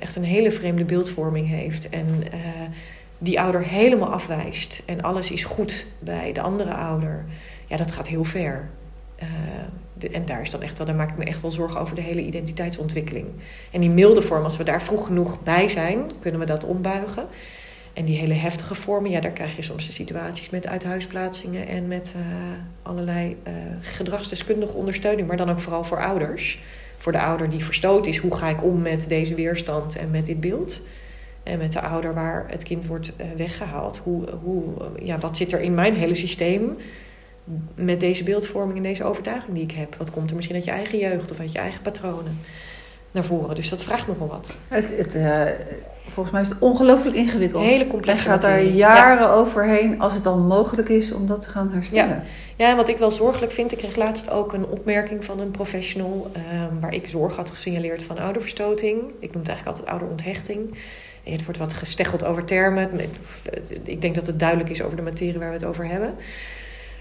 echt 0.00 0.16
een 0.16 0.24
hele 0.24 0.52
vreemde 0.52 0.84
beeldvorming 0.84 1.48
heeft. 1.48 1.88
En 1.88 2.06
uh, 2.06 2.40
die 3.18 3.40
ouder 3.40 3.64
helemaal 3.64 4.12
afwijst. 4.12 4.82
En 4.86 5.02
alles 5.02 5.30
is 5.30 5.44
goed 5.44 5.86
bij 5.98 6.32
de 6.32 6.40
andere 6.40 6.74
ouder. 6.74 7.24
Ja, 7.66 7.76
dat 7.76 7.92
gaat 7.92 8.08
heel 8.08 8.24
ver. 8.24 8.68
De, 9.94 10.10
en 10.10 10.24
daar 10.24 10.40
is 10.40 10.50
dan 10.50 10.62
echt 10.62 10.78
wel, 10.78 10.86
daar 10.86 10.96
maak 10.96 11.10
ik 11.10 11.16
me 11.16 11.24
echt 11.24 11.40
wel 11.40 11.50
zorgen 11.50 11.80
over 11.80 11.94
de 11.94 12.00
hele 12.00 12.22
identiteitsontwikkeling. 12.22 13.26
En 13.70 13.80
die 13.80 13.90
milde 13.90 14.22
vorm, 14.22 14.44
als 14.44 14.56
we 14.56 14.64
daar 14.64 14.82
vroeg 14.82 15.06
genoeg 15.06 15.42
bij 15.42 15.68
zijn, 15.68 16.10
kunnen 16.20 16.40
we 16.40 16.46
dat 16.46 16.64
ombuigen. 16.64 17.26
En 17.92 18.04
die 18.04 18.18
hele 18.18 18.34
heftige 18.34 18.74
vormen, 18.74 19.10
ja, 19.10 19.20
daar 19.20 19.30
krijg 19.30 19.56
je 19.56 19.62
soms 19.62 19.86
de 19.86 19.92
situaties 19.92 20.50
met 20.50 20.66
uithuisplaatsingen 20.66 21.68
en 21.68 21.88
met 21.88 22.14
allerlei 22.82 23.36
gedragsdeskundige 23.80 24.76
ondersteuning, 24.76 25.28
maar 25.28 25.36
dan 25.36 25.50
ook 25.50 25.60
vooral 25.60 25.84
voor 25.84 26.02
ouders 26.02 26.58
voor 27.00 27.12
de 27.12 27.20
ouder 27.20 27.50
die 27.50 27.64
verstoot 27.64 28.06
is, 28.06 28.16
hoe 28.16 28.36
ga 28.36 28.48
ik 28.48 28.64
om 28.64 28.82
met 28.82 29.08
deze 29.08 29.34
weerstand 29.34 29.96
en 29.96 30.10
met 30.10 30.26
dit 30.26 30.40
beeld? 30.40 30.80
En 31.42 31.58
met 31.58 31.72
de 31.72 31.80
ouder 31.80 32.14
waar 32.14 32.44
het 32.48 32.62
kind 32.62 32.86
wordt 32.86 33.12
uh, 33.20 33.26
weggehaald. 33.36 33.96
Hoe, 33.96 34.30
hoe, 34.42 34.62
ja, 35.02 35.18
wat 35.18 35.36
zit 35.36 35.52
er 35.52 35.60
in 35.60 35.74
mijn 35.74 35.94
hele 35.94 36.14
systeem 36.14 36.76
met 37.74 38.00
deze 38.00 38.24
beeldvorming 38.24 38.76
en 38.76 38.82
deze 38.82 39.04
overtuiging 39.04 39.54
die 39.54 39.62
ik 39.62 39.72
heb? 39.72 39.94
Wat 39.94 40.10
komt 40.10 40.30
er 40.30 40.36
misschien 40.36 40.56
uit 40.56 40.64
je 40.64 40.70
eigen 40.70 40.98
jeugd 40.98 41.30
of 41.30 41.40
uit 41.40 41.52
je 41.52 41.58
eigen 41.58 41.82
patronen 41.82 42.38
naar 43.10 43.24
voren? 43.24 43.54
Dus 43.54 43.68
dat 43.68 43.82
vraagt 43.82 44.06
nogal 44.06 44.28
wat. 44.28 44.46
Het, 44.68 44.96
het, 44.96 45.14
uh, 45.14 45.44
volgens 46.12 46.34
mij 46.34 46.42
is 46.42 46.48
het 46.48 46.58
ongelooflijk 46.58 47.16
ingewikkeld. 47.16 47.64
Hele 47.64 47.86
complexe 47.86 48.26
En 48.26 48.32
gaat 48.32 48.42
daar 48.42 48.62
jaren 48.62 49.26
ja. 49.26 49.32
overheen 49.32 50.00
als 50.00 50.14
het 50.14 50.24
dan 50.24 50.46
mogelijk 50.46 50.88
is 50.88 51.12
om 51.12 51.26
dat 51.26 51.40
te 51.40 51.48
gaan 51.48 51.70
herstellen. 51.72 52.22
Ja. 52.56 52.64
ja, 52.64 52.70
en 52.70 52.76
wat 52.76 52.88
ik 52.88 52.98
wel 52.98 53.10
zorgelijk 53.10 53.52
vind, 53.52 53.72
ik 53.72 53.78
kreeg 53.78 53.96
laatst 53.96 54.30
ook 54.30 54.52
een 54.52 54.66
opmerking 54.66 55.24
van 55.24 55.40
een 55.40 55.50
professional 55.50 56.30
um, 56.36 56.80
waar 56.80 56.94
ik 56.94 57.08
zorg 57.08 57.36
had 57.36 57.50
gesignaleerd 57.50 58.02
van 58.02 58.18
ouderverstoting. 58.18 59.00
Ik 59.18 59.32
noem 59.32 59.40
het 59.40 59.48
eigenlijk 59.48 59.66
altijd 59.66 59.86
ouderonthechting. 59.86 60.74
Het 61.22 61.44
wordt 61.44 61.58
wat 61.58 61.72
gesteggeld 61.72 62.24
over 62.24 62.44
termen. 62.44 62.90
Ik 63.84 64.00
denk 64.00 64.14
dat 64.14 64.26
het 64.26 64.38
duidelijk 64.38 64.70
is 64.70 64.82
over 64.82 64.96
de 64.96 65.02
materie 65.02 65.38
waar 65.38 65.48
we 65.48 65.54
het 65.54 65.64
over 65.64 65.86
hebben. 65.86 66.14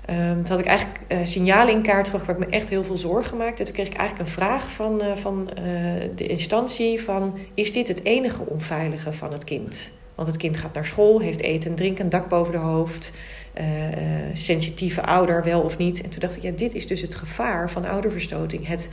Um, 0.10 0.36
toen 0.36 0.49
had 0.49 0.60
ik 0.60 0.66
eigenlijk 0.66 0.99
uh, 1.07 1.18
signalen 1.24 1.74
in 1.74 1.82
kaart 1.82 2.05
gebracht 2.05 2.26
waar 2.26 2.39
ik 2.39 2.47
me 2.47 2.55
echt 2.55 2.70
heel 2.70 2.84
veel 2.84 2.97
zorgen 2.97 3.38
maakte. 3.38 3.64
Toen 3.64 3.74
kreeg 3.74 3.88
ik 3.88 3.93
eigenlijk 3.93 4.30
een 4.30 4.36
vraag 4.36 4.72
van, 4.72 5.03
uh, 5.03 5.16
van 5.16 5.49
uh, 5.49 5.64
de 6.16 6.28
instantie 6.28 7.01
van... 7.01 7.38
is 7.53 7.72
dit 7.72 7.88
het 7.88 8.03
enige 8.03 8.45
onveilige 8.45 9.12
van 9.12 9.32
het 9.32 9.43
kind? 9.43 9.91
Want 10.16 10.28
het 10.28 10.38
kind 10.38 10.57
gaat 10.57 10.74
naar 10.74 10.86
school, 10.86 11.20
heeft 11.20 11.41
eten 11.41 11.70
en 11.70 11.76
drinken, 11.76 12.03
een 12.03 12.10
dak 12.10 12.30
boven 12.30 12.51
de 12.51 12.60
hoofd... 12.60 13.14
sensitieve 14.34 15.01
ouder, 15.01 15.43
wel 15.43 15.62
of 15.62 15.78
niet. 15.78 16.01
En 16.01 16.10
toen 16.10 16.20
dacht 16.20 16.36
ik, 16.36 16.41
ja, 16.41 16.51
dit 16.51 16.74
is 16.74 16.88
dus 16.88 17.01
het 17.01 17.16
gevaar 17.16 17.72
van 17.72 17.86
ouderverstoting. 17.86 18.68
Het, 18.68 18.89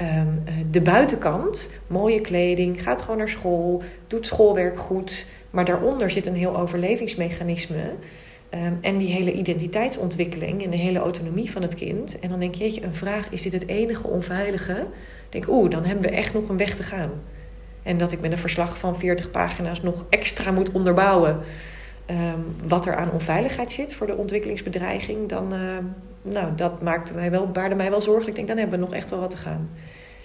um, 0.00 0.42
de 0.70 0.80
buitenkant, 0.80 1.70
mooie 1.86 2.20
kleding, 2.20 2.82
gaat 2.82 3.02
gewoon 3.02 3.18
naar 3.18 3.28
school, 3.28 3.82
doet 4.06 4.26
schoolwerk 4.26 4.78
goed 4.78 5.26
Maar 5.50 5.64
daaronder 5.64 6.10
zit 6.10 6.26
een 6.26 6.34
heel 6.34 6.58
overlevingsmechanisme. 6.58 7.92
Ehm, 8.50 8.72
en 8.80 8.98
die 8.98 9.12
hele 9.12 9.32
identiteitsontwikkeling 9.32 10.64
en 10.64 10.70
de 10.70 10.76
hele 10.76 10.98
autonomie 10.98 11.50
van 11.50 11.62
het 11.62 11.74
kind. 11.74 12.18
En 12.18 12.28
dan 12.28 12.40
denk 12.40 12.54
je, 12.54 12.64
jeetje, 12.64 12.82
een 12.82 12.94
vraag, 12.94 13.30
is 13.30 13.42
dit 13.42 13.52
het 13.52 13.66
enige 13.66 14.06
onveilige? 14.06 14.86
Denk, 15.28 15.48
oeh, 15.48 15.70
dan 15.70 15.84
hebben 15.84 16.04
we 16.04 16.16
echt 16.16 16.34
nog 16.34 16.48
een 16.48 16.56
weg 16.56 16.76
te 16.76 16.82
gaan. 16.82 17.10
En 17.82 17.96
dat 17.96 18.12
ik 18.12 18.20
met 18.20 18.32
een 18.32 18.38
verslag 18.38 18.78
van 18.78 18.98
40 18.98 19.30
pagina's 19.30 19.82
nog 19.82 20.04
extra 20.08 20.50
moet 20.50 20.72
onderbouwen 20.72 21.40
ehm, 22.06 22.40
wat 22.66 22.86
er 22.86 22.96
aan 22.96 23.10
onveiligheid 23.10 23.72
zit 23.72 23.94
voor 23.94 24.06
de 24.06 24.16
ontwikkelingsbedreiging, 24.16 25.28
dan 25.28 25.52
ehm, 25.52 25.84
nou, 26.22 26.54
dat 26.54 26.82
maakte 26.82 27.14
mij 27.14 27.30
wel, 27.30 27.50
baarde 27.50 27.74
mij 27.74 27.90
wel 27.90 28.00
zorgen. 28.00 28.28
Ik 28.28 28.34
denk, 28.34 28.48
dan 28.48 28.56
hebben 28.56 28.78
we 28.78 28.84
nog 28.84 28.94
echt 28.94 29.10
wel 29.10 29.20
wat 29.20 29.30
te 29.30 29.36
gaan. 29.36 29.70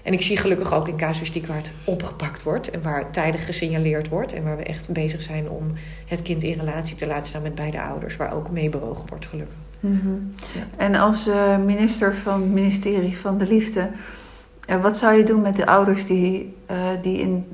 En 0.05 0.13
ik 0.13 0.21
zie 0.21 0.37
gelukkig 0.37 0.73
ook 0.73 0.87
in 0.87 0.97
casuïstiek 0.97 1.45
waar 1.45 1.57
het 1.57 1.71
opgepakt 1.83 2.43
wordt 2.43 2.69
en 2.69 2.81
waar 2.81 3.11
tijdig 3.11 3.45
gesignaleerd 3.45 4.09
wordt 4.09 4.33
en 4.33 4.43
waar 4.43 4.57
we 4.57 4.63
echt 4.63 4.93
bezig 4.93 5.21
zijn 5.21 5.49
om 5.49 5.63
het 6.05 6.21
kind 6.21 6.43
in 6.43 6.59
relatie 6.59 6.95
te 6.95 7.07
laten 7.07 7.25
staan 7.25 7.41
met 7.41 7.55
beide 7.55 7.81
ouders, 7.81 8.15
waar 8.15 8.33
ook 8.33 8.49
mee 8.49 8.69
bewogen 8.69 9.09
wordt, 9.09 9.25
gelukkig. 9.25 9.55
Mhm. 9.79 10.13
En 10.77 10.95
als 10.95 11.27
uh, 11.27 11.57
minister 11.57 12.15
van 12.15 12.41
het 12.41 12.51
ministerie 12.51 13.17
van 13.17 13.37
de 13.37 13.47
Liefde, 13.47 13.89
uh, 14.69 14.81
wat 14.81 14.97
zou 14.97 15.17
je 15.17 15.23
doen 15.23 15.41
met 15.41 15.55
de 15.55 15.65
ouders 15.65 16.05
die, 16.05 16.55
uh, 16.71 16.77
die 17.01 17.17
in, 17.17 17.45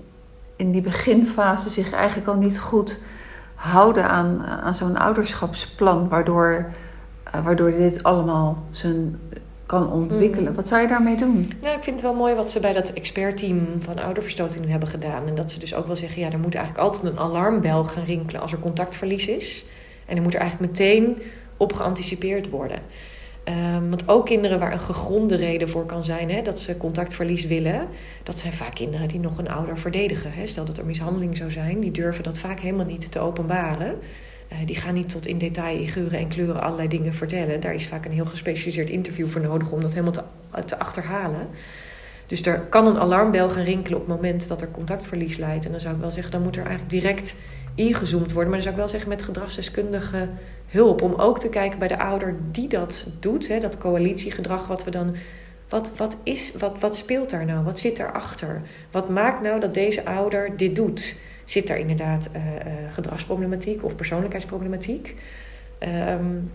in 0.56 0.72
die 0.72 0.82
beginfase 0.82 1.70
zich 1.70 1.92
eigenlijk 1.92 2.28
al 2.28 2.36
niet 2.36 2.60
goed 2.60 3.00
houden 3.56 4.10
aan, 4.10 4.46
aan 4.46 4.76
zo'n 4.76 4.98
ouderschapsplan, 4.98 6.10
waardoor, 6.10 6.72
waardoor 7.44 7.72
dit 7.72 8.04
allemaal 8.04 8.64
zijn 8.72 9.20
kan 9.72 9.92
ontwikkelen. 9.92 10.50
Mm. 10.50 10.56
Wat 10.56 10.68
zou 10.68 10.82
je 10.82 10.88
daarmee 10.88 11.16
doen? 11.16 11.52
Nou, 11.62 11.78
ik 11.78 11.84
vind 11.84 11.96
het 11.96 12.02
wel 12.02 12.14
mooi 12.14 12.36
wat 12.36 12.52
ze 12.52 12.60
bij 12.60 12.74
dat 12.74 12.94
expertteam 12.94 13.68
van 13.80 14.00
ouderverstoting 14.00 14.66
nu 14.66 14.72
hebben 14.72 14.90
gedaan. 14.90 15.28
En 15.28 15.36
dat 15.36 15.52
ze 15.52 15.60
dus 15.60 15.76
ook 15.76 15.88
wel 15.88 15.96
zeggen, 15.96 16.22
ja, 16.22 16.32
er 16.32 16.40
moet 16.40 16.56
eigenlijk 16.56 16.86
altijd 16.86 17.04
een 17.04 17.20
alarmbel 17.20 17.84
gaan 17.84 18.04
rinkelen 18.04 18.42
als 18.42 18.52
er 18.52 18.60
contactverlies 18.60 19.28
is. 19.28 19.66
En 20.06 20.16
er 20.16 20.22
moet 20.22 20.34
er 20.34 20.40
eigenlijk 20.40 20.72
meteen 20.72 21.22
op 21.58 21.74
geanticipeerd 21.74 22.50
worden. 22.50 22.80
Um, 23.46 23.90
want 23.90 24.08
ook 24.08 24.26
kinderen 24.26 24.60
waar 24.60 24.74
een 24.74 24.80
gegronde 24.80 25.36
reden 25.36 25.70
voor 25.70 25.86
kan 25.86 26.04
zijn 26.04 26.32
hè, 26.32 26.42
dat 26.42 26.60
ze 26.60 26.78
contactverlies 26.78 27.46
willen, 27.46 27.88
dat 28.24 28.38
zijn 28.38 28.54
vaak 28.54 28.74
kinderen 28.74 29.08
die 29.08 29.20
nog 29.20 29.38
een 29.38 29.50
ouder 29.50 29.78
verdedigen. 29.78 30.32
Hè. 30.34 30.48
Stel 30.48 30.66
dat 30.66 30.78
er 30.78 30.86
mishandeling 30.86 31.38
zou 31.38 31.52
zijn, 31.52 31.80
die 31.80 31.92
durven 31.92 32.24
dat 32.24 32.38
vaak 32.38 32.60
helemaal 32.60 32.86
niet 32.86 33.12
te 33.12 33.20
openbaren. 33.20 34.00
Uh, 34.52 34.58
die 34.66 34.76
gaan 34.76 34.94
niet 34.94 35.10
tot 35.10 35.26
in 35.26 35.38
detail 35.38 35.78
in 35.78 36.12
en 36.12 36.28
kleuren 36.28 36.62
allerlei 36.62 36.88
dingen 36.88 37.14
vertellen. 37.14 37.60
Daar 37.60 37.74
is 37.74 37.88
vaak 37.88 38.06
een 38.06 38.12
heel 38.12 38.26
gespecialiseerd 38.26 38.90
interview 38.90 39.28
voor 39.28 39.42
nodig 39.42 39.72
om 39.72 39.82
dat 39.82 39.94
helemaal 39.94 40.12
te, 40.12 40.24
te 40.66 40.80
achterhalen. 40.80 41.48
Dus 42.32 42.46
er 42.46 42.60
kan 42.60 42.88
een 42.88 43.00
alarmbel 43.00 43.50
gaan 43.50 43.64
rinkelen 43.64 44.00
op 44.00 44.08
het 44.08 44.16
moment 44.16 44.48
dat 44.48 44.62
er 44.62 44.72
contactverlies 44.72 45.38
leidt. 45.38 45.66
En 45.66 45.72
dan 45.72 45.80
zou 45.80 45.96
ik 45.96 46.02
wel 46.02 46.12
zeggen, 46.12 46.32
dan 46.32 46.42
moet 46.42 46.56
er 46.56 46.66
eigenlijk 46.66 46.92
direct 46.92 47.36
ingezoomd 47.76 48.32
worden. 48.32 48.52
Maar 48.52 48.62
dan 48.62 48.62
zou 48.62 48.74
ik 48.74 48.80
wel 48.80 48.90
zeggen 48.90 49.10
met 49.10 49.22
gedragsdeskundige 49.22 50.28
hulp. 50.68 51.02
Om 51.02 51.14
ook 51.14 51.40
te 51.40 51.50
kijken 51.50 51.80
bij 51.80 51.88
de 51.88 52.00
ouder 52.00 52.36
die 52.52 52.68
dat 52.68 53.06
doet. 53.20 53.48
Hè, 53.48 53.60
dat 53.60 53.78
coalitiegedrag 53.78 54.68
wat 54.68 54.84
we 54.84 54.92
dan... 54.92 55.16
Wat, 55.70 55.92
wat, 55.96 56.18
is, 56.24 56.52
wat, 56.60 56.80
wat 56.80 56.96
speelt 56.96 57.30
daar 57.30 57.46
nou? 57.46 57.64
Wat 57.64 57.80
zit 57.80 57.98
daarachter? 57.98 58.62
Wat 58.92 59.10
maakt 59.10 59.42
nou 59.42 59.60
dat 59.60 59.74
deze 59.74 60.06
ouder 60.06 60.58
dit 60.58 60.76
doet? 60.76 61.16
Zit 61.52 61.68
daar 61.68 61.80
inderdaad 61.80 62.30
uh, 62.36 62.42
uh, 62.46 62.94
gedragsproblematiek 62.94 63.84
of 63.84 63.96
persoonlijkheidsproblematiek? 63.96 65.16
Um, 66.10 66.52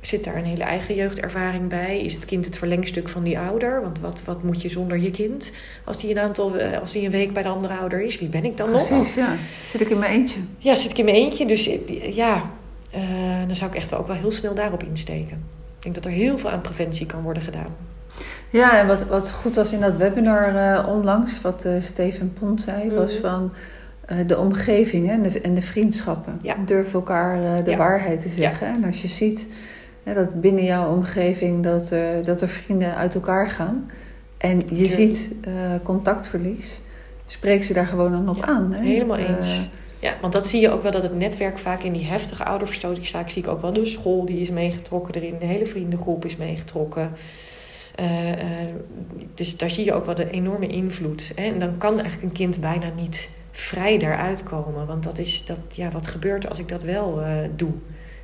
zit 0.00 0.24
daar 0.24 0.36
een 0.36 0.44
hele 0.44 0.62
eigen 0.62 0.94
jeugdervaring 0.94 1.68
bij? 1.68 2.00
Is 2.00 2.14
het 2.14 2.24
kind 2.24 2.44
het 2.44 2.56
verlengstuk 2.56 3.08
van 3.08 3.22
die 3.22 3.38
ouder? 3.38 3.82
Want 3.82 4.00
wat, 4.00 4.22
wat 4.24 4.42
moet 4.42 4.62
je 4.62 4.68
zonder 4.68 4.98
je 4.98 5.10
kind 5.10 5.52
als 5.84 5.98
die 5.98 6.10
een 6.10 6.18
aantal, 6.18 6.56
eh, 6.56 6.80
als 6.80 6.92
die 6.92 7.04
een 7.04 7.10
week 7.10 7.32
bij 7.32 7.42
de 7.42 7.48
andere 7.48 7.74
ouder 7.74 8.00
is? 8.00 8.18
Wie 8.18 8.28
ben 8.28 8.44
ik 8.44 8.56
dan 8.56 8.70
Precies, 8.70 8.90
nog? 8.90 8.98
Precies, 8.98 9.14
ja. 9.14 9.36
Zit 9.70 9.80
ik 9.80 9.88
in 9.88 9.98
mijn 9.98 10.12
eentje? 10.12 10.40
Ja, 10.58 10.74
zit 10.74 10.90
ik 10.90 10.98
in 10.98 11.04
mijn 11.04 11.16
eentje. 11.16 11.46
Dus 11.46 11.70
ja, 12.14 12.50
uh, 12.94 13.46
dan 13.46 13.56
zou 13.56 13.70
ik 13.70 13.76
echt 13.76 13.90
wel 13.90 13.98
ook 13.98 14.06
wel 14.06 14.16
heel 14.16 14.32
snel 14.32 14.54
daarop 14.54 14.82
insteken. 14.82 15.44
Ik 15.76 15.82
denk 15.82 15.94
dat 15.94 16.04
er 16.04 16.10
heel 16.10 16.38
veel 16.38 16.50
aan 16.50 16.60
preventie 16.60 17.06
kan 17.06 17.22
worden 17.22 17.42
gedaan. 17.42 17.76
Ja, 18.50 18.78
en 18.78 18.86
wat, 18.86 19.06
wat 19.06 19.30
goed 19.30 19.54
was 19.54 19.72
in 19.72 19.80
dat 19.80 19.96
webinar 19.96 20.54
uh, 20.54 20.88
onlangs, 20.88 21.40
wat 21.40 21.64
uh, 21.66 21.82
Steven 21.82 22.32
Pont 22.32 22.60
zei, 22.60 22.84
mm 22.84 22.88
-hmm. 22.88 22.98
was 22.98 23.12
van 23.12 23.52
de 24.26 24.38
omgeving 24.38 25.10
en 25.10 25.22
de, 25.22 25.40
en 25.40 25.54
de 25.54 25.62
vriendschappen. 25.62 26.38
Ja. 26.42 26.56
Durf 26.66 26.94
elkaar 26.94 27.64
de 27.64 27.70
Ja. 27.70 27.76
waarheid 27.76 28.20
te 28.20 28.28
zeggen. 28.28 28.66
Ja. 28.66 28.74
En 28.74 28.84
als 28.84 29.02
je 29.02 29.08
ziet 29.08 29.48
dat 30.02 30.40
binnen 30.40 30.64
jouw 30.64 30.90
omgeving 30.94 31.62
dat, 31.62 31.94
dat 32.24 32.42
er 32.42 32.48
vrienden 32.48 32.96
uit 32.96 33.14
elkaar 33.14 33.50
gaan 33.50 33.90
en 34.38 34.62
je 34.72 34.86
ziet 34.86 35.34
contactverlies, 35.82 36.80
spreek 37.26 37.64
ze 37.64 37.72
daar 37.72 37.86
gewoon 37.86 38.12
dan 38.12 38.28
op 38.28 38.42
aan. 38.42 38.72
Hè? 38.72 38.84
Helemaal 38.84 39.16
Dat, 39.18 39.26
eh, 39.26 39.36
eens. 39.36 39.70
Ja, 39.98 40.14
want 40.20 40.32
dat 40.32 40.46
zie 40.46 40.60
je 40.60 40.70
ook 40.70 40.82
wel 40.82 40.90
dat 40.90 41.02
het 41.02 41.14
netwerk 41.18 41.58
vaak 41.58 41.82
in 41.82 41.92
die 41.92 42.04
heftige 42.04 42.44
ouderverstotingszaak 42.44 43.28
zie 43.30 43.42
ik 43.42 43.48
ook 43.48 43.62
wel. 43.62 43.72
De 43.72 43.86
school 43.86 44.24
die 44.24 44.40
is 44.40 44.50
meegetrokken 44.50 45.14
erin, 45.14 45.34
de 45.38 45.46
hele 45.46 45.66
vriendengroep 45.66 46.24
is 46.24 46.36
meegetrokken. 46.36 47.10
Eh, 47.94 48.32
eh, 48.32 48.68
dus 49.34 49.56
daar 49.56 49.70
zie 49.70 49.84
je 49.84 49.92
ook 49.92 50.04
wel 50.04 50.14
de 50.14 50.30
enorme 50.30 50.66
invloed. 50.66 51.32
Hè? 51.34 51.42
En 51.42 51.58
dan 51.58 51.78
kan 51.78 51.92
eigenlijk 51.92 52.22
een 52.22 52.32
kind 52.32 52.60
bijna 52.60 52.86
niet 52.96 53.28
vrij 53.58 53.98
daaruit 53.98 54.42
komen. 54.42 54.86
Want 54.86 55.02
dat 55.02 55.18
is 55.18 55.44
dat, 55.44 55.58
ja, 55.72 55.90
wat 55.90 56.06
gebeurt 56.06 56.42
er 56.44 56.48
als 56.48 56.58
ik 56.58 56.68
dat 56.68 56.82
wel 56.82 57.22
eh, 57.22 57.36
doe? 57.56 57.72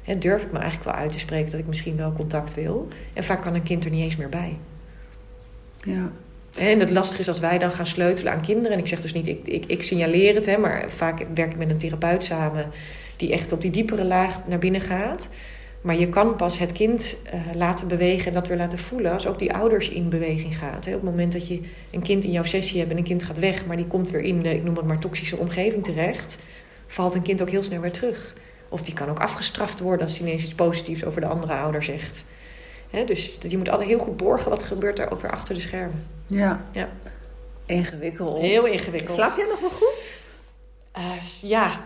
Hè, 0.03 0.19
durf 0.19 0.43
ik 0.43 0.53
me 0.53 0.59
eigenlijk 0.59 0.91
wel 0.91 1.01
uit 1.03 1.13
te 1.13 1.19
spreken 1.19 1.51
dat 1.51 1.61
ik 1.61 1.67
misschien 1.67 1.97
wel 1.97 2.13
contact 2.13 2.55
wil? 2.55 2.89
En 3.13 3.25
vaak 3.25 3.43
kan 3.43 3.55
een 3.55 3.63
kind 3.63 3.85
er 3.85 3.91
niet 3.91 4.05
eens 4.05 4.17
meer 4.17 4.29
bij. 4.29 4.57
ja. 5.85 6.11
En 6.55 6.81
het 6.81 6.91
lastige 6.91 7.21
is 7.21 7.29
als 7.29 7.41
wij 7.41 7.59
dan 7.59 7.73
gaan 7.73 7.87
sleutelen 7.87 8.33
aan 8.33 8.41
kinderen. 8.41 8.73
En 8.73 8.79
ik 8.79 8.87
zeg 8.87 9.01
dus 9.01 9.13
niet, 9.13 9.29
ik, 9.29 9.47
ik, 9.47 9.65
ik 9.67 9.83
signaleer 9.83 10.35
het, 10.35 10.47
hè, 10.47 10.57
maar 10.57 10.85
vaak 10.89 11.27
werk 11.35 11.51
ik 11.51 11.59
met 11.59 11.71
een 11.71 11.79
therapeut 11.79 12.25
samen 12.25 12.71
die 13.17 13.33
echt 13.33 13.53
op 13.53 13.61
die 13.61 13.71
diepere 13.71 14.05
laag 14.05 14.47
naar 14.47 14.59
binnen 14.59 14.81
gaat. 14.81 15.29
Maar 15.85 15.99
je 15.99 16.09
kan 16.09 16.37
pas 16.37 16.59
het 16.59 16.73
kind 16.73 17.17
uh, 17.27 17.41
laten 17.55 17.89
bewegen 17.89 18.27
en 18.27 18.35
dat 18.35 18.47
weer 18.47 18.57
laten 18.57 18.79
voelen 18.79 19.13
als 19.13 19.27
ook 19.27 19.39
die 19.39 19.55
ouders 19.55 19.89
in 19.89 20.09
beweging 20.09 20.59
gaat. 20.59 20.85
Hè. 20.85 20.91
Op 20.95 21.01
het 21.01 21.11
moment 21.11 21.33
dat 21.33 21.49
je 21.49 21.61
een 21.91 22.03
kind 22.03 22.25
in 22.25 22.31
jouw 22.31 22.45
sessie 22.45 22.79
hebt 22.79 22.91
en 22.91 22.97
een 22.97 23.05
kind 23.05 23.23
gaat 23.23 23.39
weg, 23.39 23.67
maar 23.67 23.77
die 23.77 23.87
komt 23.87 24.11
weer 24.11 24.21
in 24.21 24.43
de, 24.43 24.55
ik 24.55 24.65
noem 24.65 24.77
het 24.77 24.85
maar, 24.85 24.99
toxische 24.99 25.37
omgeving 25.37 25.85
terecht, 25.85 26.39
valt 26.87 27.15
een 27.15 27.23
kind 27.23 27.43
ook 27.43 27.51
heel 27.51 27.63
snel 27.63 27.81
weer 27.81 27.93
terug. 27.93 28.35
Of 28.69 28.83
die 28.83 28.95
kan 28.95 29.09
ook 29.09 29.21
afgestraft 29.21 29.81
worden 29.81 30.07
als 30.07 30.19
hij 30.19 30.27
ineens 30.27 30.43
iets 30.43 30.55
positiefs 30.55 31.05
over 31.05 31.21
de 31.21 31.27
andere 31.27 31.53
ouder 31.53 31.83
zegt. 31.83 32.25
Hè, 32.91 33.05
dus 33.05 33.39
je 33.49 33.59
moet 33.59 33.69
altijd 33.69 33.89
heel 33.89 33.99
goed 33.99 34.17
borgen 34.17 34.51
wat 34.51 34.63
gebeurt 34.63 34.99
er 34.99 35.11
ook 35.11 35.21
weer 35.21 35.31
achter 35.31 35.55
de 35.55 35.61
schermen. 35.61 36.07
Ja. 36.27 36.65
Ja. 36.73 36.89
Ingewikkeld. 37.67 38.41
Heel 38.41 38.67
ingewikkeld. 38.67 39.17
Slaap 39.17 39.37
jij 39.37 39.47
nog 39.47 39.61
wel 39.61 39.71
goed? 39.71 40.05
Uh, 40.99 41.51
ja. 41.51 41.81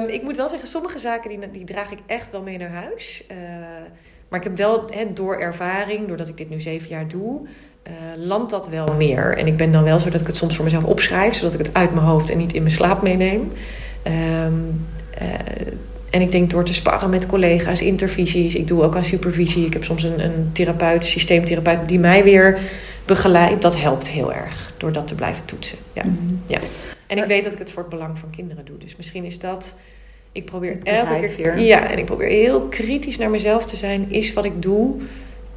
um, 0.00 0.08
ik 0.16 0.22
moet 0.22 0.36
wel 0.36 0.48
zeggen, 0.48 0.68
sommige 0.68 0.98
zaken 0.98 1.30
die, 1.30 1.50
die 1.50 1.64
draag 1.64 1.90
ik 1.90 1.98
echt 2.06 2.30
wel 2.30 2.42
mee 2.42 2.58
naar 2.58 2.70
huis. 2.70 3.24
Uh, 3.30 3.36
maar 4.28 4.38
ik 4.38 4.44
heb 4.44 4.56
wel 4.56 4.84
he, 4.90 5.12
door 5.12 5.40
ervaring, 5.40 6.08
doordat 6.08 6.28
ik 6.28 6.36
dit 6.36 6.50
nu 6.50 6.60
zeven 6.60 6.88
jaar 6.88 7.08
doe, 7.08 7.40
uh, 7.86 7.92
landt 8.16 8.50
dat 8.50 8.68
wel 8.68 8.86
meer. 8.96 9.36
En 9.38 9.46
ik 9.46 9.56
ben 9.56 9.72
dan 9.72 9.84
wel 9.84 9.98
zo 9.98 10.10
dat 10.10 10.20
ik 10.20 10.26
het 10.26 10.36
soms 10.36 10.56
voor 10.56 10.64
mezelf 10.64 10.84
opschrijf, 10.84 11.34
zodat 11.34 11.52
ik 11.52 11.66
het 11.66 11.74
uit 11.74 11.94
mijn 11.94 12.06
hoofd 12.06 12.30
en 12.30 12.38
niet 12.38 12.52
in 12.52 12.62
mijn 12.62 12.74
slaap 12.74 13.02
meeneem. 13.02 13.52
Um, 14.04 14.86
en 16.10 16.22
ik 16.22 16.32
denk 16.32 16.50
door 16.50 16.64
te 16.64 16.74
sparren 16.74 17.10
met 17.10 17.26
collega's, 17.26 17.82
intervisies. 17.82 18.54
Ik 18.54 18.68
doe 18.68 18.82
ook 18.82 18.96
aan 18.96 19.04
supervisie. 19.04 19.66
Ik 19.66 19.72
heb 19.72 19.84
soms 19.84 20.02
een, 20.02 20.24
een 20.24 20.50
therapeut, 20.52 21.04
systeemtherapeut, 21.04 21.88
die 21.88 21.98
mij 21.98 22.24
weer 22.24 22.58
begeleidt. 23.04 23.62
Dat 23.62 23.80
helpt 23.80 24.08
heel 24.08 24.32
erg 24.32 24.72
door 24.76 24.92
dat 24.92 25.08
te 25.08 25.14
blijven 25.14 25.44
toetsen. 25.44 25.78
Ja. 25.92 26.02
Mhm. 26.04 26.34
Ja. 26.46 26.58
En 27.06 27.18
ik 27.18 27.24
weet 27.24 27.44
dat 27.44 27.52
ik 27.52 27.58
het 27.58 27.70
voor 27.70 27.82
het 27.82 27.90
belang 27.90 28.18
van 28.18 28.30
kinderen 28.30 28.64
doe. 28.64 28.78
Dus 28.78 28.96
misschien 28.96 29.24
is 29.24 29.38
dat. 29.38 29.76
Ik 30.32 30.44
probeer 30.44 30.78
elke 30.82 31.34
keer. 31.36 31.58
Ja, 31.58 31.90
en 31.90 31.98
ik 31.98 32.04
probeer 32.04 32.28
heel 32.28 32.60
kritisch 32.60 33.18
naar 33.18 33.30
mezelf 33.30 33.66
te 33.66 33.76
zijn. 33.76 34.10
Is 34.10 34.32
wat 34.32 34.44
ik 34.44 34.62
doe 34.62 34.96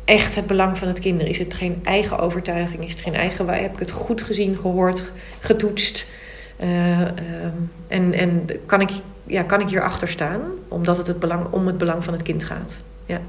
echt 0.06 0.36
het 0.36 0.48
belang 0.48 0.78
van 0.78 0.88
het 0.88 1.00
kinderen? 1.00 1.30
Is 1.30 1.38
het 1.38 1.54
geen 1.54 1.80
eigen 1.84 2.20
overtuiging? 2.20 2.84
Is 2.84 2.92
het 2.92 3.02
geen 3.02 3.16
eigen. 3.16 3.48
Heb 3.48 3.74
ik 3.74 3.80
het 3.80 3.92
goed 3.92 4.22
gezien, 4.22 4.58
gehoord, 4.58 5.04
getoetst? 5.40 6.08
Uh, 6.62 7.02
um, 7.02 7.72
en 7.88 8.14
en 8.14 8.50
kan, 8.66 8.82
ik, 8.82 8.90
ja, 9.24 9.44
kan 9.44 9.62
ik 9.62 9.70
hierachter 9.70 10.08
staan? 10.08 10.42
Omdat 10.68 10.98
het, 10.98 11.08
het 11.08 11.20
belang, 11.20 11.46
om 11.52 11.68
het 11.68 11.78
belang 11.78 12.04
van 12.04 12.14
het 12.14 12.22
kind 12.22 12.44
gaat. 12.44 12.82
Ja. 13.06 13.22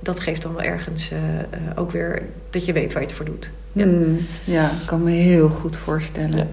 Dat 0.00 0.20
geeft 0.20 0.42
dan 0.42 0.54
wel 0.54 0.62
ergens 0.62 1.12
uh, 1.12 1.18
uh, 1.18 1.42
ook 1.74 1.90
weer 1.90 2.22
dat 2.50 2.64
je 2.64 2.72
weet 2.72 2.92
waar 2.92 3.02
je 3.02 3.08
het 3.08 3.16
voor 3.16 3.26
doet. 3.26 3.50
Ja, 3.72 3.84
mm, 3.84 4.26
ja 4.44 4.70
ik 4.70 4.86
kan 4.86 5.02
me 5.02 5.10
heel 5.10 5.48
goed 5.48 5.76
voorstellen. 5.76 6.36
Ja. 6.36 6.46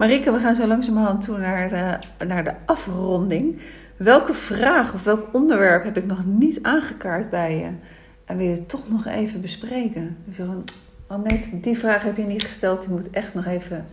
Marike, 0.00 0.32
we 0.32 0.38
gaan 0.38 0.54
zo 0.54 0.66
langzamerhand 0.66 1.24
toe 1.24 1.38
naar 1.38 1.68
de, 1.68 2.24
naar 2.26 2.44
de 2.44 2.52
afronding. 2.66 3.58
Welke 3.96 4.34
vraag 4.34 4.94
of 4.94 5.04
welk 5.04 5.34
onderwerp 5.34 5.84
heb 5.84 5.96
ik 5.96 6.06
nog 6.06 6.24
niet 6.24 6.58
aangekaart 6.62 7.30
bij 7.30 7.56
je? 7.56 7.68
En 8.24 8.36
wil 8.36 8.46
je 8.46 8.66
toch 8.66 8.90
nog 8.90 9.06
even 9.06 9.40
bespreken? 9.40 10.16
Ik 10.28 10.34
zeg, 10.34 10.46
Annette, 11.06 11.60
die 11.60 11.78
vraag 11.78 12.02
heb 12.02 12.16
je 12.16 12.22
niet 12.22 12.42
gesteld. 12.42 12.80
Die 12.80 12.90
moet 12.90 13.10
echt 13.10 13.34
nog 13.34 13.46
even... 13.46 13.86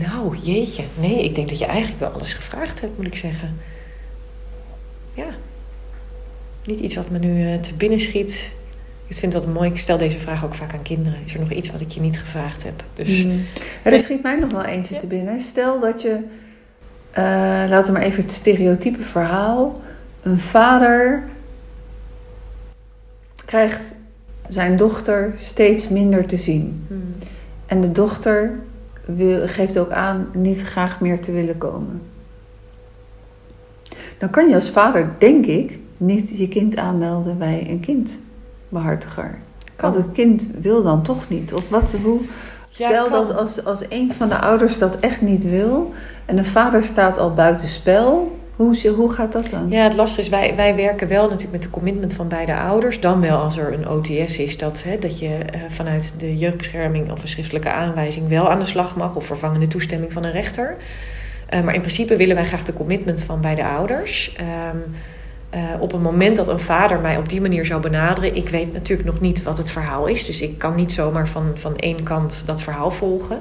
Nou, 0.00 0.36
jeetje. 0.36 0.84
Nee, 0.98 1.24
ik 1.24 1.34
denk 1.34 1.48
dat 1.48 1.58
je 1.58 1.66
eigenlijk 1.66 2.00
wel 2.00 2.10
alles 2.10 2.34
gevraagd 2.34 2.80
hebt, 2.80 2.96
moet 2.96 3.06
ik 3.06 3.16
zeggen. 3.16 3.56
Ja. 5.14 5.28
Niet 6.64 6.80
iets 6.80 6.94
wat 6.94 7.10
me 7.10 7.18
nu 7.18 7.52
uh, 7.52 7.60
te 7.60 7.74
binnen 7.74 8.00
schiet. 8.00 8.52
Ik 9.06 9.16
vind 9.16 9.32
dat 9.32 9.46
mooi. 9.46 9.70
Ik 9.70 9.78
stel 9.78 9.98
deze 9.98 10.18
vraag 10.18 10.44
ook 10.44 10.54
vaak 10.54 10.72
aan 10.72 10.82
kinderen. 10.82 11.18
Is 11.24 11.34
er 11.34 11.40
nog 11.40 11.50
iets 11.50 11.70
wat 11.70 11.80
ik 11.80 11.90
je 11.90 12.00
niet 12.00 12.18
gevraagd 12.18 12.62
heb? 12.62 12.84
Dus, 12.94 13.24
mm. 13.24 13.44
Er 13.82 13.98
schiet 13.98 14.22
mij 14.22 14.38
nog 14.38 14.52
wel 14.52 14.64
eentje 14.64 14.94
ja. 14.94 15.00
te 15.00 15.06
binnen. 15.06 15.40
Stel 15.40 15.80
dat 15.80 16.02
je 16.02 16.18
eh, 17.10 17.24
laten 17.68 17.92
we 17.92 17.98
maar 17.98 18.08
even 18.08 18.22
het 18.22 18.32
stereotype 18.32 19.02
verhaal. 19.02 19.80
Een 20.22 20.38
vader 20.38 21.22
krijgt 23.44 23.96
zijn 24.48 24.76
dochter 24.76 25.34
steeds 25.36 25.88
minder 25.88 26.26
te 26.26 26.36
zien. 26.36 26.84
Hmm. 26.88 27.14
En 27.66 27.80
de 27.80 27.92
dochter 27.92 28.58
wil, 29.04 29.48
geeft 29.48 29.78
ook 29.78 29.90
aan 29.90 30.26
niet 30.32 30.62
graag 30.62 31.00
meer 31.00 31.20
te 31.20 31.32
willen 31.32 31.58
komen. 31.58 32.02
Dan 34.18 34.30
kan 34.30 34.48
je 34.48 34.54
als 34.54 34.70
vader, 34.70 35.10
denk 35.18 35.46
ik, 35.46 35.78
niet 35.96 36.36
je 36.36 36.48
kind 36.48 36.76
aanmelden 36.76 37.38
bij 37.38 37.66
een 37.68 37.80
kindbehartiger. 38.74 39.38
Kan. 39.76 39.92
Want 39.92 40.04
het 40.04 40.14
kind 40.14 40.46
wil 40.60 40.82
dan 40.82 41.02
toch 41.02 41.28
niet. 41.28 41.52
Of 41.52 41.68
wat, 41.68 41.96
hoe, 42.02 42.20
stel 42.70 43.10
dat 43.10 43.36
als, 43.36 43.64
als 43.64 43.84
een 43.88 44.12
van 44.18 44.28
de 44.28 44.38
ouders 44.38 44.78
dat 44.78 45.00
echt 45.00 45.20
niet 45.20 45.44
wil 45.44 45.92
en 46.24 46.36
de 46.36 46.44
vader 46.44 46.82
staat 46.82 47.18
al 47.18 47.32
buiten 47.32 47.68
spel, 47.68 48.38
hoe, 48.56 48.88
hoe 48.96 49.12
gaat 49.12 49.32
dat 49.32 49.48
dan? 49.50 49.68
Ja, 49.70 49.82
het 49.82 49.94
lastige 49.94 50.20
is, 50.20 50.28
wij, 50.28 50.56
wij 50.56 50.76
werken 50.76 51.08
wel 51.08 51.22
natuurlijk 51.22 51.52
met 51.52 51.62
de 51.62 51.70
commitment 51.70 52.12
van 52.12 52.28
beide 52.28 52.56
ouders. 52.56 53.00
Dan 53.00 53.20
wel 53.20 53.38
als 53.38 53.56
er 53.56 53.72
een 53.72 53.88
OTS 53.88 54.38
is, 54.38 54.58
dat, 54.58 54.82
hè, 54.82 54.98
dat 54.98 55.18
je 55.18 55.28
eh, 55.28 55.60
vanuit 55.68 56.14
de 56.18 56.36
jeugdbescherming 56.36 57.10
of 57.10 57.22
een 57.22 57.28
schriftelijke 57.28 57.70
aanwijzing 57.70 58.28
wel 58.28 58.50
aan 58.50 58.58
de 58.58 58.64
slag 58.64 58.96
mag. 58.96 59.16
Of 59.16 59.26
vervangende 59.26 59.66
toestemming 59.66 60.12
van 60.12 60.24
een 60.24 60.32
rechter. 60.32 60.76
Eh, 61.46 61.62
maar 61.62 61.74
in 61.74 61.80
principe 61.80 62.16
willen 62.16 62.36
wij 62.36 62.44
graag 62.44 62.64
de 62.64 62.72
commitment 62.72 63.20
van 63.20 63.40
beide 63.40 63.64
ouders. 63.64 64.34
Ehm, 64.36 64.78
eh, 65.54 65.60
op 65.78 65.92
het 65.92 66.02
moment 66.02 66.36
dat 66.36 66.48
een 66.48 66.60
vader 66.60 67.00
mij 67.00 67.16
op 67.16 67.28
die 67.28 67.40
manier 67.40 67.66
zou 67.66 67.80
benaderen, 67.80 68.36
ik 68.36 68.48
weet 68.48 68.72
natuurlijk 68.72 69.08
nog 69.08 69.20
niet 69.20 69.42
wat 69.42 69.58
het 69.58 69.70
verhaal 69.70 70.06
is. 70.06 70.26
Dus 70.26 70.40
ik 70.40 70.58
kan 70.58 70.74
niet 70.74 70.92
zomaar 70.92 71.28
van, 71.28 71.52
van 71.54 71.76
één 71.76 72.02
kant 72.02 72.42
dat 72.46 72.62
verhaal 72.62 72.90
volgen. 72.90 73.40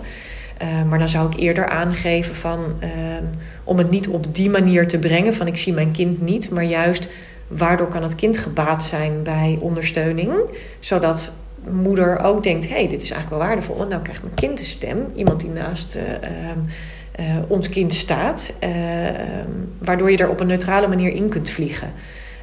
Eh, 0.58 0.68
maar 0.90 1.00
dan 1.00 1.10
zou 1.10 1.28
ik 1.28 1.40
eerder 1.40 1.68
aangeven 1.68 2.36
van 2.36 2.60
ehm, 2.80 3.24
om 3.64 3.78
het 3.78 3.90
niet 3.90 4.08
op 4.08 4.36
die 4.36 4.50
manier 4.50 4.88
te 4.88 5.00
brengen 5.00 5.34
van 5.34 5.48
ik 5.48 5.58
zie 5.58 5.74
mijn 5.74 5.92
kind 5.92 6.22
niet, 6.22 6.50
maar 6.50 6.64
juist 6.64 7.10
waardoor 7.48 7.88
kan 7.88 8.04
het 8.04 8.16
kind 8.16 8.38
gebaat 8.38 8.84
zijn 8.84 9.24
bij 9.24 9.58
ondersteuning, 9.62 10.32
zodat 10.80 11.32
moeder 11.70 12.20
ook 12.20 12.44
denkt, 12.44 12.68
hé, 12.68 12.74
hey, 12.74 12.88
dit 12.88 13.02
is 13.02 13.12
eigenlijk 13.12 13.42
wel 13.42 13.50
waardevol, 13.50 13.78
want 13.78 13.90
nou 13.90 14.02
krijgt 14.02 14.24
mijn 14.24 14.36
kind 14.36 14.60
een 14.60 14.66
stem, 14.66 15.06
iemand 15.16 15.40
die 15.40 15.50
naast 15.50 15.98
eh, 17.16 17.26
ons 17.48 17.70
kind 17.70 17.94
staat, 17.94 18.54
eh, 18.60 18.70
waardoor 19.78 20.12
je 20.12 20.18
er 20.18 20.30
op 20.30 20.40
een 20.40 20.48
neutrale 20.48 20.88
manier 20.88 21.14
in 21.14 21.30
kunt 21.30 21.50
vliegen. 21.50 21.92